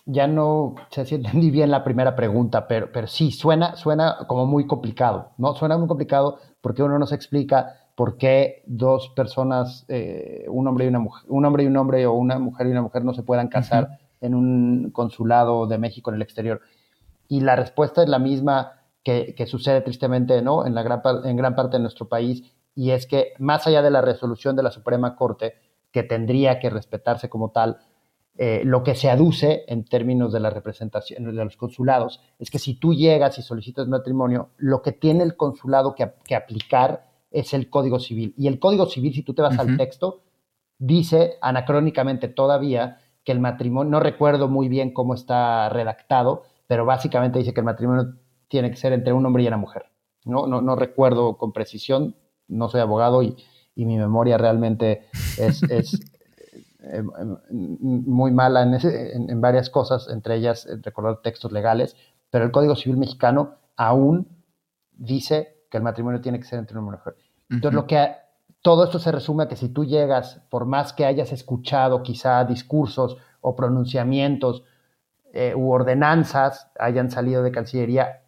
ya 0.06 0.26
no 0.26 0.74
sé 0.90 1.06
si 1.06 1.14
entendí 1.14 1.50
bien 1.50 1.70
la 1.70 1.82
primera 1.84 2.14
pregunta, 2.14 2.68
pero, 2.68 2.90
pero 2.92 3.06
sí, 3.06 3.30
suena, 3.30 3.76
suena 3.76 4.18
como 4.26 4.46
muy 4.46 4.66
complicado, 4.66 5.32
¿no? 5.38 5.54
Suena 5.54 5.78
muy 5.78 5.88
complicado 5.88 6.38
porque 6.60 6.82
uno 6.82 6.98
no 6.98 7.06
se 7.06 7.14
explica 7.14 7.83
por 7.94 8.16
qué 8.16 8.62
dos 8.66 9.10
personas, 9.10 9.84
eh, 9.88 10.46
un 10.48 10.66
hombre 10.66 10.86
y 10.86 10.88
una 10.88 10.98
mujer, 10.98 11.24
un 11.28 11.44
hombre 11.44 11.64
y 11.64 11.66
un 11.66 11.76
hombre 11.76 12.06
o 12.06 12.12
una 12.12 12.38
mujer 12.38 12.66
y 12.66 12.70
una 12.70 12.82
mujer 12.82 13.04
no 13.04 13.14
se 13.14 13.22
puedan 13.22 13.48
casar 13.48 13.98
en 14.20 14.34
un 14.34 14.90
consulado 14.90 15.66
de 15.66 15.78
México 15.78 16.10
en 16.10 16.16
el 16.16 16.22
exterior. 16.22 16.60
Y 17.28 17.40
la 17.40 17.56
respuesta 17.56 18.02
es 18.02 18.08
la 18.08 18.18
misma 18.18 18.72
que, 19.02 19.34
sucede 19.46 19.82
tristemente, 19.82 20.40
¿no? 20.42 20.66
En, 20.66 20.74
la 20.74 20.82
gran, 20.82 21.02
en 21.24 21.36
gran 21.36 21.54
parte 21.54 21.76
de 21.76 21.82
nuestro 21.82 22.08
país, 22.08 22.42
y 22.74 22.90
es 22.90 23.06
que 23.06 23.34
más 23.38 23.66
allá 23.66 23.82
de 23.82 23.90
la 23.90 24.00
resolución 24.00 24.56
de 24.56 24.62
la 24.62 24.70
Suprema 24.70 25.14
Corte, 25.14 25.54
que 25.92 26.02
tendría 26.02 26.58
que 26.58 26.70
respetarse 26.70 27.28
como 27.28 27.50
tal, 27.50 27.78
eh, 28.36 28.62
lo 28.64 28.82
que 28.82 28.96
se 28.96 29.08
aduce 29.08 29.64
en 29.68 29.84
términos 29.84 30.32
de 30.32 30.40
la 30.40 30.50
representación 30.50 31.24
de 31.24 31.44
los 31.44 31.56
consulados 31.56 32.20
es 32.40 32.50
que 32.50 32.58
si 32.58 32.74
tú 32.74 32.92
llegas 32.92 33.38
y 33.38 33.42
solicitas 33.42 33.86
matrimonio, 33.86 34.50
lo 34.56 34.82
que 34.82 34.90
tiene 34.90 35.22
el 35.22 35.36
consulado 35.36 35.94
que, 35.94 36.34
aplicar 36.34 37.06
es 37.34 37.52
el 37.52 37.68
Código 37.68 37.98
Civil. 37.98 38.32
Y 38.38 38.46
el 38.46 38.58
Código 38.58 38.86
Civil, 38.86 39.12
si 39.12 39.22
tú 39.22 39.34
te 39.34 39.42
vas 39.42 39.58
al 39.58 39.76
texto, 39.76 40.22
dice 40.78 41.34
anacrónicamente 41.42 42.28
todavía 42.28 42.98
que 43.24 43.32
el 43.32 43.40
matrimonio, 43.40 43.90
no 43.90 44.00
recuerdo 44.00 44.48
muy 44.48 44.68
bien 44.68 44.92
cómo 44.92 45.14
está 45.14 45.68
redactado, 45.68 46.44
pero 46.66 46.84
básicamente 46.86 47.38
dice 47.38 47.52
que 47.52 47.60
el 47.60 47.66
matrimonio 47.66 48.14
tiene 48.48 48.70
que 48.70 48.76
ser 48.76 48.92
entre 48.92 49.12
un 49.12 49.26
hombre 49.26 49.42
y 49.42 49.48
una 49.48 49.56
mujer. 49.56 49.86
No, 50.24 50.46
no, 50.46 50.62
no 50.62 50.76
recuerdo 50.76 51.36
con 51.36 51.52
precisión, 51.52 52.14
no 52.48 52.68
soy 52.68 52.80
abogado 52.80 53.22
y, 53.22 53.36
mi 53.76 53.98
memoria 53.98 54.38
realmente 54.38 55.08
es, 55.36 55.62
eh, 56.80 57.02
muy 57.50 58.30
mala 58.30 58.62
en, 58.62 59.40
varias 59.40 59.68
cosas, 59.68 60.08
entre 60.08 60.36
ellas 60.36 60.66
eh, 60.66 60.76
recordar 60.80 61.22
textos 61.22 61.50
legales, 61.50 61.96
pero 62.30 62.44
el 62.44 62.52
Código 62.52 62.76
Civil 62.76 62.98
mexicano 62.98 63.56
aún 63.76 64.28
dice 64.92 65.66
que 65.68 65.78
el 65.78 65.82
matrimonio 65.82 66.20
tiene 66.20 66.38
que 66.38 66.46
ser 66.46 66.60
entre 66.60 66.78
un 66.78 66.84
hombre 66.84 66.98
y 66.98 67.02
una 67.02 67.04
mujer. 67.04 67.23
Entonces, 67.50 67.74
lo 67.74 67.86
que 67.86 68.12
todo 68.62 68.84
esto 68.84 68.98
se 68.98 69.12
resume 69.12 69.44
a 69.44 69.48
que 69.48 69.56
si 69.56 69.68
tú 69.68 69.84
llegas, 69.84 70.40
por 70.50 70.64
más 70.64 70.92
que 70.92 71.04
hayas 71.04 71.32
escuchado 71.32 72.02
quizá 72.02 72.44
discursos 72.44 73.16
o 73.40 73.54
pronunciamientos 73.54 74.64
eh, 75.32 75.54
u 75.54 75.70
ordenanzas 75.70 76.70
hayan 76.78 77.10
salido 77.10 77.42
de 77.42 77.52
Cancillería, 77.52 78.22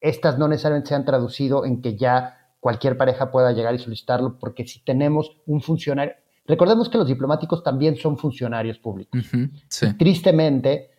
estas 0.00 0.38
no 0.38 0.46
necesariamente 0.48 0.90
se 0.90 0.94
han 0.94 1.04
traducido 1.04 1.64
en 1.64 1.80
que 1.80 1.96
ya 1.96 2.52
cualquier 2.60 2.96
pareja 2.96 3.30
pueda 3.30 3.52
llegar 3.52 3.74
y 3.74 3.78
solicitarlo, 3.78 4.38
porque 4.38 4.66
si 4.66 4.84
tenemos 4.84 5.38
un 5.46 5.60
funcionario, 5.60 6.14
Recordemos 6.48 6.88
que 6.88 6.96
los 6.96 7.06
diplomáticos 7.06 7.62
también 7.62 7.96
son 7.96 8.16
funcionarios 8.16 8.78
públicos. 8.78 9.22
tristemente, 9.98 10.90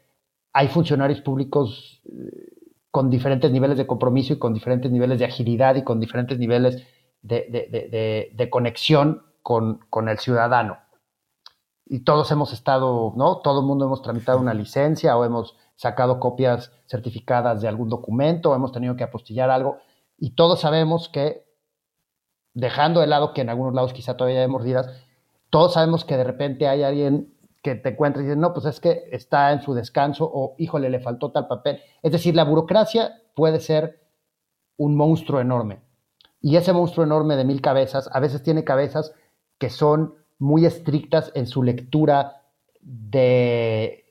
hay 0.54 0.68
funcionarios 0.68 1.22
públicos 1.22 2.04
eh, 2.06 2.54
con 2.92 3.10
diferentes 3.10 3.52
niveles 3.52 3.78
de 3.78 3.88
compromiso 3.88 4.34
y 4.34 4.38
con 4.38 4.54
diferentes 4.54 4.92
niveles 4.92 5.18
de 5.18 5.26
agilidad 5.26 5.76
y 5.76 5.84
con 5.84 6.00
diferentes 6.00 6.38
niveles 6.38 6.84
de, 7.22 8.48
conexión 8.50 9.24
con, 9.42 9.80
el 10.08 10.18
ciudadano. 10.20 10.78
Y 11.86 12.04
todos 12.04 12.32
hemos 12.32 12.54
estado, 12.54 13.14
¿no? 13.16 13.40
Todo 13.40 13.62
el 13.62 13.66
mundo 13.66 13.86
hemos 13.86 14.02
tramitado 14.02 14.40
una 14.40 14.54
licencia 14.54 15.18
o 15.18 15.26
hemos 15.26 15.58
sacado 15.76 16.20
copias 16.20 16.72
certificadas 16.88 17.62
de 17.62 17.68
algún 17.68 17.90
documento 17.90 18.52
o 18.52 18.56
hemos 18.56 18.72
tenido 18.72 18.96
que 18.96 19.04
apostillar 19.04 19.50
algo. 19.50 19.80
Y 20.18 20.32
todos 20.36 20.60
sabemos 20.60 21.10
que, 21.10 21.46
dejando 22.54 23.00
de 23.00 23.08
lado 23.08 23.34
que 23.34 23.42
en 23.42 23.50
algunos 23.50 23.74
lados 23.74 23.94
quizá 23.94 24.18
todavía 24.18 24.42
hay 24.42 24.48
mordidas, 24.48 24.90
todos 25.50 25.74
sabemos 25.74 26.06
que 26.06 26.18
de 26.18 26.24
repente 26.24 26.68
hay 26.68 26.84
alguien 26.84 27.34
que 27.64 27.76
te 27.76 27.90
encuentra 27.90 28.22
y 28.22 28.26
dice, 28.26 28.38
no, 28.38 28.54
pues 28.54 28.66
es 28.66 28.80
que 28.80 29.10
está 29.12 29.52
en 29.52 29.62
su 29.62 29.74
descanso 29.74 30.30
o, 30.32 30.56
híjole, 30.58 30.90
le 30.90 31.00
faltó 31.00 31.32
tal 31.32 31.48
papel. 31.48 31.82
Es 32.04 32.12
decir, 32.12 32.36
la 32.36 32.44
burocracia 32.44 33.22
puede 33.36 33.60
ser 33.60 34.00
un 34.78 34.96
monstruo 34.96 35.42
enorme. 35.42 35.82
Y 36.42 36.56
ese 36.56 36.74
monstruo 36.74 37.06
enorme 37.06 37.36
de 37.36 37.46
mil 37.46 37.62
cabezas 37.62 38.10
a 38.12 38.20
veces 38.20 38.44
tiene 38.44 38.64
cabezas 38.64 39.14
que 39.58 39.70
son 39.70 40.16
muy 40.38 40.66
estrictas 40.66 41.32
en 41.36 41.48
su 41.48 41.64
lectura 41.64 42.44
de, 42.82 44.06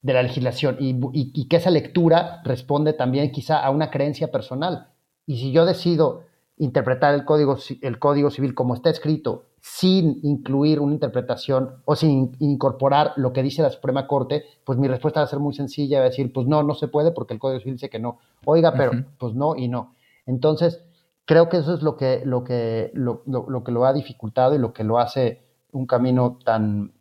de 0.00 0.12
la 0.12 0.22
legislación 0.22 0.76
y, 0.80 0.98
y, 1.12 1.48
que 1.48 1.56
esa 1.56 1.70
lectura 1.70 2.40
responde 2.44 2.94
también 2.94 3.30
quizá 3.30 3.58
a 3.62 3.70
una 3.70 3.90
creencia 3.90 4.30
personal. 4.32 4.88
Y 5.26 5.38
si 5.38 5.52
yo 5.52 5.66
decido 5.66 6.22
interpretar 6.56 7.14
el 7.14 7.24
código, 7.24 7.58
el 7.82 7.98
código 7.98 8.30
civil 8.30 8.54
como 8.54 8.74
está 8.74 8.88
escrito 8.88 9.46
sin 9.60 10.20
incluir 10.22 10.78
una 10.78 10.92
interpretación 10.92 11.76
o 11.86 11.96
sin 11.96 12.36
incorporar 12.38 13.12
lo 13.16 13.32
que 13.32 13.42
dice 13.42 13.62
la 13.62 13.70
Suprema 13.70 14.06
Corte, 14.06 14.44
pues 14.62 14.78
mi 14.78 14.88
respuesta 14.88 15.20
va 15.20 15.24
a 15.24 15.28
ser 15.28 15.38
muy 15.38 15.54
sencilla, 15.54 16.00
va 16.00 16.06
a 16.06 16.10
decir, 16.10 16.32
pues 16.34 16.46
no, 16.46 16.62
no 16.62 16.74
se 16.74 16.88
puede 16.88 17.12
porque 17.12 17.32
el 17.32 17.40
Código 17.40 17.60
Civil 17.60 17.76
dice 17.76 17.88
que 17.88 17.98
no. 17.98 18.18
Oiga, 18.44 18.74
pero 18.74 18.92
pues 19.18 19.34
no 19.34 19.56
y 19.56 19.68
no. 19.68 19.94
Entonces, 20.26 20.82
creo 21.24 21.48
que 21.48 21.58
eso 21.58 21.74
es 21.74 21.82
lo 21.82 21.96
que 21.96 22.22
lo, 22.24 22.44
que, 22.44 22.90
lo, 22.94 23.22
que 23.64 23.72
lo 23.72 23.84
ha 23.84 23.92
dificultado 23.92 24.54
y 24.54 24.58
lo 24.58 24.72
que 24.72 24.84
lo 24.84 24.98
hace 24.98 25.42
un 25.72 25.86
camino 25.86 26.38
tan, 26.44 26.92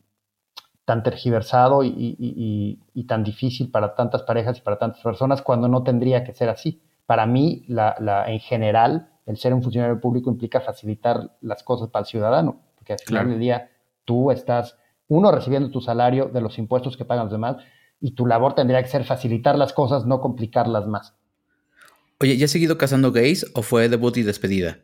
tan 0.86 1.04
tergiversado 1.04 1.84
y, 1.84 2.80
tan 3.08 3.24
difícil 3.24 3.70
para 3.70 3.96
tantas 3.96 4.24
parejas 4.24 4.58
y 4.58 4.62
para 4.62 4.80
tantas 4.80 5.02
personas 5.02 5.42
cuando 5.42 5.68
no 5.68 5.84
tendría 5.84 6.24
que 6.24 6.34
ser 6.34 6.50
así. 6.50 6.82
Para 7.06 7.26
mí, 7.26 7.66
la, 7.68 7.96
la, 8.00 8.32
en 8.32 8.40
general, 8.40 9.10
el 9.26 9.38
ser 9.38 9.54
un 9.54 9.62
funcionario 9.62 10.00
público 10.00 10.32
implica 10.32 10.62
facilitar 10.62 11.36
las 11.42 11.64
cosas 11.64 11.90
para 11.90 12.02
el 12.04 12.08
ciudadano, 12.08 12.62
porque 12.76 12.94
al 12.94 13.00
final 13.00 13.30
del 13.30 13.40
día 13.40 13.70
tú 14.06 14.32
estás, 14.32 14.78
uno, 15.08 15.32
recibiendo 15.32 15.70
tu 15.70 15.82
salario 15.82 16.28
de 16.28 16.42
los 16.42 16.58
impuestos 16.58 16.98
que 16.98 17.06
pagan 17.06 17.26
los 17.26 17.34
demás, 17.34 17.58
y 18.00 18.16
tu 18.16 18.26
labor 18.26 18.54
tendría 18.54 18.82
que 18.82 18.90
ser 18.90 19.04
facilitar 19.04 19.58
las 19.58 19.74
cosas, 19.74 20.06
no 20.06 20.22
complicarlas 20.22 20.88
más. 20.88 21.16
Oye, 22.24 22.38
¿ya 22.38 22.46
has 22.46 22.52
seguido 22.52 22.78
casando 22.78 23.12
gays 23.12 23.52
o 23.54 23.64
fue 23.64 23.90
debut 23.90 24.16
y 24.16 24.24
despedida? 24.24 24.78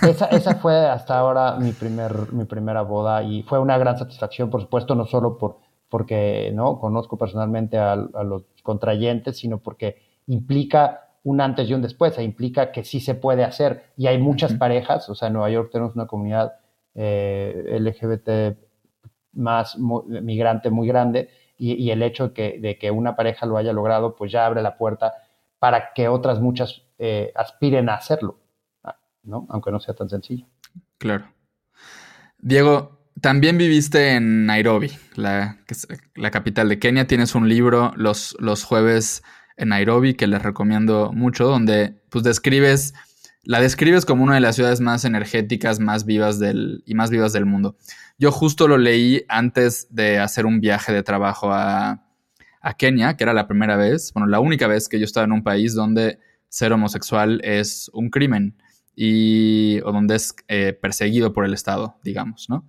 esa, 0.00 0.54
fue 0.54 0.74
hasta 0.86 1.18
ahora 1.18 1.58
mi, 1.58 1.72
primer, 1.72 2.32
mi 2.32 2.46
primera 2.46 2.80
boda 2.80 3.22
y 3.22 3.42
fue 3.42 3.58
una 3.58 3.76
gran 3.76 3.98
satisfacción, 3.98 4.48
por 4.48 4.62
supuesto, 4.62 4.94
no 4.94 5.04
solo 5.04 5.36
por, 5.36 5.58
porque 5.90 6.50
¿no? 6.54 6.80
conozco 6.80 7.18
personalmente 7.18 7.76
a, 7.76 7.92
a 7.92 8.24
los 8.24 8.44
contrayentes, 8.62 9.36
sino 9.36 9.58
porque 9.58 10.00
implica 10.28 11.10
un 11.24 11.42
antes 11.42 11.68
y 11.68 11.74
un 11.74 11.82
después, 11.82 12.16
e 12.16 12.22
implica 12.22 12.72
que 12.72 12.84
sí 12.84 12.98
se 12.98 13.14
puede 13.14 13.44
hacer. 13.44 13.92
Y 13.98 14.06
hay 14.06 14.16
muchas 14.16 14.54
parejas, 14.54 15.10
o 15.10 15.14
sea, 15.14 15.28
en 15.28 15.34
Nueva 15.34 15.50
York 15.50 15.68
tenemos 15.72 15.94
una 15.94 16.06
comunidad 16.06 16.54
eh, 16.94 17.76
LGBT 17.78 18.56
más 19.34 19.76
migrante 19.78 20.70
muy 20.70 20.88
grande, 20.88 21.28
y, 21.58 21.90
el 21.90 22.02
hecho 22.02 22.30
de 22.30 22.78
que, 22.80 22.90
una 22.90 23.14
pareja 23.14 23.46
lo 23.46 23.56
haya 23.56 23.74
logrado, 23.74 24.16
pues 24.16 24.32
ya 24.32 24.46
abre 24.46 24.62
la 24.62 24.76
puerta 24.76 25.12
para 25.62 25.92
que 25.94 26.08
otras 26.08 26.40
muchas 26.40 26.82
eh, 26.98 27.30
aspiren 27.36 27.88
a 27.88 27.94
hacerlo, 27.94 28.40
¿no? 29.22 29.46
Aunque 29.48 29.70
no 29.70 29.78
sea 29.78 29.94
tan 29.94 30.08
sencillo. 30.08 30.44
Claro. 30.98 31.32
Diego, 32.38 33.06
también 33.20 33.58
viviste 33.58 34.16
en 34.16 34.44
Nairobi, 34.44 34.90
la, 35.14 35.58
la 36.16 36.32
capital 36.32 36.68
de 36.68 36.80
Kenia. 36.80 37.06
Tienes 37.06 37.36
un 37.36 37.48
libro 37.48 37.92
los, 37.94 38.36
los 38.40 38.64
jueves 38.64 39.22
en 39.56 39.68
Nairobi 39.68 40.14
que 40.14 40.26
les 40.26 40.42
recomiendo 40.42 41.12
mucho, 41.12 41.44
donde 41.46 42.02
pues 42.10 42.24
describes, 42.24 42.92
la 43.44 43.60
describes 43.60 44.04
como 44.04 44.24
una 44.24 44.34
de 44.34 44.40
las 44.40 44.56
ciudades 44.56 44.80
más 44.80 45.04
energéticas, 45.04 45.78
más 45.78 46.04
vivas 46.04 46.40
del, 46.40 46.82
y 46.86 46.96
más 46.96 47.10
vivas 47.10 47.32
del 47.32 47.46
mundo. 47.46 47.76
Yo 48.18 48.32
justo 48.32 48.66
lo 48.66 48.78
leí 48.78 49.24
antes 49.28 49.86
de 49.94 50.18
hacer 50.18 50.44
un 50.44 50.58
viaje 50.58 50.92
de 50.92 51.04
trabajo 51.04 51.52
a, 51.52 52.01
a 52.62 52.74
Kenia, 52.74 53.16
que 53.16 53.24
era 53.24 53.34
la 53.34 53.46
primera 53.46 53.76
vez, 53.76 54.12
bueno, 54.14 54.28
la 54.28 54.40
única 54.40 54.68
vez 54.68 54.88
que 54.88 54.98
yo 54.98 55.04
estaba 55.04 55.24
en 55.24 55.32
un 55.32 55.42
país 55.42 55.74
donde 55.74 56.18
ser 56.48 56.72
homosexual 56.72 57.40
es 57.44 57.90
un 57.92 58.08
crimen 58.08 58.56
y, 58.94 59.80
o 59.84 59.92
donde 59.92 60.14
es 60.14 60.34
eh, 60.48 60.72
perseguido 60.72 61.32
por 61.32 61.44
el 61.44 61.54
Estado, 61.54 61.96
digamos, 62.04 62.48
¿no? 62.48 62.68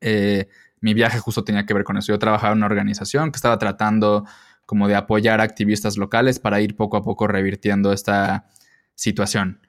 Eh, 0.00 0.48
mi 0.80 0.94
viaje 0.94 1.18
justo 1.18 1.42
tenía 1.42 1.66
que 1.66 1.74
ver 1.74 1.82
con 1.82 1.96
eso. 1.96 2.12
Yo 2.12 2.18
trabajaba 2.18 2.52
en 2.52 2.58
una 2.58 2.66
organización 2.66 3.32
que 3.32 3.36
estaba 3.36 3.58
tratando 3.58 4.24
como 4.66 4.86
de 4.86 4.94
apoyar 4.94 5.40
a 5.40 5.44
activistas 5.44 5.96
locales 5.96 6.38
para 6.38 6.60
ir 6.60 6.76
poco 6.76 6.96
a 6.96 7.02
poco 7.02 7.26
revirtiendo 7.26 7.92
esta 7.92 8.46
situación. 8.94 9.60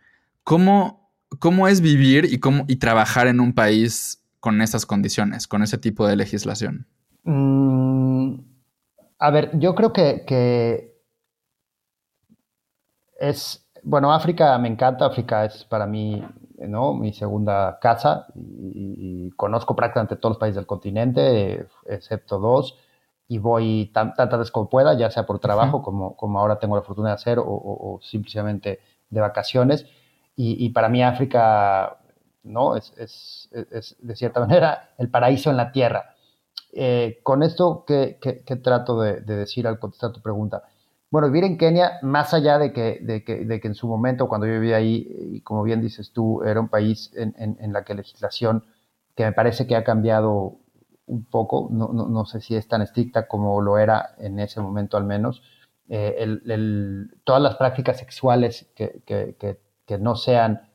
¿Cómo, 0.43 1.11
cómo 1.39 1.67
es 1.67 1.81
vivir 1.81 2.25
y, 2.25 2.39
cómo, 2.39 2.65
y 2.67 2.77
trabajar 2.77 3.27
en 3.27 3.39
un 3.39 3.53
país 3.53 4.23
con 4.39 4.61
esas 4.61 4.85
condiciones, 4.85 5.47
con 5.47 5.63
ese 5.63 5.77
tipo 5.77 6.07
de 6.07 6.15
legislación? 6.15 6.87
Mm, 7.23 8.39
a 9.20 9.32
ver, 9.32 9.57
yo 9.59 9.76
creo 9.76 9.93
que, 9.93 10.95
es, 13.20 13.68
bueno, 13.84 14.13
África 14.13 14.57
me 14.57 14.68
encanta, 14.68 15.05
África 15.05 15.45
es 15.45 15.63
para 15.63 15.88
mí 15.88 16.24
¿no? 16.59 16.93
mi 16.93 17.13
segunda 17.13 17.80
casa 17.80 18.28
y, 18.36 19.28
y, 19.28 19.32
conozco 19.32 19.76
prácticamente 19.76 20.15
todos 20.15 20.34
los 20.34 20.39
países 20.39 20.55
del 20.55 20.68
continente, 20.68 21.68
excepto 21.86 22.39
dos 22.39 22.78
y 23.28 23.39
voy 23.39 23.91
tantas 23.93 24.30
veces 24.32 24.51
como 24.51 24.70
pueda, 24.70 24.93
ya 24.93 25.11
sea 25.11 25.26
por 25.26 25.39
trabajo, 25.39 25.82
como, 25.82 26.15
como 26.15 26.39
ahora 26.39 26.59
tengo 26.59 26.76
la 26.76 26.82
fortuna 26.82 27.09
de 27.09 27.15
hacer, 27.15 27.39
o, 27.41 27.99
simplemente 28.01 28.80
de 29.09 29.22
vacaciones. 29.22 29.86
Y, 30.36 30.70
para 30.70 30.88
mí 30.88 31.03
África, 31.03 31.97
¿no? 32.43 32.76
Es, 32.76 32.93
es, 32.97 33.49
es, 33.72 33.95
de 33.99 34.15
cierta 34.15 34.39
manera 34.45 34.91
el 34.97 35.09
paraíso 35.09 35.49
en 35.49 35.57
la 35.57 35.72
tierra. 35.72 36.15
Eh, 36.74 37.20
con 37.24 37.43
esto, 37.43 37.86
¿qué, 37.88 38.20
qué, 38.22 38.55
trato 38.57 39.01
de, 39.01 39.22
decir 39.22 39.68
al 39.68 39.80
contestar 39.80 40.11
tu 40.11 40.22
pregunta? 40.22 40.63
Bueno, 41.09 41.28
vivir 41.28 41.45
en 41.45 41.57
Kenia, 41.57 41.99
más 42.01 42.34
allá 42.34 42.59
de 42.59 42.74
que, 42.74 42.99
de 43.01 43.24
que, 43.24 43.45
de 43.45 43.59
que 43.59 43.68
en 43.68 43.76
su 43.76 43.88
momento, 43.88 44.28
cuando 44.28 44.45
yo 44.45 44.53
vivía 44.53 44.78
ahí, 44.78 45.07
y 45.32 45.41
como 45.41 45.63
bien 45.63 45.82
dices 45.82 46.11
tú, 46.11 46.43
era 46.43 46.59
un 46.59 46.68
país 46.68 47.11
en, 47.15 47.34
en, 47.38 47.57
en 47.61 47.74
la 47.74 47.84
que 47.84 47.95
legislación, 47.95 48.65
que 49.15 49.24
me 49.24 49.32
parece 49.32 49.65
que 49.65 49.76
ha 49.76 49.84
cambiado 49.84 50.59
un 51.07 51.26
poco, 51.26 51.70
no, 51.72 51.89
no, 51.93 52.07
no, 52.07 52.26
sé 52.26 52.41
si 52.41 52.55
es 52.55 52.68
tan 52.68 52.82
estricta 52.82 53.28
como 53.28 53.61
lo 53.61 53.78
era 53.78 54.15
en 54.18 54.39
ese 54.39 54.59
momento 54.61 54.97
al 54.97 55.05
menos, 55.05 55.41
eh, 55.89 56.15
el, 56.20 56.41
el, 56.51 57.18
todas 57.24 57.41
las 57.41 57.55
prácticas 57.55 57.97
sexuales 57.97 58.70
que, 58.76 59.01
que, 59.05 59.36
que, 59.86 59.97
no 59.97 60.15
sean 60.15 60.70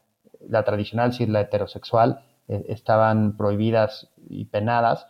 la 0.49 0.65
tradicional, 0.65 1.13
si 1.13 1.27
la 1.27 1.43
heterosexual, 1.43 2.25
eh, 2.49 2.65
estaban 2.69 3.37
prohibidas 3.37 4.11
y 4.29 4.47
penadas. 4.47 5.07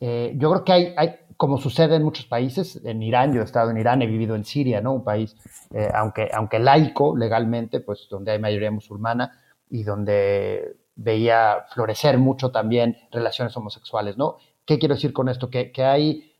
Eh, 0.00 0.34
yo 0.36 0.50
creo 0.50 0.64
que 0.64 0.72
hay, 0.72 0.94
hay, 0.96 1.14
como 1.36 1.58
sucede 1.58 1.96
en 1.96 2.02
muchos 2.02 2.26
países, 2.26 2.80
en 2.84 3.02
Irán, 3.02 3.32
yo 3.32 3.42
he 3.42 3.44
estado 3.44 3.70
en 3.70 3.76
Irán, 3.76 4.02
he 4.02 4.06
vivido 4.06 4.34
en 4.34 4.44
Siria, 4.44 4.80
¿no? 4.80 4.92
Un 4.92 5.04
país, 5.04 5.36
eh, 5.72 5.88
aunque, 5.94 6.30
aunque 6.32 6.58
laico 6.58 7.16
legalmente, 7.16 7.80
pues 7.80 8.06
donde 8.10 8.32
hay 8.32 8.38
mayoría 8.38 8.70
musulmana 8.70 9.38
y 9.68 9.82
donde 9.82 10.76
veía 10.96 11.66
florecer 11.72 12.18
mucho 12.18 12.50
también 12.50 12.96
relaciones 13.12 13.56
homosexuales, 13.56 14.16
¿no? 14.16 14.36
¿Qué 14.64 14.78
quiero 14.78 14.94
decir 14.94 15.12
con 15.12 15.28
esto? 15.28 15.50
Que, 15.50 15.70
que 15.70 15.84
hay, 15.84 16.32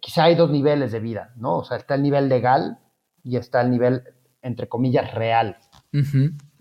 quizá 0.00 0.24
hay 0.24 0.34
dos 0.34 0.50
niveles 0.50 0.90
de 0.92 1.00
vida, 1.00 1.32
¿no? 1.36 1.58
O 1.58 1.64
sea, 1.64 1.76
está 1.76 1.94
el 1.94 2.02
nivel 2.02 2.28
legal 2.28 2.78
y 3.22 3.36
está 3.36 3.60
el 3.60 3.70
nivel, 3.70 4.02
entre 4.42 4.68
comillas, 4.68 5.14
real. 5.14 5.58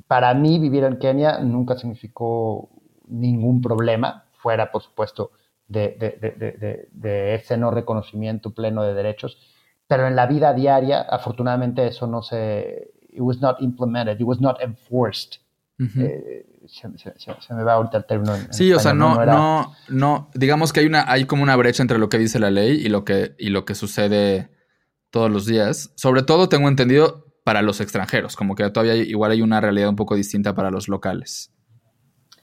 Para 0.07 0.33
mí, 0.33 0.59
vivir 0.59 0.83
en 0.83 0.97
Kenia 0.97 1.39
nunca 1.39 1.75
significó 1.75 2.69
ningún 3.07 3.61
problema, 3.61 4.25
fuera, 4.33 4.71
por 4.71 4.81
supuesto, 4.81 5.31
de, 5.67 5.95
de, 5.99 6.87
de, 6.91 7.35
ese 7.35 7.57
no 7.57 7.71
reconocimiento 7.71 8.53
pleno 8.53 8.83
de 8.83 8.93
derechos. 8.93 9.37
Pero 9.87 10.07
en 10.07 10.15
la 10.15 10.27
vida 10.27 10.53
diaria, 10.53 11.01
afortunadamente, 11.01 11.87
eso 11.87 12.07
no 12.07 12.21
se. 12.21 12.91
It 13.09 13.21
was 13.21 13.39
not 13.39 13.61
implemented, 13.61 14.19
it 14.19 14.25
was 14.25 14.39
not 14.39 14.61
enforced. 14.61 15.39
Eh, 15.79 16.45
se, 16.67 17.53
me 17.53 17.63
va 17.63 17.73
ahorita 17.73 17.97
el 17.97 18.05
término. 18.05 18.33
sí, 18.49 18.73
o 18.73 18.79
sea, 18.79 18.93
no, 18.93 19.23
no, 19.25 19.73
no, 19.89 20.31
digamos 20.33 20.73
que 20.73 20.79
hay 20.79 20.87
una, 20.87 21.09
hay 21.09 21.25
como 21.25 21.43
una 21.43 21.55
brecha 21.55 21.83
entre 21.83 21.99
lo 21.99 22.09
que 22.09 22.17
dice 22.17 22.39
la 22.39 22.49
ley 22.49 22.81
y 22.83 22.89
lo 22.89 23.05
que, 23.05 23.35
y 23.37 23.49
lo 23.49 23.63
que 23.63 23.75
sucede 23.75 24.49
todos 25.11 25.29
los 25.29 25.45
días. 25.45 25.93
Sobre 25.95 26.23
todo 26.23 26.49
tengo 26.49 26.67
entendido 26.67 27.27
para 27.43 27.61
los 27.61 27.79
extranjeros, 27.79 28.35
como 28.35 28.55
que 28.55 28.69
todavía 28.71 28.95
igual 28.95 29.31
hay 29.31 29.41
una 29.41 29.61
realidad 29.61 29.89
un 29.89 29.95
poco 29.95 30.15
distinta 30.15 30.55
para 30.55 30.71
los 30.71 30.87
locales. 30.87 31.53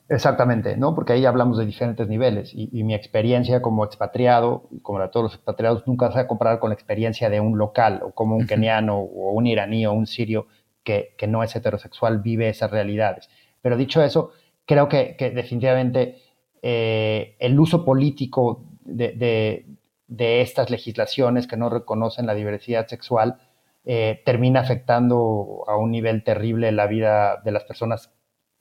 Exactamente, 0.09 0.77
¿no? 0.77 0.95
Porque 0.95 1.15
ahí 1.15 1.25
hablamos 1.25 1.57
de 1.57 1.65
diferentes 1.65 2.09
niveles 2.09 2.53
y, 2.55 2.85
mi 2.85 2.95
experiencia 2.95 3.63
como 3.63 3.85
expatriado, 3.85 4.69
como 4.83 4.99
la 4.99 5.07
de 5.07 5.11
todos 5.11 5.25
los 5.25 5.35
expatriados, 5.35 5.87
nunca 5.87 6.11
se 6.11 6.17
va 6.17 6.21
a 6.23 6.27
comparar 6.27 6.59
con 6.59 6.69
la 6.71 6.75
experiencia 6.75 7.31
de 7.31 7.41
un 7.41 7.57
local 7.57 8.01
o 8.03 8.11
como 8.13 8.37
un 8.37 8.47
keniano 8.47 8.99
o 8.99 9.33
un 9.33 9.47
iraní 9.47 9.87
o 9.87 9.93
un 9.93 10.07
sirio 10.07 10.47
que, 10.83 11.15
no 11.27 11.43
es 11.43 11.57
heterosexual 11.57 12.21
vive 12.21 12.51
esas 12.51 12.71
realidades. 12.71 13.31
Pero 13.63 13.79
dicho 13.79 14.03
eso, 14.03 14.33
creo 14.67 14.91
que, 14.91 15.17
definitivamente 15.35 16.19
eh, 16.61 17.37
el 17.39 17.59
uso 17.59 17.85
político 17.85 18.63
de, 18.85 19.65
estas 20.09 20.69
legislaciones 20.69 21.47
que 21.47 21.57
no 21.57 21.71
reconocen 21.71 22.27
la 22.27 22.35
diversidad 22.35 22.87
sexual 22.89 23.39
eh, 23.87 24.23
termina 24.27 24.61
afectando 24.61 25.65
a 25.67 25.77
un 25.77 25.91
nivel 25.91 26.25
terrible 26.25 26.73
la 26.73 26.87
vida 26.87 27.41
de 27.43 27.53
las 27.53 27.65
personas 27.65 28.13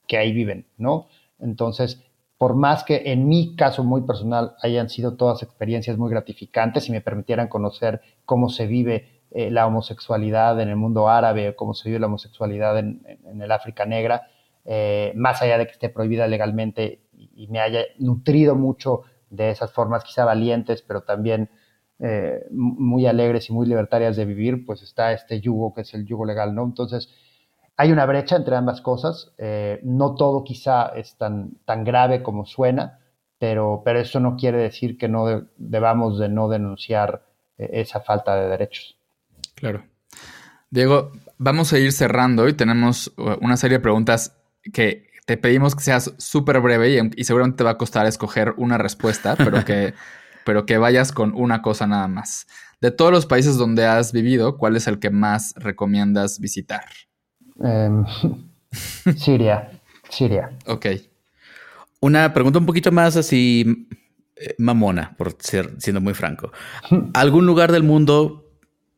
que 0.06 0.16
ahí 0.18 0.32
viven, 0.32 0.66
¿no? 0.78 1.08
Entonces, 1.38 2.02
por 2.38 2.54
más 2.54 2.84
que 2.84 3.12
en 3.12 3.28
mi 3.28 3.56
caso 3.56 3.84
muy 3.84 4.02
personal 4.02 4.54
hayan 4.60 4.90
sido 4.90 5.16
todas 5.16 5.42
experiencias 5.42 5.96
muy 5.98 6.10
gratificantes 6.10 6.88
y 6.88 6.92
me 6.92 7.00
permitieran 7.00 7.48
conocer 7.48 8.00
cómo 8.24 8.48
se 8.48 8.66
vive 8.66 9.22
eh, 9.30 9.50
la 9.50 9.66
homosexualidad 9.66 10.60
en 10.60 10.68
el 10.68 10.76
mundo 10.76 11.08
árabe, 11.08 11.54
cómo 11.56 11.74
se 11.74 11.88
vive 11.88 11.98
la 11.98 12.06
homosexualidad 12.06 12.78
en, 12.78 13.02
el 13.40 13.50
África 13.50 13.84
negra, 13.84 14.28
eh, 14.64 15.12
más 15.16 15.42
allá 15.42 15.58
de 15.58 15.66
que 15.66 15.72
esté 15.72 15.88
prohibida 15.88 16.26
legalmente 16.26 17.00
y, 17.12 17.48
me 17.48 17.60
haya 17.60 17.80
nutrido 17.98 18.54
mucho 18.54 19.02
de 19.30 19.50
esas 19.50 19.72
formas 19.72 20.04
quizá 20.04 20.24
valientes, 20.24 20.82
pero 20.82 21.02
también 21.02 21.50
eh, 21.98 22.44
muy 22.50 23.06
alegres 23.06 23.48
y 23.50 23.52
muy 23.52 23.66
libertarias 23.66 24.16
de 24.16 24.24
vivir, 24.24 24.64
pues 24.64 24.82
está 24.82 25.12
este 25.12 25.40
yugo 25.40 25.74
que 25.74 25.80
es 25.80 25.94
el 25.94 26.06
yugo 26.06 26.24
legal, 26.24 26.54
¿no? 26.54 26.64
Entonces, 26.64 27.08
hay 27.76 27.92
una 27.92 28.06
brecha 28.06 28.36
entre 28.36 28.56
ambas 28.56 28.80
cosas. 28.80 29.32
Eh, 29.38 29.80
no 29.82 30.14
todo 30.14 30.44
quizá 30.44 30.88
es 30.88 31.16
tan, 31.16 31.52
tan 31.64 31.84
grave 31.84 32.22
como 32.22 32.46
suena, 32.46 33.00
pero, 33.38 33.82
pero 33.84 34.00
eso 34.00 34.20
no 34.20 34.36
quiere 34.36 34.58
decir 34.58 34.96
que 34.96 35.08
no 35.08 35.46
debamos 35.56 36.18
de 36.18 36.28
no 36.28 36.48
denunciar 36.48 37.22
eh, 37.58 37.70
esa 37.72 38.00
falta 38.00 38.36
de 38.36 38.48
derechos. 38.48 38.96
Claro. 39.54 39.84
Diego, 40.70 41.12
vamos 41.38 41.72
a 41.72 41.78
ir 41.78 41.92
cerrando 41.92 42.48
y 42.48 42.52
tenemos 42.52 43.12
uh, 43.16 43.36
una 43.40 43.56
serie 43.56 43.78
de 43.78 43.82
preguntas 43.82 44.36
que 44.72 45.08
te 45.26 45.36
pedimos 45.36 45.74
que 45.74 45.82
seas 45.82 46.12
súper 46.18 46.60
breve 46.60 47.10
y, 47.16 47.24
seguramente 47.24 47.58
te 47.58 47.64
va 47.64 47.70
a 47.70 47.78
costar 47.78 48.06
escoger 48.06 48.54
una 48.56 48.76
respuesta, 48.76 49.36
pero 49.36 49.64
que, 49.64 49.94
pero 50.44 50.66
que 50.66 50.78
vayas 50.78 51.12
con 51.12 51.32
una 51.34 51.62
cosa 51.62 51.86
nada 51.86 52.08
más. 52.08 52.46
De 52.80 52.90
todos 52.90 53.12
los 53.12 53.24
países 53.24 53.56
donde 53.56 53.86
has 53.86 54.12
vivido, 54.12 54.58
¿cuál 54.58 54.76
es 54.76 54.86
el 54.86 54.98
que 54.98 55.10
más 55.10 55.54
recomiendas 55.56 56.40
visitar? 56.40 56.84
Em, 57.62 58.04
Siria, 59.16 59.70
Siria. 60.08 60.50
Ok. 60.66 60.86
Una 62.00 62.32
pregunta 62.34 62.58
un 62.58 62.66
poquito 62.66 62.92
más 62.92 63.16
así 63.16 63.88
eh, 64.36 64.54
mamona, 64.58 65.14
por 65.16 65.36
ser 65.38 65.74
siendo 65.78 66.00
muy 66.00 66.14
franco. 66.14 66.50
¿Algún 67.14 67.46
lugar 67.46 67.72
del 67.72 67.82
mundo 67.82 68.50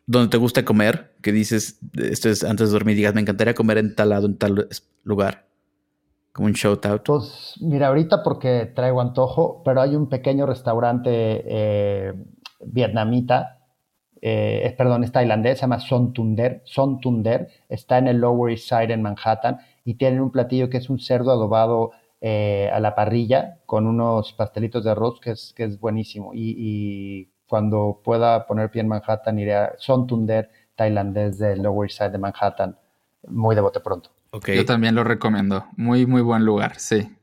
donde 0.06 0.30
te 0.30 0.36
gusta 0.36 0.64
comer? 0.64 1.14
Que 1.22 1.32
dices, 1.32 1.78
esto 1.94 2.28
es 2.28 2.44
antes 2.44 2.68
de 2.68 2.72
dormir, 2.72 2.96
digas, 2.96 3.14
me 3.14 3.20
encantaría 3.20 3.54
comer 3.54 3.78
en 3.78 3.94
tal 3.94 4.10
lado, 4.10 4.26
en 4.26 4.36
tal 4.36 4.68
lugar. 5.04 5.46
Como 6.32 6.46
un 6.46 6.52
shout 6.52 6.84
out. 6.86 7.02
Pues 7.06 7.54
mira, 7.60 7.88
ahorita 7.88 8.22
porque 8.22 8.70
traigo 8.74 9.00
antojo, 9.00 9.62
pero 9.64 9.80
hay 9.80 9.96
un 9.96 10.08
pequeño 10.08 10.44
restaurante 10.44 11.10
eh, 11.46 12.12
vietnamita 12.60 13.55
eh, 14.22 14.74
perdón, 14.76 15.04
es 15.04 15.12
tailandés, 15.12 15.58
se 15.58 15.62
llama 15.62 15.80
Son 15.80 16.12
Tunder, 16.12 16.62
Son 16.64 17.00
Tunder, 17.00 17.48
está 17.68 17.98
en 17.98 18.08
el 18.08 18.18
Lower 18.18 18.50
East 18.50 18.68
Side 18.68 18.92
en 18.92 19.02
Manhattan 19.02 19.58
y 19.84 19.94
tienen 19.94 20.20
un 20.20 20.30
platillo 20.30 20.70
que 20.70 20.78
es 20.78 20.90
un 20.90 20.98
cerdo 20.98 21.30
adobado 21.30 21.92
eh, 22.20 22.70
a 22.72 22.80
la 22.80 22.94
parrilla 22.94 23.58
con 23.66 23.86
unos 23.86 24.32
pastelitos 24.32 24.84
de 24.84 24.90
arroz 24.90 25.20
que 25.20 25.32
es, 25.32 25.52
que 25.56 25.64
es 25.64 25.78
buenísimo. 25.78 26.32
Y, 26.34 27.28
cuando 27.48 28.00
pueda 28.02 28.44
poner 28.44 28.72
pie 28.72 28.80
en 28.80 28.88
Manhattan 28.88 29.38
iré 29.38 29.54
a 29.54 29.74
Son 29.78 30.08
Tunder, 30.08 30.50
tailandés 30.74 31.38
del 31.38 31.62
Lower 31.62 31.88
East 31.88 31.98
Side 31.98 32.10
de 32.10 32.18
Manhattan, 32.18 32.76
muy 33.28 33.54
de 33.54 33.60
bote 33.60 33.78
pronto. 33.78 34.10
Yo 34.44 34.64
también 34.64 34.96
lo 34.96 35.04
recomiendo, 35.04 35.64
muy, 35.76 36.06
muy 36.06 36.22
buen 36.22 36.44
lugar, 36.44 36.80
sí. 36.80 37.15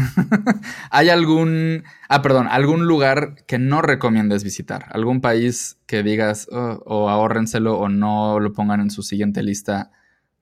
¿Hay 0.90 1.08
algún, 1.08 1.84
ah, 2.08 2.22
perdón, 2.22 2.48
algún 2.48 2.86
lugar 2.86 3.34
que 3.46 3.58
no 3.58 3.82
recomiendes 3.82 4.44
visitar? 4.44 4.86
¿Algún 4.90 5.20
país 5.20 5.78
que 5.86 6.02
digas 6.02 6.48
oh, 6.52 6.82
o 6.84 7.08
ahórrenselo 7.08 7.78
o 7.78 7.88
no 7.88 8.40
lo 8.40 8.52
pongan 8.52 8.80
en 8.80 8.90
su 8.90 9.02
siguiente 9.02 9.42
lista 9.42 9.90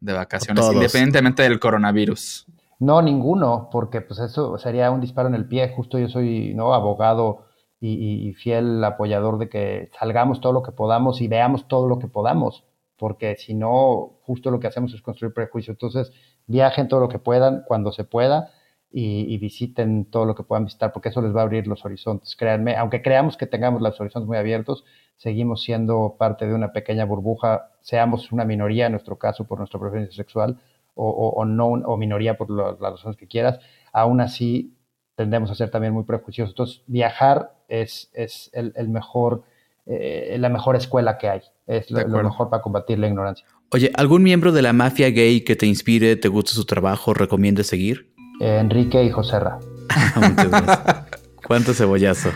de 0.00 0.12
vacaciones, 0.12 0.64
independientemente 0.72 1.42
del 1.42 1.58
coronavirus? 1.58 2.46
No, 2.80 3.02
ninguno, 3.02 3.68
porque 3.72 4.00
pues 4.00 4.20
eso 4.20 4.56
sería 4.58 4.90
un 4.90 5.00
disparo 5.00 5.28
en 5.28 5.34
el 5.34 5.48
pie. 5.48 5.72
Justo 5.74 5.98
yo 5.98 6.08
soy 6.08 6.54
¿no? 6.54 6.74
abogado 6.74 7.46
y, 7.80 8.32
fiel 8.34 8.82
apoyador 8.84 9.38
de 9.38 9.48
que 9.48 9.90
salgamos 9.98 10.40
todo 10.40 10.52
lo 10.52 10.62
que 10.62 10.72
podamos 10.72 11.20
y 11.20 11.28
veamos 11.28 11.66
todo 11.68 11.88
lo 11.88 11.98
que 11.98 12.08
podamos, 12.08 12.64
porque 12.96 13.36
si 13.36 13.54
no, 13.54 14.18
justo 14.22 14.50
lo 14.50 14.58
que 14.58 14.66
hacemos 14.66 14.94
es 14.94 15.02
construir 15.02 15.32
prejuicios. 15.32 15.74
Entonces, 15.74 16.12
viajen 16.46 16.88
todo 16.88 17.00
lo 17.00 17.08
que 17.08 17.18
puedan, 17.18 17.62
cuando 17.66 17.92
se 17.92 18.04
pueda 18.04 18.50
y, 18.90 19.36
visiten 19.38 20.06
todo 20.06 20.24
lo 20.24 20.34
que 20.34 20.42
puedan 20.42 20.64
visitar, 20.64 20.92
porque 20.92 21.10
eso 21.10 21.20
les 21.20 21.34
va 21.34 21.40
a 21.40 21.44
abrir 21.44 21.66
los 21.66 21.84
horizontes. 21.84 22.34
Créanme, 22.36 22.76
aunque 22.76 23.02
creamos 23.02 23.36
que 23.36 23.46
tengamos 23.46 23.82
los 23.82 24.00
horizontes 24.00 24.26
muy 24.26 24.38
abiertos, 24.38 24.84
seguimos 25.16 25.62
siendo 25.62 26.16
parte 26.18 26.46
de 26.46 26.54
una 26.54 26.72
pequeña 26.72 27.04
burbuja, 27.04 27.70
seamos 27.80 28.32
una 28.32 28.44
minoría 28.44 28.86
en 28.86 28.92
nuestro 28.92 29.18
caso 29.18 29.44
por 29.44 29.58
nuestra 29.58 29.78
preferencia 29.78 30.16
sexual 30.16 30.58
o, 31.00 31.44
no, 31.44 31.66
o 31.66 31.96
minoría 31.96 32.36
por 32.36 32.50
las 32.50 32.78
razones 32.80 33.16
que 33.16 33.28
quieras, 33.28 33.60
aún 33.92 34.20
así 34.20 34.74
tendemos 35.14 35.48
a 35.50 35.54
ser 35.54 35.70
también 35.70 35.92
muy 35.92 36.02
prejuiciosos. 36.02 36.52
Entonces, 36.52 36.82
viajar 36.88 37.52
es, 37.68 38.10
es 38.14 38.50
el, 38.52 38.88
mejor, 38.88 39.44
eh, 39.86 40.36
la 40.40 40.48
mejor 40.48 40.74
escuela 40.74 41.18
que 41.18 41.28
hay, 41.28 41.40
es 41.68 41.90
lo, 41.90 42.06
lo 42.08 42.22
mejor 42.24 42.50
para 42.50 42.62
combatir 42.62 42.98
la 42.98 43.06
ignorancia. 43.06 43.46
Oye, 43.70 43.92
¿algún 43.94 44.24
miembro 44.24 44.50
de 44.50 44.62
la 44.62 44.72
mafia 44.72 45.10
gay 45.10 45.42
que 45.42 45.54
te 45.54 45.66
inspire, 45.66 46.16
te 46.16 46.28
guste 46.28 46.52
su 46.52 46.64
trabajo, 46.64 47.14
recomiende 47.14 47.62
seguir? 47.62 48.17
Enrique 48.40 49.02
y 49.04 49.10
Joserra. 49.10 49.58
¿Cuánto 51.46 51.74
cebollazo? 51.74 52.30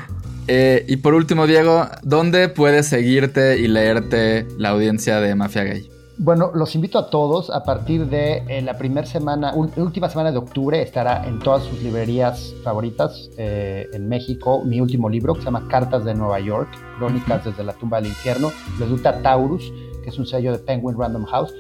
Eh, 0.49 0.85
y 0.89 0.97
por 0.97 1.15
último, 1.15 1.47
Diego, 1.47 1.87
¿dónde 2.03 2.49
puedes 2.49 2.89
seguirte 2.89 3.59
y 3.59 3.69
leerte 3.69 4.47
la 4.59 4.71
audiencia 4.71 5.21
de 5.21 5.35
Mafia 5.35 5.65
Gay? 5.65 5.89
Bueno, 6.19 6.51
los 6.55 6.75
invito 6.75 6.99
a 6.99 7.11
todos 7.11 7.51
a 7.51 7.63
partir 7.63 8.07
de 8.07 8.45
eh, 8.49 8.63
la 8.63 8.77
primera 8.77 9.07
semana, 9.07 9.55
última 9.55 10.09
semana 10.09 10.31
de 10.31 10.39
octubre, 10.39 10.81
estará 10.83 11.27
en 11.27 11.39
todas 11.39 11.65
sus 11.65 11.83
librerías 11.83 12.55
favoritas 12.63 13.31
eh, 13.39 13.89
en 13.93 14.09
México 14.09 14.63
mi 14.65 14.81
último 14.81 15.09
libro 15.09 15.35
que 15.35 15.41
se 15.41 15.47
llama 15.47 15.67
Cartas 15.69 16.05
de 16.05 16.15
Nueva 16.15 16.39
York, 16.41 16.69
Crónicas 16.99 17.45
desde 17.45 17.65
la 17.65 17.73
tumba 17.73 18.01
del 18.01 18.09
infierno. 18.11 18.53
Lo 18.79 18.87
edita 18.87 19.23
Taurus, 19.23 19.73
que 20.03 20.11
es 20.11 20.19
un 20.19 20.27
sello 20.27 20.53
de 20.53 20.59
Penguin 20.59 20.97
Random 20.99 21.25
House 21.25 21.53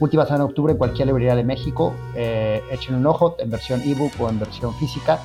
última 0.00 0.24
semana 0.24 0.44
de 0.44 0.50
octubre 0.50 0.72
en 0.72 0.78
cualquier 0.78 1.06
librería 1.06 1.34
de 1.34 1.44
México. 1.44 1.94
Eh, 2.14 2.62
echen 2.70 2.94
un 2.94 3.06
ojo 3.06 3.36
en 3.38 3.50
versión 3.50 3.80
ebook 3.82 4.12
o 4.18 4.28
en 4.28 4.38
versión 4.38 4.74
física. 4.74 5.20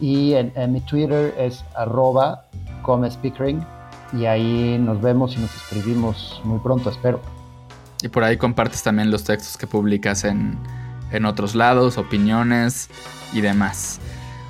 Y 0.00 0.34
en, 0.34 0.52
mi 0.72 0.80
Twitter 0.80 1.34
es 1.38 1.64
arroba. 1.74 2.44
Y 4.12 4.24
ahí 4.26 4.78
nos 4.78 5.00
vemos 5.00 5.36
y 5.36 5.40
nos 5.40 5.54
escribimos 5.54 6.40
muy 6.44 6.58
pronto, 6.58 6.90
espero. 6.90 7.20
Y 8.02 8.08
por 8.08 8.24
ahí 8.24 8.36
compartes 8.36 8.82
también 8.82 9.10
los 9.10 9.24
textos 9.24 9.56
que 9.56 9.66
publicas 9.66 10.24
en, 10.24 10.58
en 11.12 11.24
otros 11.24 11.54
lados, 11.54 11.98
opiniones 11.98 12.90
y 13.32 13.40
demás. 13.40 14.00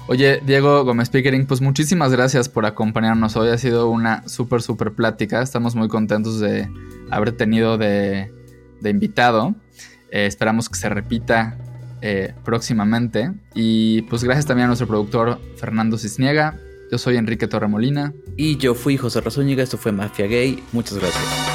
Oye, 0.09 0.41
Diego 0.45 0.85
Gómez 0.85 1.11
Pickering, 1.11 1.47
pues 1.47 1.61
muchísimas 1.61 2.11
gracias 2.13 2.49
por 2.49 2.67
acompañarnos 2.67 3.37
hoy. 3.37 3.51
Ha 3.51 3.59
sido 3.59 3.89
una 3.89 4.27
súper, 4.29 4.61
súper 4.61 4.93
plática. 4.93 5.41
Estamos 5.41 5.77
muy 5.77 5.89
contentos 5.89 6.41
de 6.41 6.69
haber 7.11 7.33
tenido 7.33 7.79
de, 7.79 8.31
invitado. 8.85 9.55
Eh, 10.13 10.27
esperamos 10.27 10.69
que 10.69 10.77
se 10.77 10.89
repita 10.89 11.57
eh, 12.03 12.35
próximamente. 12.45 13.33
Y 13.55 14.03
pues 14.03 14.23
gracias 14.23 14.47
también 14.47 14.65
a 14.65 14.69
nuestro 14.69 14.87
productor 14.87 15.41
Fernando 15.57 15.99
Cisniega. 15.99 16.59
Yo 16.91 16.99
soy 16.99 17.17
Enrique 17.17 17.49
Torremolina. 17.49 18.13
Y 18.37 18.59
yo 18.59 18.75
fui 18.75 18.99
José 18.99 19.23
Razúñiga. 19.23 19.63
Esto 19.63 19.79
fue 19.79 19.93
Mafia 19.93 20.27
Gay. 20.27 20.63
Muchas 20.73 20.99
gracias. 20.99 21.52